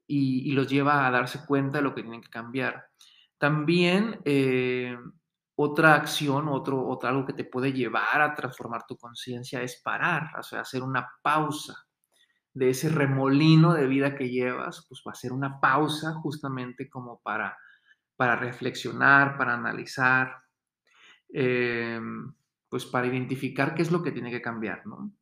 y, 0.06 0.50
y, 0.50 0.52
los 0.52 0.68
lleva 0.68 1.06
a 1.06 1.10
darse 1.10 1.46
cuenta 1.46 1.78
de 1.78 1.84
lo 1.84 1.94
que 1.94 2.02
tienen 2.02 2.20
que 2.20 2.28
cambiar. 2.28 2.88
También 3.38 4.20
eh, 4.26 4.98
otra 5.62 5.94
acción, 5.94 6.48
otro, 6.48 6.86
otro, 6.86 7.08
algo 7.08 7.26
que 7.26 7.32
te 7.32 7.44
puede 7.44 7.72
llevar 7.72 8.20
a 8.20 8.34
transformar 8.34 8.84
tu 8.86 8.96
conciencia 8.96 9.62
es 9.62 9.80
parar, 9.82 10.30
o 10.38 10.42
sea, 10.42 10.60
hacer 10.60 10.82
una 10.82 11.08
pausa 11.22 11.86
de 12.54 12.70
ese 12.70 12.88
remolino 12.88 13.72
de 13.72 13.86
vida 13.86 14.14
que 14.14 14.28
llevas, 14.28 14.86
pues 14.88 15.02
va 15.06 15.12
a 15.12 15.14
ser 15.14 15.32
una 15.32 15.60
pausa 15.60 16.14
justamente 16.14 16.90
como 16.90 17.20
para 17.22 17.56
para 18.22 18.36
reflexionar, 18.36 19.36
para 19.36 19.54
analizar, 19.54 20.44
eh, 21.32 22.00
pues 22.68 22.86
para 22.86 23.08
identificar 23.08 23.74
qué 23.74 23.82
es 23.82 23.90
lo 23.90 24.00
que 24.00 24.12
tiene 24.12 24.30
que 24.30 24.40
cambiar, 24.40 24.86
¿no? 24.86 25.12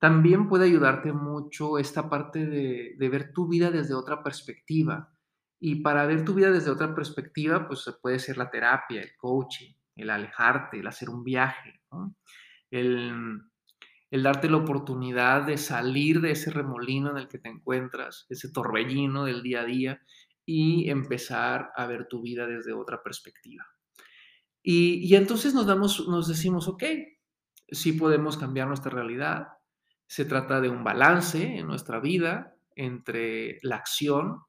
También 0.00 0.48
puede 0.48 0.64
ayudarte 0.64 1.12
mucho 1.12 1.78
esta 1.78 2.10
parte 2.10 2.44
de, 2.44 3.08
ver 3.08 3.32
tu 3.32 3.46
vida 3.46 3.70
desde 3.70 3.94
otra 3.94 4.24
perspectiva. 4.24 5.12
Y 5.64 5.76
para 5.76 6.06
ver 6.06 6.24
tu 6.24 6.34
vida 6.34 6.50
desde 6.50 6.72
otra 6.72 6.92
perspectiva, 6.92 7.68
pues 7.68 7.88
puede 8.02 8.18
ser 8.18 8.36
la 8.36 8.50
terapia, 8.50 9.00
el 9.00 9.14
coaching, 9.16 9.72
el 9.94 10.10
alejarte, 10.10 10.80
el 10.80 10.86
hacer 10.88 11.08
un 11.08 11.22
viaje, 11.22 11.80
el, 12.68 13.40
el 14.10 14.22
darte 14.24 14.50
la 14.50 14.56
oportunidad 14.56 15.46
de 15.46 15.56
salir 15.56 16.20
de 16.20 16.32
ese 16.32 16.50
remolino 16.50 17.12
en 17.12 17.18
el 17.18 17.28
que 17.28 17.38
te 17.38 17.48
encuentras, 17.48 18.26
ese 18.28 18.50
torbellino 18.50 19.24
del 19.24 19.40
día 19.40 19.60
a 19.60 19.64
día, 19.64 20.02
y 20.44 20.90
empezar 20.90 21.70
a 21.76 21.86
ver 21.86 22.08
tu 22.08 22.22
vida 22.22 22.48
desde 22.48 22.72
otra 22.72 23.00
perspectiva. 23.00 23.64
Y, 24.64 24.94
y 25.08 25.14
entonces 25.14 25.54
nos, 25.54 25.68
damos, 25.68 26.08
nos 26.08 26.26
decimos, 26.26 26.66
ok, 26.66 26.82
sí 27.68 27.92
podemos 27.92 28.36
cambiar 28.36 28.66
nuestra 28.66 28.90
realidad. 28.90 29.46
Se 30.08 30.24
trata 30.24 30.60
de 30.60 30.70
un 30.70 30.82
balance 30.82 31.56
en 31.56 31.68
nuestra 31.68 32.00
vida 32.00 32.56
entre 32.74 33.60
la 33.62 33.76
acción 33.76 34.40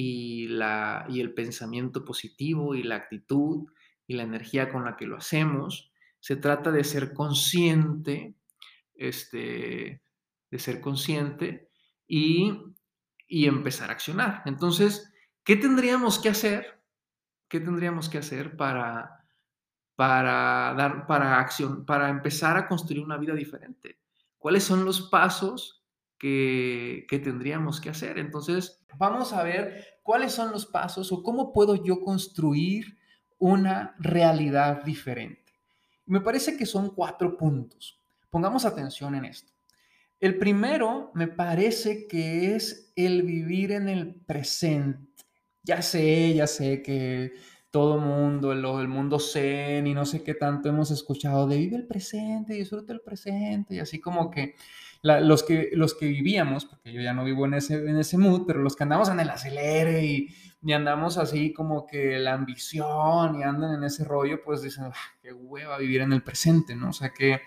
y, 0.00 0.46
la, 0.46 1.06
y 1.08 1.20
el 1.20 1.34
pensamiento 1.34 2.04
positivo 2.04 2.76
y 2.76 2.84
la 2.84 2.94
actitud 2.94 3.66
y 4.06 4.14
la 4.14 4.22
energía 4.22 4.70
con 4.70 4.84
la 4.84 4.96
que 4.96 5.08
lo 5.08 5.16
hacemos. 5.16 5.90
Se 6.20 6.36
trata 6.36 6.70
de 6.70 6.84
ser 6.84 7.12
consciente, 7.12 8.36
este, 8.94 10.00
de 10.52 10.58
ser 10.60 10.80
consciente 10.80 11.68
y, 12.06 12.62
y 13.26 13.46
empezar 13.46 13.90
a 13.90 13.94
accionar. 13.94 14.42
Entonces, 14.46 15.12
¿qué 15.42 15.56
tendríamos 15.56 16.20
que 16.20 16.28
hacer? 16.28 16.80
¿Qué 17.48 17.58
tendríamos 17.58 18.08
que 18.08 18.18
hacer 18.18 18.56
para, 18.56 19.24
para, 19.96 20.74
dar, 20.78 21.08
para, 21.08 21.40
acción, 21.40 21.84
para 21.84 22.08
empezar 22.08 22.56
a 22.56 22.68
construir 22.68 23.02
una 23.02 23.16
vida 23.16 23.34
diferente? 23.34 23.98
¿Cuáles 24.38 24.62
son 24.62 24.84
los 24.84 25.00
pasos 25.10 25.77
que, 26.18 27.06
tendríamos 27.22 27.80
que 27.80 27.90
hacer? 27.90 28.18
Entonces, 28.18 28.84
vamos 28.96 29.32
a 29.32 29.42
ver 29.42 29.98
cuáles 30.02 30.32
son 30.32 30.50
los 30.50 30.66
pasos 30.66 31.12
o 31.12 31.22
cómo 31.22 31.52
puedo 31.52 31.82
yo 31.82 32.00
construir 32.00 32.98
una 33.38 33.94
realidad 33.98 34.82
diferente. 34.84 35.52
Me 36.06 36.20
parece 36.20 36.56
que 36.56 36.66
son 36.66 36.94
cuatro 36.94 37.36
puntos. 37.36 38.00
Pongamos 38.30 38.64
atención 38.64 39.14
en 39.14 39.26
esto. 39.26 39.52
El 40.20 40.36
primero 40.38 41.12
me 41.14 41.28
parece 41.28 42.08
que 42.08 42.56
es 42.56 42.92
el 42.96 43.22
vivir 43.22 43.70
en 43.72 43.88
el 43.88 44.14
presente. 44.14 45.24
Ya 45.62 45.82
sé, 45.82 46.34
ya 46.34 46.46
sé 46.46 46.82
que 46.82 47.34
todo 47.70 47.98
mundo, 47.98 48.52
el, 48.52 48.64
el 48.64 48.88
mundo 48.88 49.18
zen 49.18 49.86
y 49.86 49.94
no 49.94 50.06
sé 50.06 50.22
qué 50.22 50.34
tanto 50.34 50.68
hemos 50.68 50.90
escuchado 50.90 51.46
de 51.46 51.58
vive 51.58 51.76
el 51.76 51.86
presente, 51.86 52.54
disfruta 52.54 52.92
el 52.92 53.00
presente 53.00 53.74
y 53.74 53.78
así 53.78 54.00
como 54.00 54.30
que 54.30 54.54
los 55.02 55.42
que 55.42 55.70
los 55.74 55.94
que 55.94 56.06
vivíamos, 56.06 56.64
porque 56.64 56.92
yo 56.92 57.00
ya 57.00 57.12
no 57.12 57.24
vivo 57.24 57.46
en 57.46 57.54
ese, 57.54 57.74
en 57.74 57.98
ese 57.98 58.18
mood, 58.18 58.44
pero 58.46 58.60
los 58.60 58.74
que 58.74 58.82
andamos 58.82 59.08
en 59.08 59.20
el 59.20 59.30
acelere 59.30 60.04
y, 60.04 60.28
andamos 60.72 61.18
así 61.18 61.52
como 61.52 61.86
que 61.86 62.18
la 62.18 62.34
ambición 62.34 63.36
y 63.36 63.42
andan 63.44 63.74
en 63.74 63.84
ese 63.84 64.04
rollo, 64.04 64.42
pues 64.44 64.60
dicen, 64.60 64.86
ah, 64.86 65.16
qué 65.22 65.32
hueva 65.32 65.78
vivir 65.78 66.00
en 66.00 66.12
el 66.12 66.22
presente, 66.22 66.74
¿no? 66.74 66.90
O 66.90 66.92
sea, 66.92 67.10
que 67.10 67.40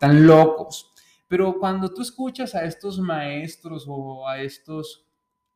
tan 0.00 0.26
locos. 0.26 0.92
Pero 1.28 1.58
cuando 1.58 1.94
tú 1.94 2.02
escuchas 2.02 2.54
a 2.54 2.64
estos 2.64 2.98
maestros 2.98 3.86
o 3.88 4.28
a 4.28 4.42
estos, 4.42 5.06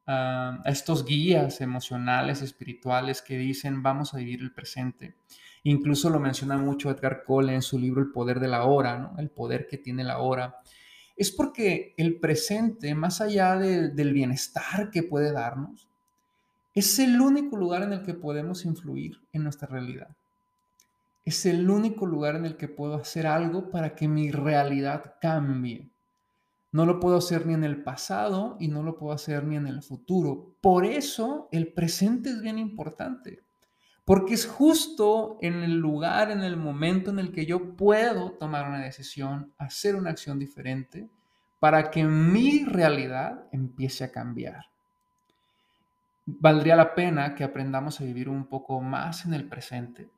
a 0.06 0.62
estos 0.66 1.04
guías 1.04 1.60
emocionales, 1.60 2.42
espirituales 2.42 3.22
que 3.22 3.36
dicen 3.38 3.82
vamos 3.82 4.14
a 4.14 4.18
vivir 4.18 4.40
el 4.40 4.52
presente, 4.52 5.14
incluso 5.64 6.10
lo 6.10 6.20
menciona 6.20 6.56
mucho 6.56 6.90
Edgar 6.90 7.24
Cole 7.24 7.54
en 7.54 7.62
su 7.62 7.78
libro 7.78 8.00
El 8.00 8.12
poder 8.12 8.40
de 8.40 8.48
la 8.48 8.64
hora, 8.64 8.98
¿no? 8.98 9.14
el 9.18 9.30
poder 9.30 9.66
que 9.66 9.78
tiene 9.78 10.04
la 10.04 10.18
hora, 10.18 10.56
es 11.16 11.30
porque 11.30 11.94
el 11.96 12.20
presente, 12.20 12.94
más 12.94 13.20
allá 13.20 13.56
del 13.56 14.12
bienestar 14.12 14.90
que 14.90 15.02
puede 15.02 15.32
darnos, 15.32 15.88
es 16.74 16.98
el 16.98 17.20
único 17.20 17.56
lugar 17.56 17.82
en 17.82 17.94
el 17.94 18.02
que 18.02 18.14
podemos 18.14 18.64
influir 18.64 19.20
en 19.32 19.44
nuestra 19.44 19.66
realidad 19.66 20.08
es 21.26 21.44
el 21.44 21.68
único 21.68 22.06
lugar 22.06 22.36
en 22.36 22.46
el 22.46 22.56
que 22.56 22.68
puedo 22.68 22.94
hacer 22.94 23.26
algo 23.26 23.68
para 23.68 23.96
que 23.96 24.06
mi 24.06 24.30
realidad 24.30 25.16
cambie. 25.20 25.90
No 26.76 26.84
lo 26.84 27.00
puedo 27.00 27.16
hacer 27.16 27.46
ni 27.46 27.54
en 27.54 27.64
el 27.64 27.82
pasado 27.82 28.58
y 28.60 28.68
no 28.68 28.82
lo 28.82 28.98
puedo 28.98 29.14
hacer 29.14 29.44
ni 29.44 29.56
en 29.56 29.66
el 29.66 29.82
futuro. 29.82 30.58
Por 30.60 30.84
eso 30.84 31.48
el 31.50 31.72
presente 31.72 32.28
es 32.28 32.42
bien 32.42 32.58
importante, 32.58 33.40
porque 34.04 34.34
es 34.34 34.44
justo 34.44 35.38
en 35.40 35.62
el 35.62 35.78
lugar, 35.78 36.30
en 36.30 36.42
el 36.42 36.58
momento 36.58 37.10
en 37.10 37.18
el 37.18 37.32
que 37.32 37.46
yo 37.46 37.76
puedo 37.76 38.32
tomar 38.32 38.68
una 38.68 38.82
decisión, 38.82 39.54
hacer 39.56 39.96
una 39.96 40.10
acción 40.10 40.38
diferente, 40.38 41.08
para 41.60 41.90
que 41.90 42.04
mi 42.04 42.66
realidad 42.66 43.46
empiece 43.52 44.04
a 44.04 44.12
cambiar. 44.12 44.66
Valdría 46.26 46.76
la 46.76 46.94
pena 46.94 47.34
que 47.34 47.44
aprendamos 47.44 48.02
a 48.02 48.04
vivir 48.04 48.28
un 48.28 48.48
poco 48.48 48.82
más 48.82 49.24
en 49.24 49.32
el 49.32 49.48
presente, 49.48 50.10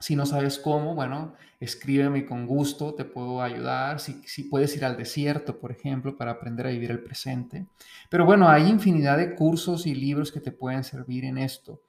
si 0.00 0.14
no 0.14 0.26
sabes 0.26 0.58
cómo, 0.58 0.94
bueno, 0.94 1.34
escríbeme 1.58 2.24
con 2.24 2.46
gusto, 2.46 2.94
te 2.94 3.04
puedo 3.04 3.42
ayudar. 3.42 3.98
Si, 3.98 4.44
puedes 4.44 4.76
ir 4.76 4.84
al 4.84 4.96
desierto, 4.96 5.58
por 5.58 5.72
ejemplo, 5.72 6.16
para 6.16 6.32
aprender 6.32 6.66
a 6.66 6.70
vivir 6.70 6.90
el 6.92 7.00
presente. 7.00 7.66
Pero 8.08 8.24
bueno, 8.24 8.48
hay 8.48 8.68
infinidad 8.68 9.18
de 9.18 9.34
cursos 9.34 9.86
y 9.86 9.94
libros 9.94 10.30
que 10.30 10.40
te 10.40 10.52
pueden 10.52 10.84
servir 10.84 11.24
en 11.24 11.38
esto. 11.38 11.82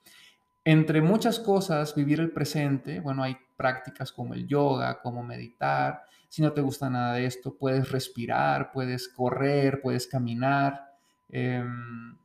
Entre 0.65 1.01
muchas 1.01 1.39
cosas, 1.39 1.93
vivir 1.93 2.19
el 2.19 2.31
presente, 2.31 2.99
bueno, 2.99 3.21
hay 3.23 3.37
prácticas 3.55 4.11
como 4.11 4.33
el 4.33 4.47
yoga, 4.47 5.01
como 5.01 5.23
meditar. 5.23 6.01
Si 6.29 6.41
no 6.41 6.51
te 6.51 6.61
gusta 6.61 6.89
nada 6.89 7.13
de 7.13 7.25
esto, 7.25 7.55
puedes 7.55 7.91
respirar, 7.91 8.71
puedes 8.71 9.07
correr, 9.07 9.81
puedes 9.81 10.07
caminar 10.07 10.95
em, 11.29 12.17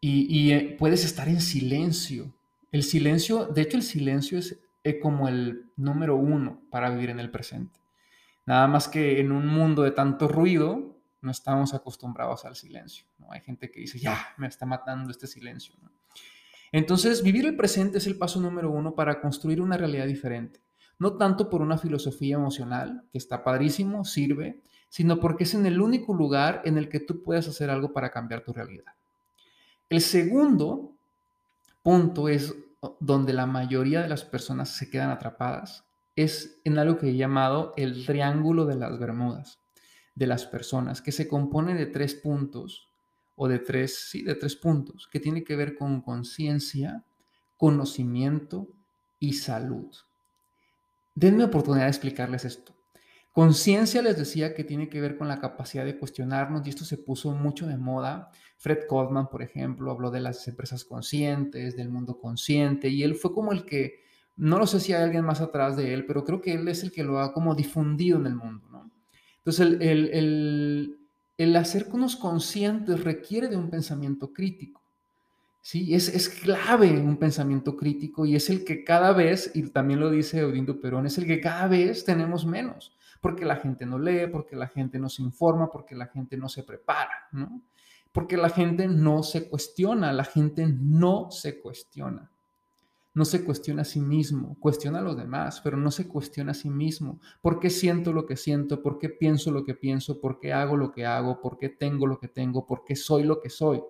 y, 0.00 0.26
y 0.28 0.52
eh, 0.52 0.76
puedes 0.76 1.04
estar 1.04 1.28
en 1.28 1.40
silencio. 1.40 2.32
El 2.72 2.82
silencio, 2.82 3.46
de 3.46 3.62
hecho 3.62 3.76
el 3.76 3.82
silencio 3.82 4.38
es 4.38 4.58
como 4.94 5.28
el 5.28 5.66
número 5.76 6.16
uno 6.16 6.60
para 6.70 6.90
vivir 6.90 7.10
en 7.10 7.20
el 7.20 7.30
presente. 7.30 7.78
Nada 8.46 8.68
más 8.68 8.88
que 8.88 9.20
en 9.20 9.32
un 9.32 9.46
mundo 9.46 9.82
de 9.82 9.90
tanto 9.90 10.28
ruido, 10.28 10.96
no 11.20 11.30
estamos 11.30 11.74
acostumbrados 11.74 12.44
al 12.44 12.54
silencio. 12.54 13.04
¿no? 13.18 13.32
Hay 13.32 13.40
gente 13.40 13.70
que 13.70 13.80
dice, 13.80 13.98
ya, 13.98 14.34
me 14.36 14.46
está 14.46 14.64
matando 14.64 15.10
este 15.10 15.26
silencio. 15.26 15.74
Entonces, 16.72 17.22
vivir 17.22 17.46
el 17.46 17.56
presente 17.56 17.98
es 17.98 18.06
el 18.06 18.16
paso 18.16 18.40
número 18.40 18.70
uno 18.70 18.94
para 18.94 19.20
construir 19.20 19.60
una 19.60 19.76
realidad 19.76 20.06
diferente. 20.06 20.60
No 20.98 21.16
tanto 21.16 21.50
por 21.50 21.62
una 21.62 21.78
filosofía 21.78 22.36
emocional, 22.36 23.04
que 23.12 23.18
está 23.18 23.42
padrísimo, 23.42 24.04
sirve, 24.04 24.60
sino 24.88 25.18
porque 25.18 25.44
es 25.44 25.54
en 25.54 25.66
el 25.66 25.80
único 25.80 26.14
lugar 26.14 26.62
en 26.64 26.78
el 26.78 26.88
que 26.88 27.00
tú 27.00 27.22
puedes 27.22 27.48
hacer 27.48 27.70
algo 27.70 27.92
para 27.92 28.10
cambiar 28.10 28.42
tu 28.42 28.52
realidad. 28.52 28.92
El 29.88 30.00
segundo 30.00 30.92
punto 31.82 32.28
es 32.28 32.54
donde 33.00 33.32
la 33.32 33.46
mayoría 33.46 34.02
de 34.02 34.08
las 34.08 34.24
personas 34.24 34.70
se 34.70 34.90
quedan 34.90 35.10
atrapadas 35.10 35.84
es 36.14 36.60
en 36.64 36.78
algo 36.78 36.98
que 36.98 37.10
he 37.10 37.16
llamado 37.16 37.74
el 37.76 38.06
triángulo 38.06 38.64
de 38.64 38.76
las 38.76 38.98
Bermudas 38.98 39.60
de 40.14 40.26
las 40.26 40.46
personas, 40.46 41.02
que 41.02 41.12
se 41.12 41.28
compone 41.28 41.74
de 41.74 41.86
tres 41.86 42.14
puntos 42.14 42.90
o 43.36 43.48
de 43.48 43.58
tres, 43.58 44.08
sí, 44.10 44.22
de 44.22 44.34
tres 44.34 44.56
puntos, 44.56 45.08
que 45.12 45.20
tiene 45.20 45.44
que 45.44 45.56
ver 45.56 45.76
con 45.76 46.00
conciencia, 46.00 47.04
conocimiento 47.58 48.68
y 49.18 49.34
salud. 49.34 49.94
Denme 51.14 51.44
oportunidad 51.44 51.84
de 51.84 51.90
explicarles 51.90 52.46
esto. 52.46 52.75
Conciencia 53.36 54.00
les 54.00 54.16
decía 54.16 54.54
que 54.54 54.64
tiene 54.64 54.88
que 54.88 54.98
ver 54.98 55.18
con 55.18 55.28
la 55.28 55.38
capacidad 55.38 55.84
de 55.84 55.98
cuestionarnos 55.98 56.66
y 56.66 56.70
esto 56.70 56.86
se 56.86 56.96
puso 56.96 57.32
mucho 57.32 57.66
de 57.66 57.76
moda. 57.76 58.30
Fred 58.56 58.84
Goldman, 58.88 59.28
por 59.28 59.42
ejemplo, 59.42 59.90
habló 59.90 60.10
de 60.10 60.20
las 60.20 60.48
empresas 60.48 60.86
conscientes, 60.86 61.76
del 61.76 61.90
mundo 61.90 62.18
consciente 62.18 62.88
y 62.88 63.02
él 63.02 63.14
fue 63.14 63.34
como 63.34 63.52
el 63.52 63.66
que, 63.66 64.00
no 64.36 64.58
lo 64.58 64.66
sé 64.66 64.80
si 64.80 64.94
hay 64.94 65.02
alguien 65.02 65.26
más 65.26 65.42
atrás 65.42 65.76
de 65.76 65.92
él, 65.92 66.06
pero 66.06 66.24
creo 66.24 66.40
que 66.40 66.54
él 66.54 66.66
es 66.66 66.82
el 66.82 66.90
que 66.90 67.04
lo 67.04 67.18
ha 67.18 67.34
como 67.34 67.54
difundido 67.54 68.18
en 68.18 68.26
el 68.26 68.36
mundo. 68.36 68.68
¿no? 68.72 68.90
Entonces, 69.36 69.66
el, 69.66 69.82
el, 69.82 70.10
el, 70.14 70.98
el 71.36 71.56
hacernos 71.56 72.16
conscientes 72.16 73.04
requiere 73.04 73.48
de 73.48 73.58
un 73.58 73.68
pensamiento 73.68 74.32
crítico. 74.32 74.80
Sí, 75.60 75.94
es, 75.94 76.08
es, 76.08 76.30
clave 76.30 76.92
un 76.98 77.18
pensamiento 77.18 77.76
crítico 77.76 78.24
y 78.24 78.34
es 78.34 78.48
el 78.48 78.64
que 78.64 78.82
cada 78.82 79.12
vez, 79.12 79.50
y 79.52 79.62
también 79.68 80.00
lo 80.00 80.10
dice 80.10 80.42
Odindo 80.42 80.80
Perón, 80.80 81.04
es 81.04 81.18
el 81.18 81.26
que 81.26 81.38
cada 81.42 81.68
vez 81.68 82.02
tenemos 82.02 82.46
menos 82.46 82.96
porque 83.20 83.44
la 83.44 83.56
gente 83.56 83.86
no 83.86 83.98
lee, 83.98 84.28
porque 84.30 84.56
la 84.56 84.68
gente 84.68 84.98
no 84.98 85.08
se 85.08 85.22
informa, 85.22 85.70
porque 85.70 85.94
la 85.94 86.06
gente 86.06 86.36
no 86.36 86.48
se 86.48 86.62
prepara, 86.62 87.28
¿no? 87.32 87.62
Porque 88.12 88.36
la 88.36 88.48
gente 88.48 88.88
no 88.88 89.22
se 89.22 89.48
cuestiona, 89.48 90.12
la 90.12 90.24
gente 90.24 90.66
no 90.66 91.30
se 91.30 91.60
cuestiona. 91.60 92.30
No 93.12 93.24
se 93.24 93.44
cuestiona 93.44 93.82
a 93.82 93.86
sí 93.86 94.00
mismo, 94.00 94.56
cuestiona 94.60 94.98
a 94.98 95.02
los 95.02 95.16
demás, 95.16 95.60
pero 95.62 95.78
no 95.78 95.90
se 95.90 96.06
cuestiona 96.06 96.52
a 96.52 96.54
sí 96.54 96.68
mismo. 96.68 97.18
¿Por 97.40 97.58
qué 97.60 97.70
siento 97.70 98.12
lo 98.12 98.26
que 98.26 98.36
siento? 98.36 98.82
¿Por 98.82 98.98
qué 98.98 99.08
pienso 99.08 99.50
lo 99.50 99.64
que 99.64 99.74
pienso? 99.74 100.20
¿Por 100.20 100.38
qué 100.38 100.52
hago 100.52 100.76
lo 100.76 100.92
que 100.92 101.06
hago? 101.06 101.40
¿Por 101.40 101.56
qué 101.56 101.70
tengo 101.70 102.06
lo 102.06 102.18
que 102.18 102.28
tengo? 102.28 102.66
¿Por 102.66 102.84
qué 102.84 102.94
soy 102.94 103.22
lo 103.22 103.40
que 103.40 103.48
soy? 103.48 103.82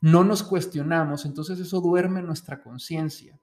No 0.00 0.22
nos 0.22 0.42
cuestionamos, 0.42 1.24
entonces 1.24 1.58
eso 1.58 1.80
duerme 1.80 2.20
en 2.20 2.26
nuestra 2.26 2.62
conciencia. 2.62 3.38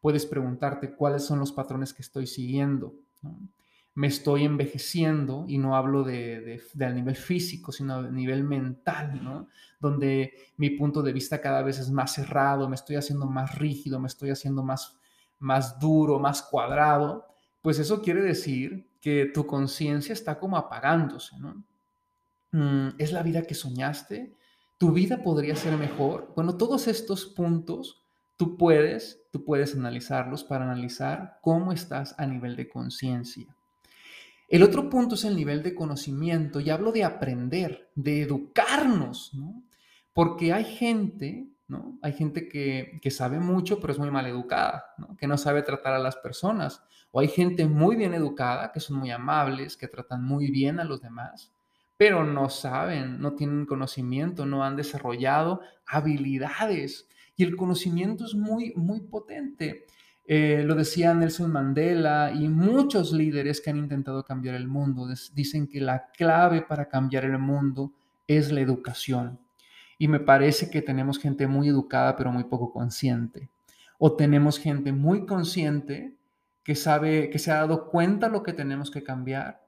Puedes 0.00 0.26
preguntarte 0.26 0.94
cuáles 0.94 1.24
son 1.24 1.38
los 1.38 1.52
patrones 1.52 1.92
que 1.94 2.02
estoy 2.02 2.26
siguiendo. 2.26 2.94
Me 3.94 4.08
estoy 4.08 4.44
envejeciendo, 4.44 5.44
y 5.46 5.58
no 5.58 5.76
hablo 5.76 6.02
de, 6.02 6.60
de, 6.72 6.92
nivel 6.92 7.14
físico, 7.14 7.70
sino 7.70 7.94
a 7.94 8.02
nivel 8.10 8.42
mental, 8.42 9.22
¿no? 9.22 9.48
Donde 9.78 10.34
mi 10.56 10.70
punto 10.70 11.02
de 11.02 11.12
vista 11.12 11.40
cada 11.40 11.62
vez 11.62 11.78
es 11.78 11.90
más 11.90 12.12
cerrado, 12.12 12.68
me 12.68 12.74
estoy 12.74 12.96
haciendo 12.96 13.26
más 13.26 13.54
rígido, 13.56 14.00
me 14.00 14.08
estoy 14.08 14.30
haciendo 14.30 14.64
más, 14.64 14.98
más 15.38 15.78
duro, 15.78 16.18
más 16.18 16.42
cuadrado, 16.42 17.26
pues 17.62 17.78
eso 17.78 18.02
quiere 18.02 18.20
decir 18.22 18.90
que 19.00 19.26
tu 19.26 19.46
conciencia 19.46 20.12
está 20.12 20.38
como 20.38 20.56
apagándose, 20.56 21.38
¿no? 21.38 21.64
Mm, 22.50 22.96
¿Es 22.98 23.12
la 23.12 23.22
vida 23.22 23.42
que 23.42 23.54
soñaste? 23.54 24.34
¿Tu 24.76 24.90
vida 24.90 25.22
podría 25.22 25.54
ser 25.54 25.76
mejor? 25.76 26.32
Bueno, 26.34 26.56
todos 26.56 26.88
estos 26.88 27.26
puntos 27.26 28.02
tú 28.36 28.56
puedes, 28.56 29.22
tú 29.30 29.44
puedes 29.44 29.74
analizarlos 29.74 30.42
para 30.42 30.64
analizar 30.64 31.38
cómo 31.42 31.72
estás 31.72 32.14
a 32.18 32.26
nivel 32.26 32.56
de 32.56 32.68
conciencia. 32.68 33.54
El 34.54 34.62
otro 34.62 34.88
punto 34.88 35.16
es 35.16 35.24
el 35.24 35.34
nivel 35.34 35.64
de 35.64 35.74
conocimiento, 35.74 36.60
y 36.60 36.70
hablo 36.70 36.92
de 36.92 37.02
aprender, 37.02 37.90
de 37.96 38.22
educarnos, 38.22 39.34
¿no? 39.34 39.64
Porque 40.12 40.52
hay 40.52 40.62
gente, 40.62 41.48
¿no? 41.66 41.98
Hay 42.02 42.12
gente 42.12 42.48
que, 42.48 43.00
sabe 43.10 43.40
mucho, 43.40 43.80
pero 43.80 43.92
es 43.92 43.98
muy 43.98 44.12
mal 44.12 44.26
educada, 44.26 44.84
¿no? 44.96 45.16
que 45.16 45.26
no 45.26 45.36
sabe 45.38 45.62
tratar 45.62 45.94
a 45.94 45.98
las 45.98 46.14
personas. 46.14 46.84
O 47.10 47.18
hay 47.18 47.26
gente 47.26 47.66
muy 47.66 47.96
bien 47.96 48.14
educada, 48.14 48.70
que 48.70 48.78
son 48.78 48.98
muy 48.98 49.10
amables, 49.10 49.76
que 49.76 49.88
tratan 49.88 50.22
muy 50.24 50.52
bien 50.52 50.78
a 50.78 50.84
los 50.84 51.02
demás, 51.02 51.52
pero 51.96 52.22
no 52.22 52.48
saben, 52.48 53.20
no 53.20 53.34
tienen 53.34 53.66
conocimiento, 53.66 54.46
no 54.46 54.62
han 54.62 54.76
desarrollado 54.76 55.62
habilidades. 55.84 57.08
Y 57.34 57.42
el 57.42 57.56
conocimiento 57.56 58.24
es 58.24 58.36
muy, 58.36 58.72
muy 58.76 59.00
potente. 59.00 59.84
Eh, 60.26 60.62
lo 60.64 60.74
decía 60.74 61.12
Nelson 61.12 61.52
Mandela 61.52 62.32
y 62.34 62.48
muchos 62.48 63.12
líderes 63.12 63.60
que 63.60 63.70
han 63.70 63.76
intentado 63.76 64.24
cambiar 64.24 64.54
el 64.54 64.68
mundo. 64.68 65.06
Dicen 65.34 65.68
que 65.68 65.80
la 65.80 66.10
clave 66.12 66.62
para 66.62 66.88
cambiar 66.88 67.24
el 67.24 67.38
mundo 67.38 67.92
es 68.26 68.50
la 68.50 68.60
educación. 68.60 69.38
Y 69.98 70.08
me 70.08 70.20
parece 70.20 70.70
que 70.70 70.82
tenemos 70.82 71.18
gente 71.18 71.46
muy 71.46 71.68
educada 71.68 72.16
pero 72.16 72.32
muy 72.32 72.44
poco 72.44 72.72
consciente. 72.72 73.50
O 73.98 74.16
tenemos 74.16 74.58
gente 74.58 74.92
muy 74.92 75.26
consciente 75.26 76.16
que 76.64 76.74
sabe, 76.74 77.28
que 77.30 77.38
se 77.38 77.52
ha 77.52 77.56
dado 77.56 77.88
cuenta 77.90 78.28
lo 78.28 78.42
que 78.42 78.54
tenemos 78.54 78.90
que 78.90 79.04
cambiar, 79.04 79.62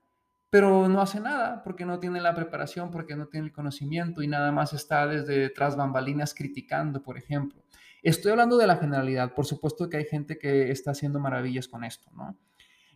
pero 0.49 0.89
no 0.89 1.03
hace 1.03 1.21
nada 1.21 1.63
porque 1.63 1.85
no 1.85 2.01
tiene 2.01 2.21
la 2.21 2.35
preparación, 2.35 2.91
porque 2.91 3.15
no 3.15 3.27
tiene 3.27 3.49
el 3.49 3.53
conocimiento 3.53 4.23
y 4.23 4.29
nada 4.29 4.51
más 4.51 4.73
está 4.73 5.07
desde 5.07 5.51
tras 5.51 5.77
bambalinas 5.77 6.35
criticando, 6.35 7.03
por 7.03 7.19
ejemplo. 7.19 7.63
Estoy 8.07 8.31
hablando 8.31 8.57
de 8.57 8.69
la 8.69 8.77
generalidad, 8.77 9.35
por 9.35 9.47
supuesto 9.47 9.91
que 9.91 9.97
hay 9.97 10.05
gente 10.05 10.39
que 10.39 10.71
está 10.71 10.93
haciendo 10.93 11.19
maravillas 11.19 11.67
con 11.67 11.83
esto, 11.83 12.09
¿no? 12.15 12.39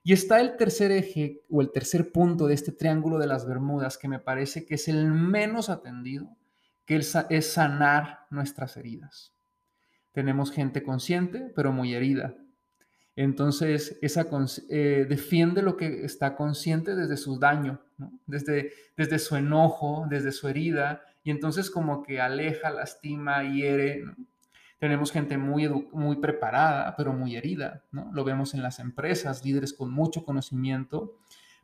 Y 0.05 0.13
está 0.13 0.41
el 0.41 0.57
tercer 0.57 0.93
eje 0.93 1.43
o 1.51 1.61
el 1.61 1.73
tercer 1.73 2.13
punto 2.13 2.47
de 2.47 2.55
este 2.55 2.71
triángulo 2.71 3.19
de 3.19 3.27
las 3.27 3.45
Bermudas 3.45 3.99
que 3.99 4.07
me 4.07 4.21
parece 4.21 4.65
que 4.65 4.77
es 4.77 4.87
el 4.87 5.11
menos 5.11 5.69
atendido, 5.69 6.37
que 6.87 6.95
es 6.97 7.53
sanar 7.53 8.21
nuestras 8.31 8.77
heridas. 8.77 9.35
Tenemos 10.13 10.53
gente 10.53 10.85
consciente, 10.85 11.51
pero 11.57 11.73
muy 11.73 11.93
herida. 11.93 12.37
Entonces, 13.17 13.99
esa 14.03 14.29
eh, 14.69 15.07
defiende 15.09 15.63
lo 15.63 15.77
que 15.77 16.05
está 16.05 16.37
consciente 16.37 16.95
desde 16.95 17.17
su 17.17 17.37
daño, 17.37 17.83
desde, 18.27 18.73
desde 18.97 19.19
su 19.19 19.35
enojo, 19.35 20.07
desde 20.09 20.31
su 20.31 20.47
herida, 20.47 21.03
y 21.25 21.33
entonces 21.33 21.69
como 21.69 22.05
que 22.05 22.21
aleja, 22.21 22.71
lastima, 22.71 23.43
hiere. 23.43 24.05
Tenemos 24.81 25.13
gente 25.13 25.37
muy, 25.37 25.69
muy 25.93 26.17
preparada, 26.17 26.97
pero 26.97 27.13
muy 27.13 27.37
herida, 27.37 27.85
¿no? 27.93 28.11
Lo 28.15 28.25
vemos 28.25 28.55
en 28.55 28.63
las 28.63 28.79
empresas, 28.79 29.45
líderes 29.45 29.75
con 29.75 29.93
mucho 29.93 30.25
conocimiento, 30.25 31.19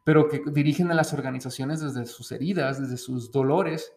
pero 0.04 0.28
que 0.28 0.42
dirigen 0.52 0.90
a 0.90 0.94
las 0.94 1.14
organizaciones 1.14 1.80
desde 1.80 2.04
sus 2.04 2.30
heridas, 2.30 2.78
desde 2.78 2.98
sus 2.98 3.32
dolores, 3.32 3.94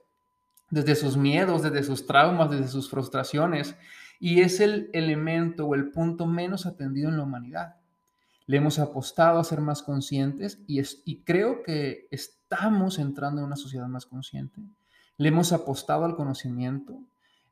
desde 0.70 0.96
sus 0.96 1.18
miedos, 1.18 1.64
desde 1.64 1.84
sus 1.84 2.06
traumas, 2.06 2.50
desde 2.50 2.70
sus 2.70 2.90
frustraciones. 2.90 3.76
Y 4.22 4.40
es 4.40 4.62
el 4.62 4.90
elemento 4.94 5.66
o 5.68 5.76
el 5.76 5.92
punto 5.92 6.26
menos 6.26 6.66
atendido 6.66 7.10
en 7.10 7.18
la 7.18 7.24
humanidad. 7.24 7.76
Le 8.46 8.56
hemos 8.56 8.80
apostado 8.80 9.38
a 9.40 9.44
ser 9.44 9.60
más 9.60 9.84
conscientes 9.84 10.60
y, 10.66 10.82
y 11.04 11.24
creo 11.24 11.62
que 11.62 12.08
estamos 12.10 13.00
entrando 13.00 13.42
en 13.42 13.48
una 13.48 13.58
sociedad 13.58 13.88
más 13.88 14.06
consciente. 14.06 14.62
Le 15.18 15.28
hemos 15.28 15.52
apostado 15.52 16.06
al 16.06 16.16
conocimiento, 16.16 17.02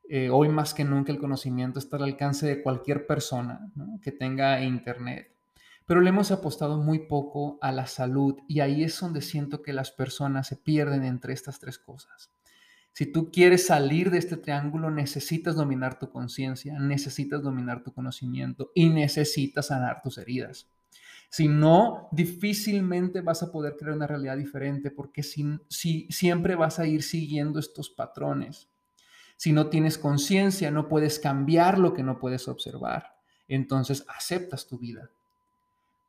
eh, 0.09 0.29
hoy 0.29 0.49
más 0.49 0.73
que 0.73 0.83
nunca 0.83 1.11
el 1.11 1.19
conocimiento 1.19 1.79
está 1.79 1.97
al 1.97 2.03
alcance 2.03 2.47
de 2.47 2.61
cualquier 2.61 3.05
persona 3.07 3.71
que 4.01 4.11
tenga 4.11 4.61
internet, 4.61 5.31
pero 5.85 6.01
le 6.01 6.09
hemos 6.09 6.31
apostado 6.31 6.77
muy 6.77 7.07
poco 7.07 7.57
a 7.61 7.71
la 7.71 7.87
salud 7.87 8.35
y 8.47 8.59
ahí 8.59 8.83
es 8.83 8.99
donde 8.99 9.21
siento 9.21 9.61
que 9.61 9.73
las 9.73 9.91
personas 9.91 10.47
se 10.47 10.57
pierden 10.57 11.03
entre 11.03 11.33
estas 11.33 11.59
tres 11.59 11.77
cosas. 11.77 12.31
Si 12.97 13.05
tú 13.05 13.31
quieres 13.31 13.67
salir 13.67 14.09
de 14.09 14.17
este 14.17 14.37
triángulo, 14.37 14.89
necesitas 14.89 15.55
dominar 15.55 15.99
tu 15.99 16.09
conciencia, 16.09 16.79
necesitas 16.79 17.43
dominar 17.43 17.83
tu 17.83 17.93
conocimiento 17.93 18.71
y 18.73 18.89
necesitas 18.89 19.67
sanar 19.67 20.01
tus 20.01 20.17
heridas. 20.17 20.67
Si 21.29 21.47
no, 21.47 22.09
difícilmente 22.11 23.21
vas 23.21 23.43
a 23.43 23.51
poder 23.51 23.75
crear 23.77 23.95
una 23.95 24.07
realidad 24.07 24.37
diferente 24.37 24.91
porque 24.91 25.23
si, 25.23 25.45
si, 25.69 26.07
siempre 26.09 26.55
vas 26.55 26.79
a 26.79 26.87
ir 26.87 27.03
siguiendo 27.03 27.59
estos 27.59 27.89
patrones. 27.89 28.67
Si 29.37 29.53
no 29.53 29.67
tienes 29.67 29.97
conciencia, 29.97 30.71
no 30.71 30.89
puedes 30.89 31.19
cambiar 31.19 31.77
lo 31.77 31.93
que 31.93 32.03
no 32.03 32.19
puedes 32.19 32.47
observar. 32.47 33.15
Entonces 33.47 34.03
aceptas 34.09 34.67
tu 34.67 34.77
vida. 34.79 35.09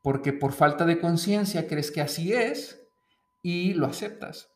Porque 0.02 0.32
por 0.32 0.52
falta 0.52 0.84
de 0.86 0.98
conciencia 0.98 1.68
crees 1.68 1.90
que 1.90 2.00
así 2.00 2.32
es 2.32 2.82
y 3.42 3.74
lo 3.74 3.86
aceptas. 3.86 4.50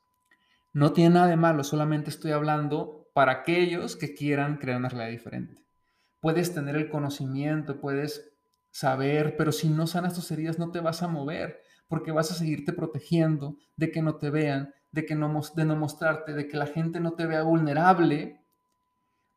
No 0.73 0.93
tiene 0.93 1.15
nada 1.15 1.27
de 1.27 1.37
malo, 1.37 1.65
solamente 1.65 2.09
estoy 2.09 2.33
hablando 2.33 3.11
para 3.13 3.33
aquellos 3.33 3.95
que 3.95 4.15
quieran 4.15 4.57
crear 4.57 4.79
una 4.79 4.89
realidad 4.89 5.11
diferente. 5.11 5.63
Puedes 6.21 6.55
tener 6.55 6.77
el 6.77 6.89
conocimiento, 6.89 7.79
puedes 7.79 8.33
saber, 8.71 9.37
pero 9.37 9.53
si 9.53 9.69
no 9.69 9.87
sanas 9.87 10.15
tus 10.15 10.31
heridas 10.31 10.59
no 10.59 10.71
te 10.71 10.81
vas 10.81 11.03
a 11.03 11.09
mover, 11.09 11.61
porque 11.89 12.11
vas 12.11 12.31
a 12.31 12.35
seguirte 12.35 12.73
protegiendo 12.73 13.59
de 13.77 13.91
que 13.91 14.01
no 14.01 14.17
te 14.17 14.31
vean, 14.31 14.73
de 14.93 15.05
que 15.05 15.15
no 15.15 15.43
de 15.55 15.65
no 15.67 15.77
mostrarte, 15.77 16.33
de 16.33 16.49
que 16.49 16.57
la 16.57 16.67
gente 16.67 17.01
no 17.01 17.13
te 17.13 17.27
vea 17.27 17.43
vulnerable 17.43 18.42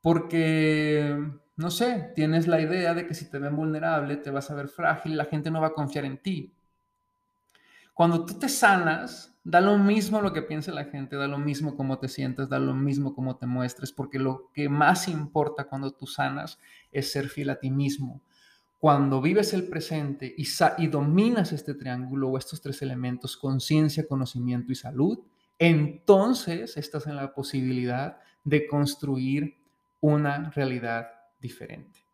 porque, 0.06 1.18
no 1.56 1.72
sé, 1.72 2.12
tienes 2.14 2.46
la 2.46 2.62
idea 2.62 2.94
de 2.94 3.08
que 3.08 3.16
si 3.16 3.28
te 3.28 3.40
ven 3.40 3.56
vulnerable, 3.56 4.18
te 4.18 4.30
vas 4.30 4.52
a 4.52 4.54
ver 4.54 4.68
frágil, 4.68 5.18
la 5.18 5.26
gente 5.26 5.50
no 5.50 5.60
va 5.60 5.70
a 5.70 5.74
confiar 5.74 6.06
en 6.06 6.20
ti. 6.20 6.54
Cuando 7.92 8.24
tú 8.24 8.36
te 8.36 8.48
sanas, 8.48 9.36
da 9.44 9.62
lo 9.62 9.80
mismo 9.80 10.22
lo 10.22 10.32
que 10.32 10.44
piense 10.44 10.72
la 10.72 10.86
gente, 10.86 11.16
da 11.16 11.26
lo 11.26 11.40
mismo 11.40 11.76
cómo 11.76 11.98
te 11.98 12.08
sientes, 12.08 12.48
da 12.50 12.60
lo 12.60 12.76
mismo 12.76 13.16
cómo 13.16 13.38
te 13.38 13.48
muestres, 13.48 13.92
porque 13.92 14.20
lo 14.20 14.52
que 14.54 14.70
más 14.70 15.08
importa 15.08 15.64
cuando 15.64 15.90
tú 15.90 16.06
sanas 16.06 16.60
es 16.92 17.12
ser 17.12 17.28
fiel 17.28 17.50
a 17.50 17.60
ti 17.60 17.72
mismo. 17.72 18.22
Cuando 18.80 19.24
vives 19.24 19.56
el 19.56 19.68
presente 19.68 20.36
y, 20.38 20.46
y 20.78 20.86
dominas 20.86 21.52
este 21.52 21.74
triángulo 21.74 22.30
o 22.30 22.38
estos 22.38 22.62
tres 22.62 22.80
elementos, 22.84 23.36
conciencia, 23.36 24.08
conocimiento 24.08 24.72
y 24.72 24.76
salud, 24.76 25.18
entonces 25.58 26.78
estás 26.78 27.08
en 27.08 27.16
la 27.16 27.34
posibilidad 27.34 28.20
de 28.44 28.68
construir 28.68 29.65
una 30.14 30.52
realidad 30.52 31.10
diferente. 31.40 32.06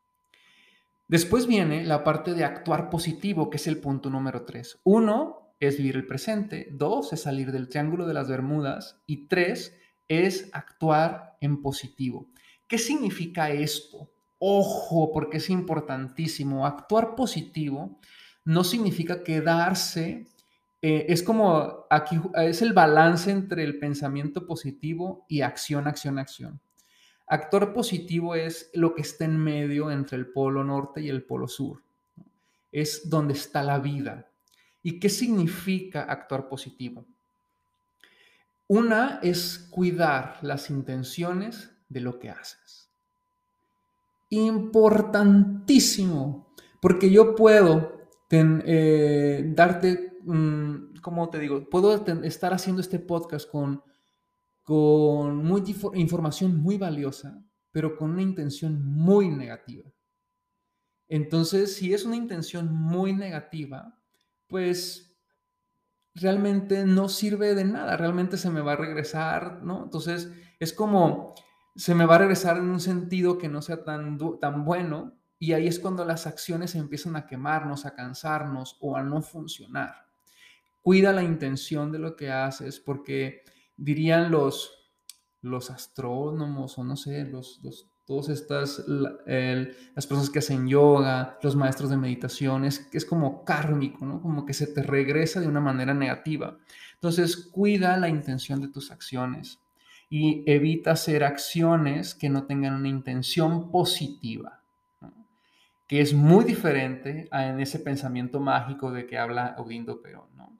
Después 1.07 1.45
viene 1.45 1.83
la 1.83 2.03
parte 2.03 2.33
de 2.33 2.45
actuar 2.45 2.89
positivo, 2.89 3.49
que 3.49 3.57
es 3.57 3.67
el 3.67 3.79
punto 3.79 4.09
número 4.09 4.45
tres. 4.45 4.79
Uno 4.83 5.55
es 5.59 5.77
vivir 5.77 5.97
el 5.97 6.07
presente, 6.07 6.69
dos 6.71 7.11
es 7.11 7.23
salir 7.23 7.51
del 7.51 7.67
triángulo 7.67 8.07
de 8.07 8.13
las 8.13 8.29
Bermudas 8.29 9.01
y 9.05 9.27
tres 9.27 9.77
es 10.07 10.49
actuar 10.53 11.37
en 11.41 11.61
positivo. 11.61 12.29
¿Qué 12.67 12.77
significa 12.77 13.51
esto? 13.51 14.09
Ojo, 14.39 15.11
porque 15.11 15.37
es 15.37 15.49
importantísimo. 15.49 16.65
Actuar 16.65 17.15
positivo 17.15 17.99
no 18.45 18.63
significa 18.63 19.23
quedarse, 19.23 20.27
eh, 20.81 21.05
es 21.09 21.21
como 21.23 21.85
aquí, 21.89 22.19
es 22.35 22.61
el 22.61 22.73
balance 22.73 23.29
entre 23.29 23.63
el 23.63 23.79
pensamiento 23.79 24.47
positivo 24.47 25.25
y 25.27 25.41
acción, 25.41 25.87
acción, 25.87 26.17
acción. 26.17 26.61
Actor 27.31 27.71
positivo 27.71 28.35
es 28.35 28.69
lo 28.73 28.93
que 28.93 29.03
está 29.03 29.23
en 29.23 29.37
medio 29.37 29.89
entre 29.89 30.17
el 30.17 30.27
polo 30.27 30.65
norte 30.65 30.99
y 30.99 31.07
el 31.07 31.23
polo 31.23 31.47
sur. 31.47 31.81
Es 32.73 33.09
donde 33.09 33.35
está 33.35 33.63
la 33.63 33.79
vida. 33.79 34.27
¿Y 34.83 34.99
qué 34.99 35.07
significa 35.07 36.01
actuar 36.01 36.49
positivo? 36.49 37.05
Una 38.67 39.21
es 39.23 39.65
cuidar 39.71 40.39
las 40.41 40.69
intenciones 40.69 41.71
de 41.87 42.01
lo 42.01 42.19
que 42.19 42.31
haces. 42.31 42.89
Importantísimo, 44.29 46.53
porque 46.81 47.09
yo 47.09 47.33
puedo 47.33 48.09
eh, 48.29 49.41
darte, 49.55 50.17
¿cómo 51.01 51.29
te 51.29 51.39
digo? 51.39 51.69
Puedo 51.69 52.05
estar 52.23 52.53
haciendo 52.53 52.81
este 52.81 52.99
podcast 52.99 53.49
con 53.49 53.81
con 54.71 55.35
muy 55.35 55.61
información 55.95 56.55
muy 56.55 56.77
valiosa, 56.77 57.43
pero 57.73 57.97
con 57.97 58.11
una 58.11 58.21
intención 58.21 58.81
muy 58.81 59.27
negativa. 59.27 59.91
Entonces, 61.09 61.75
si 61.75 61.93
es 61.93 62.05
una 62.05 62.15
intención 62.15 62.73
muy 62.73 63.11
negativa, 63.11 63.99
pues 64.47 65.13
realmente 66.15 66.85
no 66.85 67.09
sirve 67.09 67.53
de 67.53 67.65
nada, 67.65 67.97
realmente 67.97 68.37
se 68.37 68.49
me 68.49 68.61
va 68.61 68.71
a 68.71 68.77
regresar, 68.77 69.61
¿no? 69.61 69.83
Entonces, 69.83 70.31
es 70.57 70.71
como 70.71 71.35
se 71.75 71.93
me 71.93 72.05
va 72.05 72.15
a 72.15 72.19
regresar 72.19 72.55
en 72.55 72.69
un 72.69 72.79
sentido 72.79 73.37
que 73.37 73.49
no 73.49 73.61
sea 73.61 73.83
tan, 73.83 74.17
tan 74.39 74.63
bueno 74.63 75.17
y 75.37 75.51
ahí 75.51 75.67
es 75.67 75.79
cuando 75.79 76.05
las 76.05 76.27
acciones 76.27 76.75
empiezan 76.75 77.17
a 77.17 77.27
quemarnos, 77.27 77.85
a 77.85 77.93
cansarnos 77.93 78.77
o 78.79 78.95
a 78.95 79.03
no 79.03 79.21
funcionar. 79.21 80.07
Cuida 80.81 81.11
la 81.11 81.23
intención 81.23 81.91
de 81.91 81.99
lo 81.99 82.15
que 82.15 82.31
haces 82.31 82.79
porque 82.79 83.43
dirían 83.81 84.31
los, 84.31 84.91
los 85.41 85.71
astrónomos 85.71 86.77
o 86.77 86.83
no 86.83 86.95
sé, 86.95 87.25
los, 87.25 87.59
los 87.63 87.87
todas 88.05 88.27
estas, 88.27 88.83
las 88.87 90.07
personas 90.07 90.29
que 90.29 90.39
hacen 90.39 90.67
yoga, 90.67 91.37
los 91.41 91.55
maestros 91.55 91.89
de 91.89 91.95
meditación, 91.95 92.65
es, 92.65 92.89
es 92.91 93.05
como 93.05 93.45
kármico, 93.45 94.05
¿no? 94.05 94.21
Como 94.21 94.45
que 94.45 94.53
se 94.53 94.67
te 94.67 94.83
regresa 94.83 95.39
de 95.39 95.47
una 95.47 95.61
manera 95.61 95.93
negativa. 95.93 96.57
Entonces, 96.95 97.37
cuida 97.37 97.95
la 97.95 98.09
intención 98.09 98.59
de 98.59 98.67
tus 98.67 98.91
acciones. 98.91 99.59
y 100.13 100.43
evita 100.45 100.91
hacer 100.91 101.23
acciones 101.23 102.13
que 102.15 102.29
no 102.29 102.43
tengan 102.43 102.73
una 102.73 102.89
intención 102.89 103.71
positiva, 103.71 104.61
que 105.87 106.01
es 106.01 106.13
muy 106.13 106.43
diferente 106.43 107.29
a 107.31 107.47
en 107.47 107.61
ese 107.61 107.79
pensamiento 107.79 108.41
mágico 108.41 108.91
de 108.91 109.07
que 109.07 109.17
habla 109.17 109.55
Odindo 109.57 110.01
Perón. 110.01 110.27
¿no? 110.35 110.51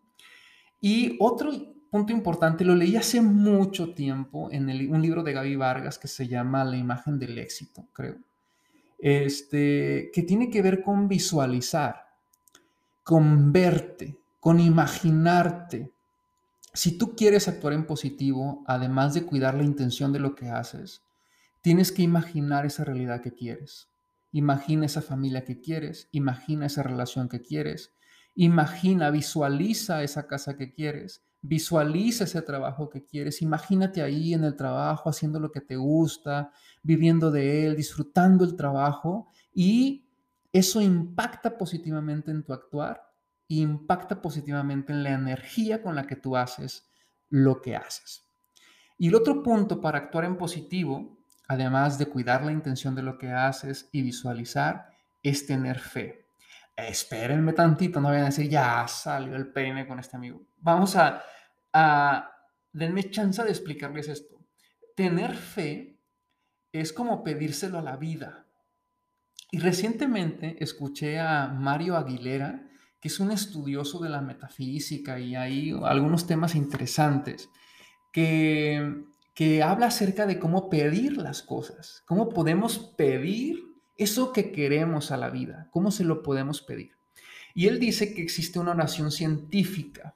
Y 0.80 1.18
otro 1.20 1.52
punto 1.92 2.14
importante, 2.14 2.64
lo 2.64 2.74
leí 2.74 2.96
hace 2.96 3.20
mucho 3.22 3.94
tiempo 3.94 4.48
en 4.50 4.70
un 4.90 5.02
libro 5.02 5.24
de 5.24 5.34
Gaby 5.34 5.58
Vargas 5.58 6.00
que 6.00 6.08
se 6.08 6.26
llama 6.26 6.64
La 6.64 6.78
imagen 6.78 7.20
del 7.20 7.38
éxito, 7.38 7.86
creo, 7.92 8.16
este, 8.98 10.10
que 10.14 10.24
tiene 10.24 10.50
que 10.50 10.62
ver 10.62 10.82
con 10.82 11.10
visualizar, 11.10 12.08
con 13.04 13.52
verte, 13.52 14.18
con 14.40 14.62
imaginarte. 14.62 15.92
Si 16.74 16.98
tú 16.98 17.14
quieres 17.14 17.50
actuar 17.50 17.74
en 17.74 17.86
positivo, 17.86 18.64
además 18.68 19.14
de 19.14 19.26
cuidar 19.26 19.56
la 19.56 19.64
intención 19.64 20.14
de 20.14 20.20
lo 20.20 20.34
que 20.34 20.50
haces, 20.50 21.02
tienes 21.62 21.92
que 21.92 22.04
imaginar 22.04 22.66
esa 22.66 22.86
realidad 22.86 23.22
que 23.22 23.34
quieres. 23.34 23.90
Imagina 24.32 24.86
esa 24.86 25.02
familia 25.02 25.44
que 25.44 25.60
quieres, 25.60 26.08
imagina 26.14 26.68
esa 26.68 26.84
relación 26.84 27.28
que 27.28 27.42
quieres, 27.42 27.92
imagina, 28.34 29.10
visualiza 29.10 30.04
esa 30.04 30.26
casa 30.26 30.56
que 30.56 30.72
quieres, 30.72 31.22
Visualiza 31.42 32.26
ese 32.26 32.42
trabajo 32.42 32.90
que 32.90 33.04
quieres. 33.04 33.42
Imagínate 33.42 34.02
ahí 34.02 34.34
en 34.34 34.44
el 34.44 34.56
trabajo 34.56 35.10
haciendo 35.10 35.40
lo 35.40 35.52
que 35.52 35.62
te 35.62 35.76
gusta, 35.76 36.52
viviendo 36.84 37.32
de 37.32 37.66
él, 37.66 37.76
disfrutando 37.76 38.44
el 38.44 38.56
trabajo 38.56 39.28
y 39.54 40.06
eso 40.54 40.82
impacta 40.82 41.58
positivamente 41.58 42.32
en 42.32 42.44
tu 42.44 42.54
actuar 42.54 43.12
impacta 43.60 44.22
positivamente 44.22 44.94
en 44.94 45.04
la 45.04 45.12
energía 45.12 45.82
con 45.82 45.96
la 45.96 46.08
que 46.08 46.16
tú 46.16 46.38
haces 46.38 46.90
lo 47.30 47.62
que 47.62 47.76
haces. 47.76 48.26
Y 48.98 49.10
el 49.10 49.16
otro 49.16 49.44
punto 49.44 49.82
para 49.82 49.98
actuar 49.98 50.26
en 50.26 50.38
positivo, 50.38 51.18
además 51.48 51.98
de 51.98 52.06
cuidar 52.06 52.46
la 52.46 52.52
intención 52.52 52.96
de 52.96 53.04
lo 53.04 53.18
que 53.18 53.30
haces 53.30 53.90
y 53.92 54.04
visualizar, 54.04 54.90
es 55.22 55.46
tener 55.46 55.80
fe 55.80 56.22
espérenme 56.78 57.54
tantito, 57.54 58.02
no 58.02 58.10
vayan 58.10 58.24
a 58.24 58.28
decir, 58.28 58.50
ya 58.50 58.88
salió 58.88 59.36
el 59.36 59.52
peine 59.52 59.88
con 59.88 60.00
este 60.00 60.16
amigo. 60.16 60.42
Vamos 60.62 60.96
a, 60.96 61.24
a, 61.74 62.32
denme 62.72 63.10
chance 63.10 63.44
de 63.44 63.50
explicarles 63.50 64.08
esto. 64.08 64.40
Tener 64.96 65.36
fe 65.36 66.00
es 66.72 66.94
como 66.94 67.24
pedírselo 67.24 67.80
a 67.80 67.82
la 67.82 67.98
vida. 67.98 68.46
Y 69.52 69.60
recientemente 69.60 70.56
escuché 70.64 71.20
a 71.20 71.48
Mario 71.48 71.98
Aguilera, 71.98 72.70
que 73.02 73.10
es 73.10 73.20
un 73.20 73.32
estudioso 73.32 74.00
de 74.00 74.10
la 74.10 74.22
metafísica 74.22 75.20
y 75.20 75.36
hay 75.36 75.76
algunos 75.84 76.28
temas 76.28 76.56
interesantes, 76.56 77.50
que, 78.14 79.04
que 79.34 79.64
habla 79.64 79.88
acerca 79.88 80.26
de 80.26 80.40
cómo 80.40 80.70
pedir 80.70 81.18
las 81.18 81.42
cosas, 81.42 82.04
cómo 82.06 82.30
podemos 82.30 82.78
pedir 82.98 83.60
eso 83.98 84.32
que 84.32 84.52
queremos 84.52 85.12
a 85.12 85.18
la 85.18 85.30
vida, 85.30 85.68
¿cómo 85.72 85.92
se 85.92 86.04
lo 86.04 86.22
podemos 86.22 86.62
pedir? 86.62 86.92
Y 87.54 87.68
él 87.68 87.80
dice 87.80 88.14
que 88.14 88.22
existe 88.22 88.60
una 88.60 88.72
oración 88.72 89.12
científica, 89.12 90.16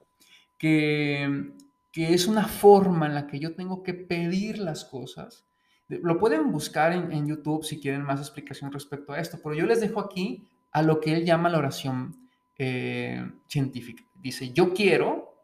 que, 1.91 2.13
es 2.13 2.27
una 2.27 2.47
forma 2.47 3.05
en 3.05 3.15
la 3.15 3.27
que 3.27 3.39
yo 3.39 3.55
tengo 3.55 3.83
que 3.83 3.93
pedir 3.93 4.57
las 4.57 4.85
cosas. 4.85 5.45
Lo 5.87 6.17
pueden 6.17 6.51
buscar 6.51 6.91
en, 6.93 7.27
YouTube 7.27 7.63
si 7.63 7.79
quieren 7.79 8.01
más 8.03 8.19
explicación 8.19 8.71
respecto 8.71 9.13
a 9.13 9.19
esto, 9.19 9.39
pero 9.41 9.55
yo 9.55 9.65
les 9.65 9.81
dejo 9.81 9.99
aquí 9.99 10.47
a 10.71 10.81
lo 10.81 10.99
que 10.99 11.13
él 11.13 11.25
llama 11.25 11.49
la 11.49 11.59
oración 11.59 12.29
eh, 12.57 13.25
científica. 13.47 14.03
Dice, 14.15 14.51
yo 14.51 14.73
quiero, 14.73 15.35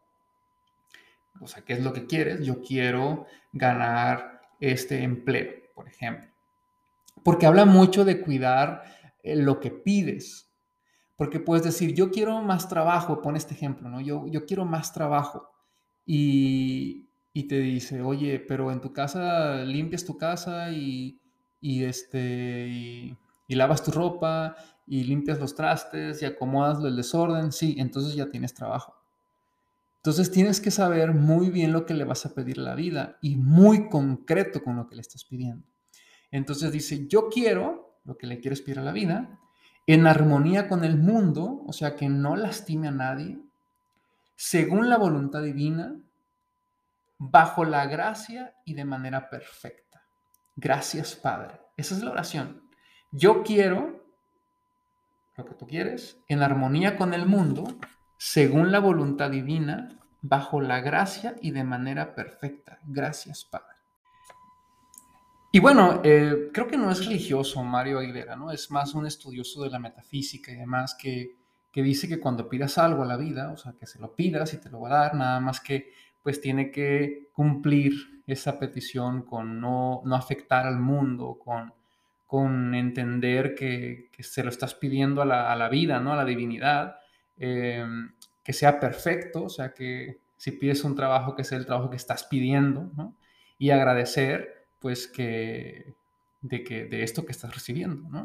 o 1.40 1.48
sea, 1.48 1.64
¿qué 1.64 1.74
es 1.74 1.84
lo 1.84 1.94
que 1.94 2.06
quieres? 2.06 2.46
Yo 2.46 2.62
quiero 2.62 3.28
ganar 3.54 4.42
este 4.60 5.04
empleo, 5.04 5.54
por 5.74 5.88
ejemplo 5.88 6.32
porque 7.24 7.46
habla 7.46 7.66
mucho 7.66 8.06
de 8.06 8.22
cuidar 8.22 8.84
eh, 9.24 9.36
lo 9.36 9.60
que 9.60 9.72
pides. 9.72 10.51
Porque 11.22 11.40
puedes 11.40 11.64
decir, 11.64 11.94
yo 11.94 12.10
quiero 12.10 12.42
más 12.42 12.68
trabajo, 12.68 13.22
pon 13.22 13.36
este 13.36 13.54
ejemplo, 13.54 13.88
¿no? 13.88 14.02
Yo, 14.02 14.26
yo 14.26 14.48
quiero 14.48 14.66
más 14.66 14.92
trabajo. 14.92 15.52
Y, 16.04 17.10
te 17.48 17.60
dice, 17.60 18.02
oye, 18.02 18.40
pero 18.40 18.72
en 18.72 18.82
tu 18.82 18.92
casa 18.92 19.64
limpias 19.64 20.04
tu 20.04 20.18
casa 20.18 20.72
y, 20.72 21.22
este, 21.62 22.68
y, 22.70 23.16
y, 23.48 23.54
lavas 23.54 23.84
tu 23.84 23.92
ropa 23.92 24.56
y 24.88 25.04
limpias 25.04 25.40
los 25.40 25.54
trastes 25.54 26.24
y 26.24 26.26
acomodas 26.26 26.84
el 26.84 26.96
desorden, 26.96 27.52
sí, 27.52 27.76
entonces 27.78 28.16
ya 28.16 28.32
tienes 28.32 28.56
trabajo. 28.56 28.96
Entonces 29.98 30.32
tienes 30.32 30.60
que 30.60 30.72
saber 30.72 31.14
muy 31.14 31.52
bien 31.52 31.72
lo 31.72 31.86
que 31.86 31.94
le 31.94 32.04
vas 32.04 32.26
a 32.26 32.34
pedir 32.34 32.58
a 32.62 32.64
la 32.64 32.74
vida 32.74 33.20
y 33.22 33.36
muy 33.36 33.90
concreto 33.90 34.64
con 34.64 34.76
lo 34.76 34.88
que 34.88 34.96
le 34.96 35.02
estás 35.02 35.24
pidiendo. 35.26 35.68
Entonces 36.32 36.72
dice, 36.72 37.08
yo 37.08 37.30
quiero, 37.30 38.00
lo 38.06 38.18
que 38.18 38.26
le 38.26 38.40
quiero 38.40 38.58
pedir 38.58 38.80
a 38.80 38.84
la 38.84 38.92
vida, 38.92 39.38
en 39.88 40.08
armonía 40.08 40.68
con 40.68 40.84
el 40.84 40.98
mundo, 40.98 41.64
o 41.66 41.74
sea, 41.74 41.96
que 41.96 42.10
no 42.10 42.36
lastime 42.36 42.88
a 42.88 42.92
nadie, 42.92 43.40
según 44.36 44.90
la 44.90 44.98
voluntad 44.98 45.42
divina, 45.42 45.96
bajo 47.18 47.66
la 47.66 47.86
gracia 47.86 48.56
y 48.66 48.74
de 48.74 48.86
manera 48.86 49.30
perfecta. 49.30 50.04
Gracias, 50.56 51.16
Padre. 51.16 51.60
Esa 51.78 51.96
es 51.96 52.04
la 52.04 52.12
oración. 52.12 52.64
Yo 53.12 53.44
quiero 53.44 54.02
lo 55.38 55.46
que 55.46 55.54
tú 55.56 55.68
quieres, 55.68 56.20
en 56.28 56.44
armonía 56.44 56.98
con 56.98 57.14
el 57.14 57.26
mundo, 57.26 57.66
según 58.18 58.72
la 58.72 58.80
voluntad 58.80 59.30
divina, 59.30 59.90
bajo 60.22 60.62
la 60.62 60.82
gracia 60.82 61.36
y 61.42 61.52
de 61.52 61.64
manera 61.64 62.14
perfecta. 62.16 62.80
Gracias, 62.84 63.46
Padre. 63.46 63.71
Y 65.54 65.60
bueno, 65.60 66.02
eh, 66.04 66.50
creo 66.54 66.68
que 66.68 66.78
no 66.78 66.90
es 66.90 67.06
religioso 67.06 67.62
Mario 67.62 68.00
Aguilera, 68.00 68.38
¿no? 68.38 68.52
Es 68.52 68.72
más 68.72 68.94
un 68.94 69.06
estudioso 69.06 69.64
de 69.64 69.70
la 69.70 69.80
metafísica 69.80 70.50
y 70.52 70.56
demás 70.56 70.96
que, 70.96 71.36
que 71.70 71.84
dice 71.84 72.08
que 72.08 72.22
cuando 72.22 72.48
pidas 72.48 72.78
algo 72.78 73.04
a 73.04 73.06
la 73.06 73.18
vida, 73.18 73.52
o 73.52 73.58
sea, 73.58 73.74
que 73.74 73.86
se 73.86 74.00
lo 74.00 74.16
pidas 74.16 74.54
y 74.54 74.62
te 74.62 74.70
lo 74.70 74.80
va 74.80 74.90
a 74.90 75.02
dar, 75.04 75.16
nada 75.16 75.40
más 75.42 75.60
que 75.60 75.92
pues 76.24 76.40
tiene 76.40 76.72
que 76.72 77.30
cumplir 77.34 78.22
esa 78.28 78.60
petición 78.60 79.24
con 79.24 79.60
no, 79.60 80.02
no 80.06 80.16
afectar 80.16 80.66
al 80.66 80.80
mundo, 80.80 81.38
con, 81.44 81.74
con 82.26 82.74
entender 82.74 83.54
que, 83.54 84.10
que, 84.12 84.24
se 84.24 84.44
lo 84.44 84.50
estás 84.50 84.74
pidiendo 84.76 85.22
a 85.22 85.26
la, 85.26 85.52
a 85.52 85.56
la, 85.58 85.68
vida, 85.68 86.00
¿no? 86.00 86.14
A 86.14 86.16
la 86.16 86.24
divinidad, 86.24 86.96
eh, 87.38 87.86
que 88.44 88.54
sea 88.54 88.80
perfecto, 88.80 89.44
o 89.44 89.50
sea, 89.50 89.74
que 89.74 90.20
si 90.38 90.52
pides 90.52 90.84
un 90.86 90.96
trabajo, 90.96 91.36
que 91.36 91.44
sea 91.44 91.58
el 91.58 91.66
trabajo 91.66 91.90
que 91.90 91.98
estás 91.98 92.24
pidiendo, 92.24 92.90
¿no? 92.96 93.16
Y 93.58 93.72
agradecer 93.72 94.61
pues 94.82 95.08
que 95.08 95.94
de, 96.42 96.64
que, 96.64 96.86
de 96.86 97.04
esto 97.04 97.26
que 97.26 97.32
estás 97.32 97.54
recibiendo, 97.54 98.10
¿no? 98.10 98.24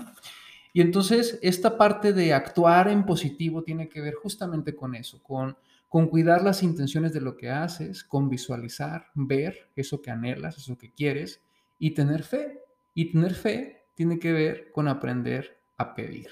Y 0.72 0.80
entonces 0.82 1.38
esta 1.40 1.78
parte 1.78 2.12
de 2.12 2.34
actuar 2.34 2.88
en 2.88 3.06
positivo 3.06 3.62
tiene 3.62 3.88
que 3.88 4.00
ver 4.00 4.14
justamente 4.14 4.76
con 4.76 4.94
eso, 4.94 5.22
con, 5.22 5.56
con 5.88 6.08
cuidar 6.08 6.42
las 6.42 6.62
intenciones 6.62 7.14
de 7.14 7.22
lo 7.22 7.36
que 7.36 7.50
haces, 7.50 8.04
con 8.04 8.28
visualizar, 8.28 9.06
ver 9.14 9.70
eso 9.74 10.02
que 10.02 10.10
anhelas, 10.10 10.58
eso 10.58 10.76
que 10.76 10.92
quieres 10.92 11.40
y 11.78 11.92
tener 11.92 12.24
fe. 12.24 12.60
Y 12.94 13.10
tener 13.10 13.34
fe 13.34 13.84
tiene 13.94 14.18
que 14.18 14.32
ver 14.32 14.70
con 14.72 14.88
aprender 14.88 15.58
a 15.78 15.94
pedir, 15.94 16.28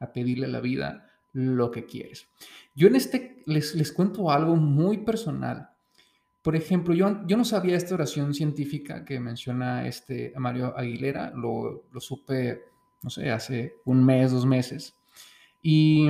a 0.00 0.12
pedirle 0.12 0.46
a 0.46 0.50
la 0.50 0.60
vida 0.60 1.10
lo 1.32 1.70
que 1.70 1.86
quieres. 1.86 2.28
Yo 2.74 2.88
en 2.88 2.96
este 2.96 3.42
les, 3.46 3.74
les 3.74 3.92
cuento 3.92 4.30
algo 4.30 4.56
muy 4.56 4.98
personal. 4.98 5.70
Por 6.48 6.56
ejemplo, 6.56 6.94
yo, 6.94 7.26
yo 7.26 7.36
no 7.36 7.44
sabía 7.44 7.76
esta 7.76 7.94
oración 7.94 8.32
científica 8.32 9.04
que 9.04 9.20
menciona 9.20 9.86
este 9.86 10.32
Mario 10.38 10.72
Aguilera, 10.78 11.30
lo, 11.36 11.84
lo 11.92 12.00
supe, 12.00 12.62
no 13.02 13.10
sé, 13.10 13.30
hace 13.30 13.74
un 13.84 14.02
mes, 14.02 14.32
dos 14.32 14.46
meses. 14.46 14.96
Y 15.60 16.08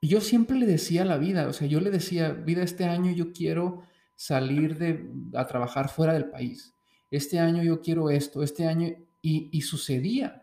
yo 0.00 0.22
siempre 0.22 0.58
le 0.58 0.64
decía 0.64 1.02
a 1.02 1.04
la 1.04 1.18
vida, 1.18 1.46
o 1.46 1.52
sea, 1.52 1.68
yo 1.68 1.78
le 1.82 1.90
decía, 1.90 2.30
vida, 2.30 2.62
este 2.62 2.86
año 2.86 3.12
yo 3.12 3.34
quiero 3.34 3.82
salir 4.16 4.78
de, 4.78 5.06
a 5.34 5.46
trabajar 5.46 5.90
fuera 5.90 6.14
del 6.14 6.30
país. 6.30 6.74
Este 7.10 7.38
año 7.38 7.62
yo 7.62 7.82
quiero 7.82 8.08
esto, 8.08 8.42
este 8.42 8.66
año, 8.66 8.88
y, 9.20 9.50
y 9.52 9.60
sucedía. 9.60 10.42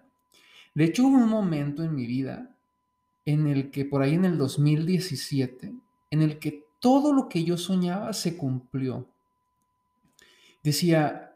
De 0.76 0.84
hecho, 0.84 1.08
hubo 1.08 1.18
un 1.18 1.28
momento 1.28 1.84
en 1.84 1.96
mi 1.96 2.06
vida 2.06 2.56
en 3.26 3.48
el 3.48 3.72
que 3.72 3.84
por 3.84 4.04
ahí 4.04 4.14
en 4.14 4.26
el 4.26 4.38
2017, 4.38 5.74
en 6.12 6.22
el 6.22 6.38
que 6.38 6.67
todo 6.88 7.12
lo 7.12 7.28
que 7.28 7.44
yo 7.44 7.58
soñaba 7.58 8.14
se 8.14 8.38
cumplió. 8.38 9.10
Decía, 10.64 11.34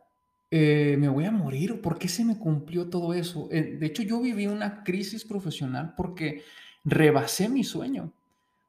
eh, 0.50 0.96
me 0.98 1.10
voy 1.10 1.26
a 1.26 1.32
morir, 1.32 1.82
¿por 1.82 2.00
qué 2.00 2.08
se 2.08 2.24
me 2.24 2.40
cumplió 2.40 2.90
todo 2.90 3.14
eso? 3.14 3.50
Eh, 3.52 3.76
de 3.78 3.86
hecho, 3.86 4.02
yo 4.02 4.22
viví 4.22 4.48
una 4.48 4.82
crisis 4.86 5.26
profesional 5.26 5.94
porque 5.98 6.44
rebasé 6.86 7.50
mi 7.50 7.66
sueño. 7.66 8.14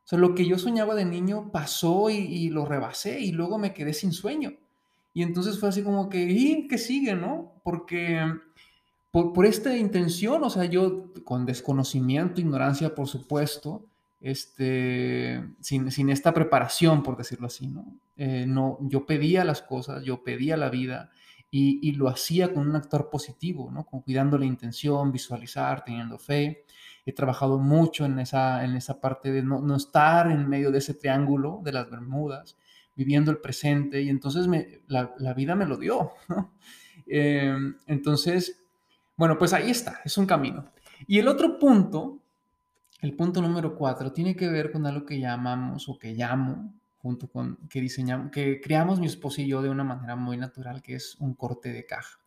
O 0.05 0.09
sea, 0.09 0.19
lo 0.19 0.35
que 0.35 0.45
yo 0.45 0.59
soñaba 0.59 0.97
de 0.97 1.05
niño 1.05 1.53
pasó 1.53 2.11
y, 2.11 2.49
lo 2.49 2.65
rebasé 2.65 3.21
y 3.21 3.31
luego 3.31 3.59
me 3.59 3.73
quedé 3.73 3.93
sin 3.93 4.11
sueño. 4.11 4.53
Y 5.15 5.23
entonces 5.23 5.61
fue 5.61 5.69
así 5.69 5.85
como 5.85 6.09
que, 6.09 6.21
¿y 6.25 6.67
qué 6.67 6.79
sigue, 6.79 7.15
no? 7.15 7.53
Porque 7.63 8.27
por, 9.13 9.33
por, 9.33 9.47
esta 9.47 9.77
intención, 9.77 10.43
o 10.43 10.51
sea, 10.51 10.65
yo 10.65 11.13
con 11.23 11.47
desconocimiento, 11.47 12.41
ignorancia, 12.41 12.93
por 12.93 13.07
supuesto, 13.07 13.87
este, 14.23 15.45
sin, 15.61 15.91
sin, 15.91 16.09
esta 16.09 16.33
preparación, 16.33 17.03
por 17.03 17.17
decirlo 17.17 17.49
así, 17.49 17.67
¿no? 17.67 17.99
Eh, 18.17 18.47
¿no? 18.47 18.79
Yo 18.83 19.05
pedía 19.05 19.45
las 19.45 19.63
cosas, 19.63 20.05
yo 20.05 20.23
pedía 20.23 20.57
la 20.57 20.71
vida 20.71 21.11
y, 21.55 21.93
lo 21.93 22.09
hacía 22.09 22.55
con 22.55 22.67
un 22.67 22.77
actor 22.77 23.11
positivo, 23.11 23.71
¿no? 23.71 23.85
Con 23.85 24.01
cuidando 24.01 24.39
la 24.39 24.47
intención, 24.47 25.13
visualizar, 25.13 25.85
teniendo 25.85 26.19
fe. 26.19 26.65
He 27.05 27.13
trabajado 27.13 27.59
mucho 27.59 28.07
en 28.07 28.19
esa, 28.21 28.65
en 28.65 28.75
esa 28.75 29.01
parte 29.03 29.31
de 29.31 29.43
no, 29.43 29.77
estar 29.77 30.31
en 30.31 30.49
medio 30.49 30.71
de 30.71 30.79
ese 30.79 30.95
triángulo 30.95 31.61
de 31.63 31.73
las 31.73 31.91
Bermudas, 31.91 32.57
viviendo 32.97 33.31
el 33.31 33.39
presente, 33.39 34.01
y 34.01 34.09
entonces 34.09 34.47
me, 34.47 34.81
la, 34.87 35.35
vida 35.35 35.55
me 35.55 35.67
lo 35.67 35.77
dio, 35.77 36.13
¿no? 36.29 36.55
Em, 37.07 37.77
entonces, 37.87 38.65
bueno, 39.17 39.37
pues 39.37 39.53
ahí 39.53 39.71
está, 39.71 40.01
es 40.07 40.17
un 40.17 40.25
camino. 40.25 40.71
Y 41.07 41.19
el 41.19 41.29
otro 41.29 41.59
punto, 41.59 42.22
el 43.03 43.15
punto 43.17 43.43
número 43.43 43.75
cuatro, 43.75 44.13
tiene 44.13 44.37
que 44.37 44.49
ver 44.49 44.71
con 44.71 44.87
algo 44.87 45.05
que 45.05 45.19
llamamos 45.19 45.89
o 45.89 45.99
que 45.99 46.15
llamo 46.15 46.73
junto 46.99 47.29
con 47.29 47.57
que 47.69 47.81
diseñamos, 47.81 48.31
que 48.31 48.61
creamos 48.61 49.01
mi 49.01 49.07
esposo 49.07 49.43
y 49.43 49.49
yo 49.49 49.61
de 49.61 49.69
una 49.69 49.83
manera 49.83 50.15
muy 50.15 50.37
natural, 50.37 50.81
que 50.83 50.95
es 50.95 51.17
un 51.19 51.35
corte 51.35 51.73
de 51.73 51.85
caja. 51.85 52.21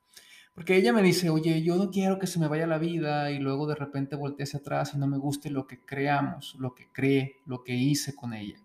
Porque 0.53 0.75
ella 0.75 0.91
me 0.91 1.01
dice, 1.01 1.29
oye, 1.29 1.63
yo 1.63 1.77
no 1.77 1.91
quiero 1.91 2.19
que 2.19 2.27
se 2.27 2.39
me 2.39 2.49
vaya 2.49 2.67
la 2.67 2.77
vida 2.77 3.31
y 3.31 3.39
luego 3.39 3.67
de 3.67 3.75
repente 3.75 4.17
voltee 4.17 4.43
hacia 4.43 4.59
atrás 4.59 4.93
y 4.93 4.97
no 4.97 5.07
me 5.07 5.17
guste 5.17 5.49
lo 5.49 5.65
que 5.65 5.79
creamos, 5.79 6.55
lo 6.59 6.75
que 6.75 6.89
cree, 6.91 7.37
lo 7.45 7.63
que 7.63 7.73
hice 7.73 8.13
con 8.13 8.33
ella. 8.33 8.59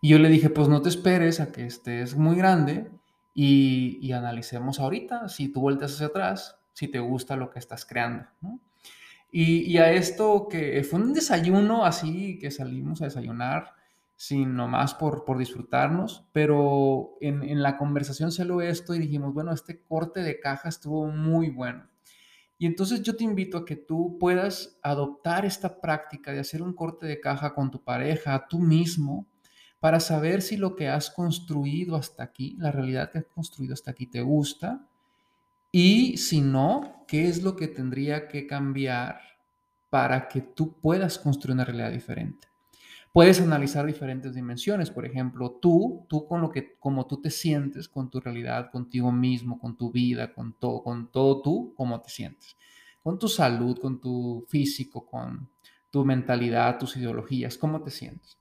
Y 0.00 0.10
yo 0.10 0.20
le 0.20 0.28
dije, 0.28 0.50
pues 0.50 0.68
no 0.68 0.82
te 0.82 0.88
esperes 0.88 1.40
a 1.40 1.50
que 1.50 1.66
estés 1.66 2.16
muy 2.16 2.36
grande 2.36 2.92
y, 3.34 3.98
y 4.00 4.12
analicemos 4.12 4.78
ahorita 4.78 5.28
si 5.28 5.48
tú 5.48 5.60
volteas 5.60 5.94
hacia 5.94 6.06
atrás, 6.06 6.58
si 6.74 6.86
te 6.86 7.00
gusta 7.00 7.34
lo 7.34 7.50
que 7.50 7.58
estás 7.58 7.84
creando. 7.84 8.26
Y, 9.32 9.78
a 9.78 9.92
esto 9.92 10.48
que 10.50 10.82
fue 10.82 11.00
un 11.00 11.12
desayuno 11.12 11.84
así 11.84 12.38
que 12.38 12.50
salimos 12.50 13.00
a 13.00 13.04
desayunar 13.04 13.74
sino 14.16 14.68
más 14.68 14.92
por, 14.92 15.24
por 15.24 15.38
disfrutarnos, 15.38 16.28
pero 16.32 17.16
en, 17.22 17.42
en, 17.42 17.62
la 17.62 17.78
conversación 17.78 18.30
salió 18.30 18.60
esto 18.60 18.94
y 18.94 18.98
dijimos, 18.98 19.32
bueno, 19.32 19.50
este 19.50 19.82
corte 19.82 20.20
de 20.22 20.38
caja 20.38 20.68
estuvo 20.68 21.06
muy 21.06 21.48
bueno. 21.48 21.88
Y 22.58 22.66
entonces 22.66 23.02
yo 23.02 23.16
te 23.16 23.24
invito 23.24 23.56
a 23.56 23.64
que 23.64 23.76
tú 23.76 24.18
puedas 24.20 24.78
adoptar 24.82 25.46
esta 25.46 25.80
práctica 25.80 26.32
de 26.32 26.40
hacer 26.40 26.60
un 26.60 26.74
corte 26.74 27.06
de 27.06 27.18
caja 27.18 27.54
con 27.54 27.70
tu 27.70 27.82
pareja, 27.82 28.46
tú 28.50 28.58
mismo, 28.58 29.26
para 29.80 29.98
saber 29.98 30.42
si 30.42 30.58
lo 30.58 30.76
que 30.76 30.88
has 30.88 31.10
construido 31.10 31.96
hasta 31.96 32.22
aquí, 32.22 32.54
la 32.58 32.70
realidad 32.70 33.10
que 33.10 33.20
has 33.20 33.26
construido 33.34 33.72
hasta 33.72 33.92
aquí, 33.92 34.06
te 34.06 34.20
gusta. 34.20 34.86
Y 35.72 36.16
si 36.16 36.40
no, 36.40 37.04
¿qué 37.06 37.28
es 37.28 37.42
lo 37.42 37.54
que 37.54 37.68
tendría 37.68 38.26
que 38.26 38.46
cambiar 38.46 39.20
para 39.88 40.28
que 40.28 40.40
tú 40.40 40.80
puedas 40.80 41.18
construir 41.18 41.54
una 41.54 41.64
realidad 41.64 41.92
diferente? 41.92 42.48
Puedes 43.12 43.40
analizar 43.40 43.86
diferentes 43.86 44.34
dimensiones, 44.34 44.90
por 44.90 45.04
ejemplo, 45.04 45.58
tú, 45.60 46.06
tú 46.08 46.26
con 46.26 46.40
lo 46.40 46.50
que, 46.50 46.76
como 46.78 47.06
tú 47.06 47.20
te 47.20 47.30
sientes 47.30 47.88
con 47.88 48.08
tu 48.08 48.20
realidad, 48.20 48.70
contigo 48.70 49.10
mismo, 49.10 49.58
con 49.58 49.76
tu 49.76 49.90
vida, 49.90 50.32
con 50.32 50.52
todo, 50.52 50.82
con 50.84 51.10
todo 51.10 51.42
tú, 51.42 51.74
cómo 51.76 52.00
te 52.00 52.08
sientes, 52.08 52.56
con 53.02 53.18
tu 53.18 53.26
salud, 53.26 53.78
con 53.78 54.00
tu 54.00 54.44
físico, 54.48 55.06
con 55.06 55.48
tu 55.90 56.04
mentalidad, 56.04 56.78
tus 56.78 56.96
ideologías, 56.96 57.58
cómo 57.58 57.82
te 57.82 57.90
sientes. 57.90 58.38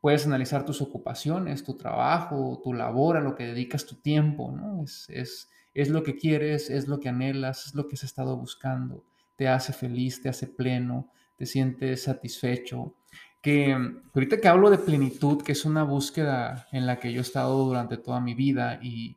Puedes 0.00 0.26
analizar 0.26 0.64
tus 0.64 0.80
ocupaciones, 0.80 1.62
tu 1.62 1.76
trabajo, 1.76 2.60
tu 2.64 2.72
labor, 2.72 3.18
a 3.18 3.20
lo 3.20 3.34
que 3.34 3.44
dedicas 3.44 3.84
tu 3.84 3.96
tiempo, 3.96 4.50
¿no? 4.50 4.84
Es, 4.84 5.06
es, 5.10 5.50
es 5.78 5.90
lo 5.90 6.02
que 6.02 6.16
quieres, 6.16 6.70
es 6.70 6.88
lo 6.88 6.98
que 6.98 7.08
anhelas, 7.08 7.66
es 7.66 7.74
lo 7.76 7.86
que 7.86 7.94
has 7.94 8.02
estado 8.02 8.36
buscando, 8.36 9.04
te 9.36 9.46
hace 9.46 9.72
feliz, 9.72 10.20
te 10.20 10.28
hace 10.28 10.48
pleno, 10.48 11.08
te 11.36 11.46
sientes 11.46 12.02
satisfecho, 12.02 12.96
que 13.40 13.76
ahorita 14.12 14.40
que 14.40 14.48
hablo 14.48 14.70
de 14.70 14.78
plenitud, 14.78 15.40
que 15.40 15.52
es 15.52 15.64
una 15.64 15.84
búsqueda 15.84 16.66
en 16.72 16.84
la 16.84 16.98
que 16.98 17.12
yo 17.12 17.20
he 17.20 17.22
estado 17.22 17.64
durante 17.64 17.96
toda 17.96 18.20
mi 18.20 18.34
vida 18.34 18.80
y, 18.82 19.16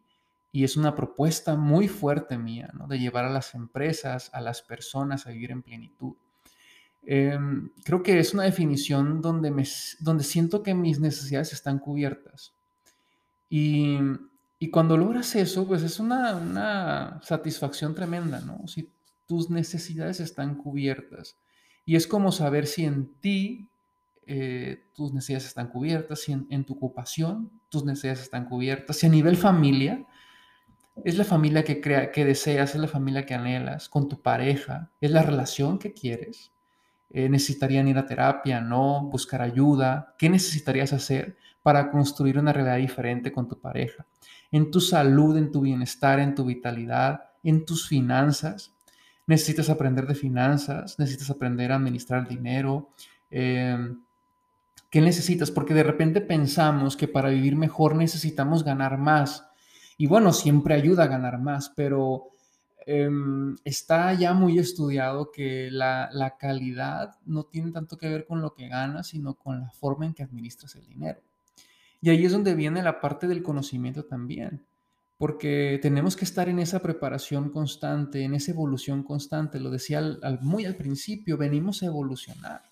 es 0.53 0.77
una 0.77 0.93
propuesta 0.93 1.55
muy 1.55 1.87
fuerte 1.87 2.37
mía, 2.37 2.69
¿no? 2.73 2.85
De 2.85 2.99
llevar 2.99 3.25
a 3.25 3.29
las 3.29 3.55
empresas, 3.55 4.29
a 4.33 4.41
las 4.41 4.61
personas 4.61 5.25
a 5.25 5.31
vivir 5.31 5.49
en 5.51 5.63
plenitud. 5.63 6.13
Em, 7.03 7.71
creo 7.85 8.03
que 8.03 8.19
es 8.19 8.33
una 8.33 8.43
definición 8.43 9.21
donde, 9.21 9.49
me, 9.49 9.63
donde 10.01 10.25
siento 10.25 10.61
que 10.61 10.75
mis 10.75 10.99
necesidades 10.99 11.53
están 11.53 11.79
cubiertas. 11.79 12.53
Y, 13.49 13.97
cuando 14.69 14.95
logras 14.95 15.35
eso, 15.35 15.65
pues 15.67 15.81
es 15.81 15.99
una, 15.99 16.35
una 16.35 17.19
satisfacción 17.23 17.95
tremenda, 17.95 18.41
¿no? 18.41 18.67
Si 18.67 18.87
tus 19.25 19.49
necesidades 19.49 20.19
están 20.19 20.55
cubiertas. 20.55 21.35
Y 21.85 21.95
es 21.95 22.05
como 22.05 22.31
saber 22.31 22.67
si 22.67 22.85
en 22.85 23.07
ti 23.21 23.69
eh, 24.27 24.83
tus 24.93 25.13
necesidades 25.13 25.47
están 25.47 25.69
cubiertas, 25.69 26.19
si 26.19 26.33
en, 26.33 26.63
tu 26.63 26.73
ocupación 26.73 27.49
tus 27.69 27.83
necesidades 27.85 28.21
están 28.21 28.45
cubiertas, 28.45 28.97
si 28.97 29.07
a 29.07 29.09
nivel 29.09 29.35
familia 29.35 30.05
es 31.03 31.17
la 31.17 31.23
familia 31.23 31.63
que, 31.63 31.81
crea, 31.81 32.11
que 32.11 32.23
deseas, 32.23 32.75
es 32.75 32.81
la 32.81 32.87
familia 32.87 33.25
que 33.25 33.33
anhelas, 33.33 33.89
con 33.89 34.07
tu 34.07 34.21
pareja, 34.21 34.91
es 35.01 35.09
la 35.09 35.23
relación 35.23 35.79
que 35.79 35.93
quieres. 35.93 36.51
Eh, 37.09 37.29
necesitarían 37.29 37.87
ir 37.87 37.97
a 37.97 38.05
terapia, 38.05 38.61
no, 38.61 39.01
buscar 39.05 39.41
ayuda. 39.41 40.13
¿Qué 40.17 40.29
necesitarías 40.29 40.93
hacer 40.93 41.37
para 41.63 41.89
construir 41.89 42.37
una 42.37 42.53
realidad 42.53 42.77
diferente 42.77 43.31
con 43.31 43.47
tu 43.47 43.59
pareja? 43.59 44.05
En 44.51 44.71
tu 44.71 44.81
salud, 44.81 45.37
en 45.37 45.51
tu 45.51 45.61
bienestar, 45.61 46.19
en 46.19 46.35
tu 46.35 46.45
vitalidad, 46.45 47.31
en 47.43 47.65
tus 47.65 47.87
finanzas. 47.87 48.73
Necesitas 49.27 49.69
aprender 49.69 50.07
de 50.07 50.15
finanzas, 50.15 50.99
necesitas 50.99 51.29
aprender 51.29 51.71
a 51.71 51.75
administrar 51.75 52.27
dinero. 52.27 52.89
Eh, 53.29 53.77
¿Qué 54.91 54.99
necesitas? 54.99 55.51
Porque 55.51 55.73
de 55.73 55.83
repente 55.83 56.19
pensamos 56.19 56.97
que 56.97 57.07
para 57.07 57.29
vivir 57.29 57.55
mejor 57.55 57.95
necesitamos 57.95 58.65
ganar 58.65 58.97
más. 58.97 59.47
Y 59.97 60.07
bueno, 60.07 60.33
siempre 60.33 60.75
ayuda 60.75 61.03
a 61.03 61.07
ganar 61.07 61.39
más, 61.39 61.71
pero 61.73 62.31
em, 62.85 63.55
está 63.63 64.13
ya 64.13 64.33
muy 64.33 64.59
estudiado 64.59 65.31
que 65.31 65.69
la, 65.71 66.09
la, 66.11 66.35
calidad 66.37 67.15
no 67.25 67.43
tiene 67.45 67.71
tanto 67.71 67.97
que 67.97 68.09
ver 68.09 68.25
con 68.25 68.41
lo 68.41 68.53
que 68.53 68.67
ganas, 68.67 69.07
sino 69.07 69.35
con 69.35 69.61
la 69.61 69.69
forma 69.71 70.05
en 70.05 70.13
que 70.13 70.23
administras 70.23 70.75
el 70.75 70.85
dinero. 70.87 71.21
Y 72.01 72.09
ahí 72.09 72.25
es 72.25 72.31
donde 72.31 72.55
viene 72.55 72.81
la 72.81 72.99
parte 72.99 73.27
del 73.27 73.43
conocimiento 73.43 74.05
también, 74.05 74.65
porque 75.17 75.79
tenemos 75.81 76.15
que 76.15 76.25
estar 76.25 76.49
en 76.49 76.57
esa 76.57 76.81
preparación 76.81 77.51
constante, 77.51 78.23
en 78.23 78.33
esa 78.33 78.51
evolución 78.51 79.03
constante. 79.03 79.59
Lo 79.59 79.69
decía 79.69 80.01
muy 80.41 80.65
al 80.65 80.75
principio, 80.75 81.37
venimos 81.37 81.83
a 81.83 81.85
evolucionar. 81.85 82.63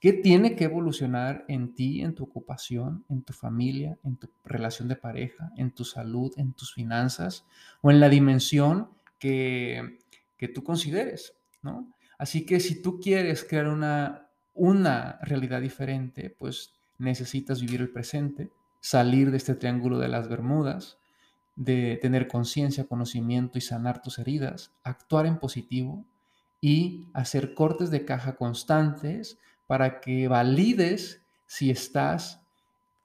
¿Qué 0.00 0.12
tiene 0.12 0.56
que 0.56 0.64
evolucionar 0.64 1.44
en 1.48 1.74
ti, 1.74 2.02
en 2.02 2.14
tu 2.14 2.24
ocupación, 2.24 3.04
en 3.08 3.22
tu 3.22 3.32
familia, 3.32 3.96
en 4.04 4.16
tu 4.16 4.28
relación 4.44 4.88
de 4.88 4.96
pareja, 4.96 5.52
en 5.56 5.70
tu 5.70 5.84
salud, 5.84 6.32
en 6.36 6.52
tus 6.52 6.74
finanzas 6.74 7.44
o 7.80 7.90
en 7.90 8.00
la 8.00 8.08
dimensión 8.08 8.90
que, 9.18 10.00
que 10.36 10.48
tú 10.48 10.62
consideres? 10.64 11.34
¿no? 11.62 11.92
Así 12.18 12.44
que 12.44 12.60
si 12.60 12.82
tú 12.82 12.98
quieres 13.00 13.44
crear 13.44 13.68
una, 13.68 14.28
una 14.54 15.18
realidad 15.22 15.60
diferente, 15.60 16.30
pues 16.30 16.75
necesitas 16.98 17.60
vivir 17.60 17.80
el 17.80 17.90
presente, 17.90 18.50
salir 18.80 19.30
de 19.30 19.36
este 19.36 19.54
triángulo 19.54 19.98
de 19.98 20.08
las 20.08 20.28
Bermudas, 20.28 20.98
de 21.56 21.98
tener 22.02 22.28
conciencia, 22.28 22.84
conocimiento 22.84 23.58
y 23.58 23.62
sanar 23.62 24.02
tus 24.02 24.18
heridas, 24.18 24.72
actuar 24.84 25.26
en 25.26 25.38
positivo 25.38 26.04
y 26.60 27.06
hacer 27.14 27.54
cortes 27.54 27.90
de 27.90 28.04
caja 28.04 28.36
constantes 28.36 29.38
para 29.66 30.00
que 30.00 30.28
valides 30.28 31.22
si 31.46 31.70
estás 31.70 32.40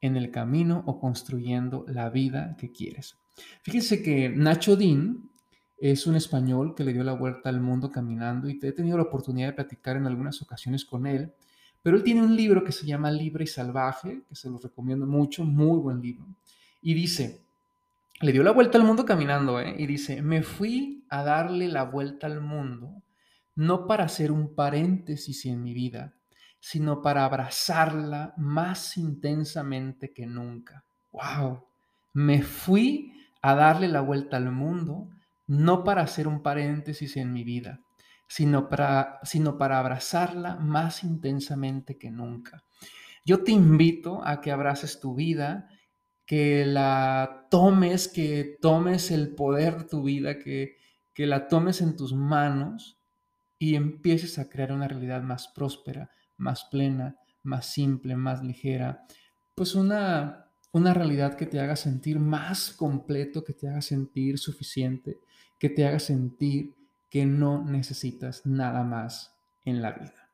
en 0.02 0.18
el 0.18 0.32
camino 0.32 0.84
o 0.86 1.00
construyendo 1.00 1.86
la 1.88 2.10
vida 2.10 2.56
que 2.58 2.72
quieres. 2.72 3.18
Fíjense 3.62 4.04
que 4.04 4.30
Nacho 4.30 4.76
Dean 4.76 5.30
es 5.78 6.06
un 6.06 6.16
español 6.16 6.76
que 6.76 6.84
le 6.84 6.94
dio 6.94 7.04
la 7.04 7.14
vuelta 7.14 7.50
al 7.50 7.62
mundo 7.62 7.92
caminando 7.92 8.50
y 8.50 8.60
he 8.62 8.72
tenido 8.72 8.98
la 8.98 9.04
oportunidad 9.04 9.48
de 9.48 9.54
platicar 9.54 9.98
en 9.98 10.06
algunas 10.06 10.42
ocasiones 10.42 10.86
con 10.86 11.08
él, 11.08 11.34
pero 11.82 11.98
él 11.98 12.04
tiene 12.04 12.22
un 12.22 12.36
libro 12.36 12.64
que 12.64 12.72
se 12.72 12.86
llama 12.86 13.12
Libre 13.12 13.44
y 13.44 13.48
Salvaje, 13.48 14.24
que 14.28 14.36
se 14.36 14.50
lo 14.50 14.58
recomiendo 14.58 15.06
mucho, 15.06 15.44
muy 15.44 15.80
buen 15.80 16.02
libro, 16.02 16.26
y 16.82 16.94
dice, 16.94 17.42
le 18.22 18.32
dio 18.32 18.44
la 18.44 18.52
vuelta 18.52 18.78
al 18.78 18.84
mundo 18.84 19.06
caminando, 19.06 19.60
¿eh? 19.60 19.76
y 19.78 19.88
dice, 19.88 20.22
me 20.22 20.44
fui 20.44 21.04
a 21.10 21.24
darle 21.24 21.68
la 21.68 21.84
vuelta 21.84 22.28
al 22.28 22.42
mundo, 22.42 23.02
no 23.56 23.88
para 23.88 24.06
hacer 24.06 24.32
un 24.32 24.56
paréntesis 24.56 25.46
en 25.46 25.64
mi 25.64 25.74
vida, 25.74 26.14
sino 26.60 27.02
para 27.02 27.26
abrazarla 27.26 28.34
más 28.38 28.96
intensamente 28.98 30.14
que 30.14 30.28
nunca. 30.28 30.84
¡Wow! 31.12 31.66
Me 32.14 32.44
fui 32.44 33.12
a 33.42 33.56
darle 33.56 33.88
la 33.88 34.02
vuelta 34.02 34.38
al 34.38 34.52
mundo, 34.52 35.10
no 35.48 35.84
para 35.84 36.04
hacer 36.04 36.28
un 36.28 36.44
paréntesis 36.44 37.18
en 37.18 37.34
mi 37.34 37.44
vida, 37.44 37.82
sino 38.32 38.70
para, 38.70 39.20
sino 39.24 39.58
para 39.58 39.78
abrazarla 39.78 40.56
más 40.56 41.04
intensamente 41.04 41.98
que 41.98 42.12
nunca. 42.12 42.64
Yo 43.26 43.44
te 43.44 43.52
invito 43.52 44.26
a 44.26 44.40
que 44.40 44.54
abraces 44.54 45.02
tu 45.02 45.16
vida, 45.16 45.68
que 46.26 46.66
la 46.66 47.48
tomes, 47.52 48.08
que 48.08 48.58
tomes 48.62 49.12
el 49.12 49.36
poder 49.36 49.80
de 49.80 49.84
tu 49.84 50.04
vida, 50.04 50.40
que, 50.40 50.78
que 51.14 51.28
la 51.28 51.50
tomes 51.50 51.82
en 51.82 51.98
tus 51.98 52.14
manos 52.14 52.98
y 53.60 53.76
empieces 53.76 54.40
a 54.40 54.48
crear 54.48 54.72
una 54.72 54.88
realidad 54.88 55.22
más 55.24 55.50
próspera, 55.50 56.10
más 56.38 56.64
plena, 56.72 57.18
más 57.44 57.66
simple, 57.66 58.16
más 58.16 58.42
ligera, 58.42 59.04
pues 59.56 59.76
una, 59.76 60.46
una 60.72 60.94
realidad 60.94 61.36
que 61.36 61.48
te 61.48 61.60
haga 61.60 61.76
sentir 61.76 62.18
más 62.18 62.72
completo, 62.72 63.44
que 63.44 63.52
te 63.52 63.68
haga 63.68 63.82
sentir 63.82 64.40
suficiente, 64.40 65.20
que 65.60 65.70
te 65.70 65.86
haga 65.86 66.00
sentir 66.00 66.76
que 67.12 67.26
no 67.26 67.64
necesitas 67.64 68.46
nada 68.46 68.84
más 68.84 69.38
en 69.66 69.82
la 69.82 69.92
vida. 69.92 70.30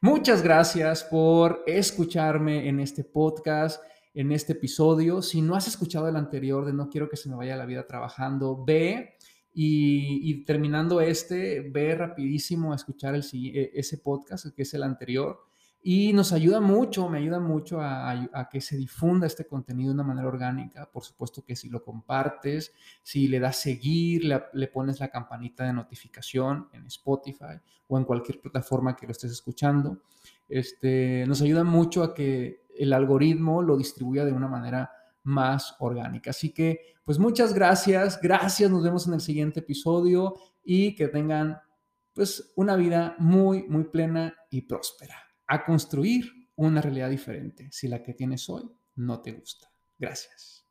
Muchas 0.00 0.42
gracias 0.42 1.04
por 1.04 1.62
escucharme 1.66 2.68
en 2.68 2.80
este 2.80 3.04
podcast, 3.04 3.82
en 4.14 4.32
este 4.32 4.52
episodio. 4.52 5.22
Si 5.22 5.40
no 5.40 5.54
has 5.54 5.68
escuchado 5.68 6.08
el 6.08 6.16
anterior 6.16 6.66
de 6.66 6.72
No 6.72 6.90
quiero 6.90 7.08
que 7.08 7.16
se 7.16 7.28
me 7.28 7.36
vaya 7.36 7.56
la 7.56 7.66
vida 7.66 7.86
trabajando, 7.86 8.64
ve 8.64 9.14
y, 9.54 10.44
terminando 10.44 11.00
este, 11.00 11.60
ve 11.60 11.94
rapidísimo 11.94 12.72
a 12.72 12.76
escuchar 12.76 13.14
e, 13.14 13.70
ese 13.74 13.98
podcast, 13.98 14.54
que 14.54 14.62
es 14.62 14.74
el 14.74 14.82
anterior. 14.82 15.47
Y 15.80 16.12
nos 16.12 16.32
ayuda 16.32 16.60
mucho, 16.60 17.08
me 17.08 17.18
ayuda 17.18 17.38
mucho 17.38 17.78
a, 17.80 18.48
que 18.50 18.60
se 18.60 18.76
difunda 18.76 19.26
este 19.26 19.46
contenido 19.46 19.90
de 19.90 19.94
una 19.94 20.02
manera 20.02 20.26
orgánica. 20.26 20.90
Por 20.90 21.04
supuesto 21.04 21.44
que 21.44 21.54
si 21.54 21.68
lo 21.68 21.84
compartes, 21.84 22.74
si 23.02 23.28
le 23.28 23.38
das 23.38 23.58
seguir, 23.58 24.24
le, 24.24 24.66
pones 24.68 24.98
la 24.98 25.08
campanita 25.08 25.64
de 25.64 25.72
notificación 25.72 26.68
en 26.72 26.86
Spotify 26.86 27.60
o 27.86 27.96
en 27.96 28.04
cualquier 28.04 28.40
plataforma 28.40 28.96
que 28.96 29.06
lo 29.06 29.12
estés 29.12 29.30
escuchando, 29.30 30.02
este, 30.48 31.24
nos 31.28 31.42
ayuda 31.42 31.62
mucho 31.62 32.02
a 32.02 32.12
que 32.12 32.66
el 32.76 32.92
algoritmo 32.92 33.62
lo 33.62 33.76
distribuya 33.76 34.24
de 34.24 34.32
una 34.32 34.48
manera 34.48 34.90
más 35.22 35.76
orgánica. 35.78 36.30
Así 36.30 36.52
que, 36.52 36.96
pues 37.04 37.20
muchas 37.20 37.54
gracias, 37.54 38.20
gracias, 38.20 38.70
nos 38.70 38.82
vemos 38.82 39.06
en 39.06 39.14
el 39.14 39.20
siguiente 39.20 39.60
episodio 39.60 40.34
y 40.64 40.96
que 40.96 41.06
tengan 41.06 41.60
pues 42.12 42.52
una 42.56 42.74
vida 42.74 43.14
muy, 43.18 43.62
muy 43.68 43.84
plena 43.84 44.34
y 44.50 44.62
próspera 44.62 45.27
a 45.48 45.64
construir 45.64 46.48
una 46.56 46.80
realidad 46.82 47.10
diferente 47.10 47.68
si 47.72 47.88
la 47.88 48.02
que 48.02 48.14
tienes 48.14 48.48
hoy 48.48 48.70
no 48.96 49.20
te 49.20 49.32
gusta. 49.32 49.70
Gracias. 49.98 50.66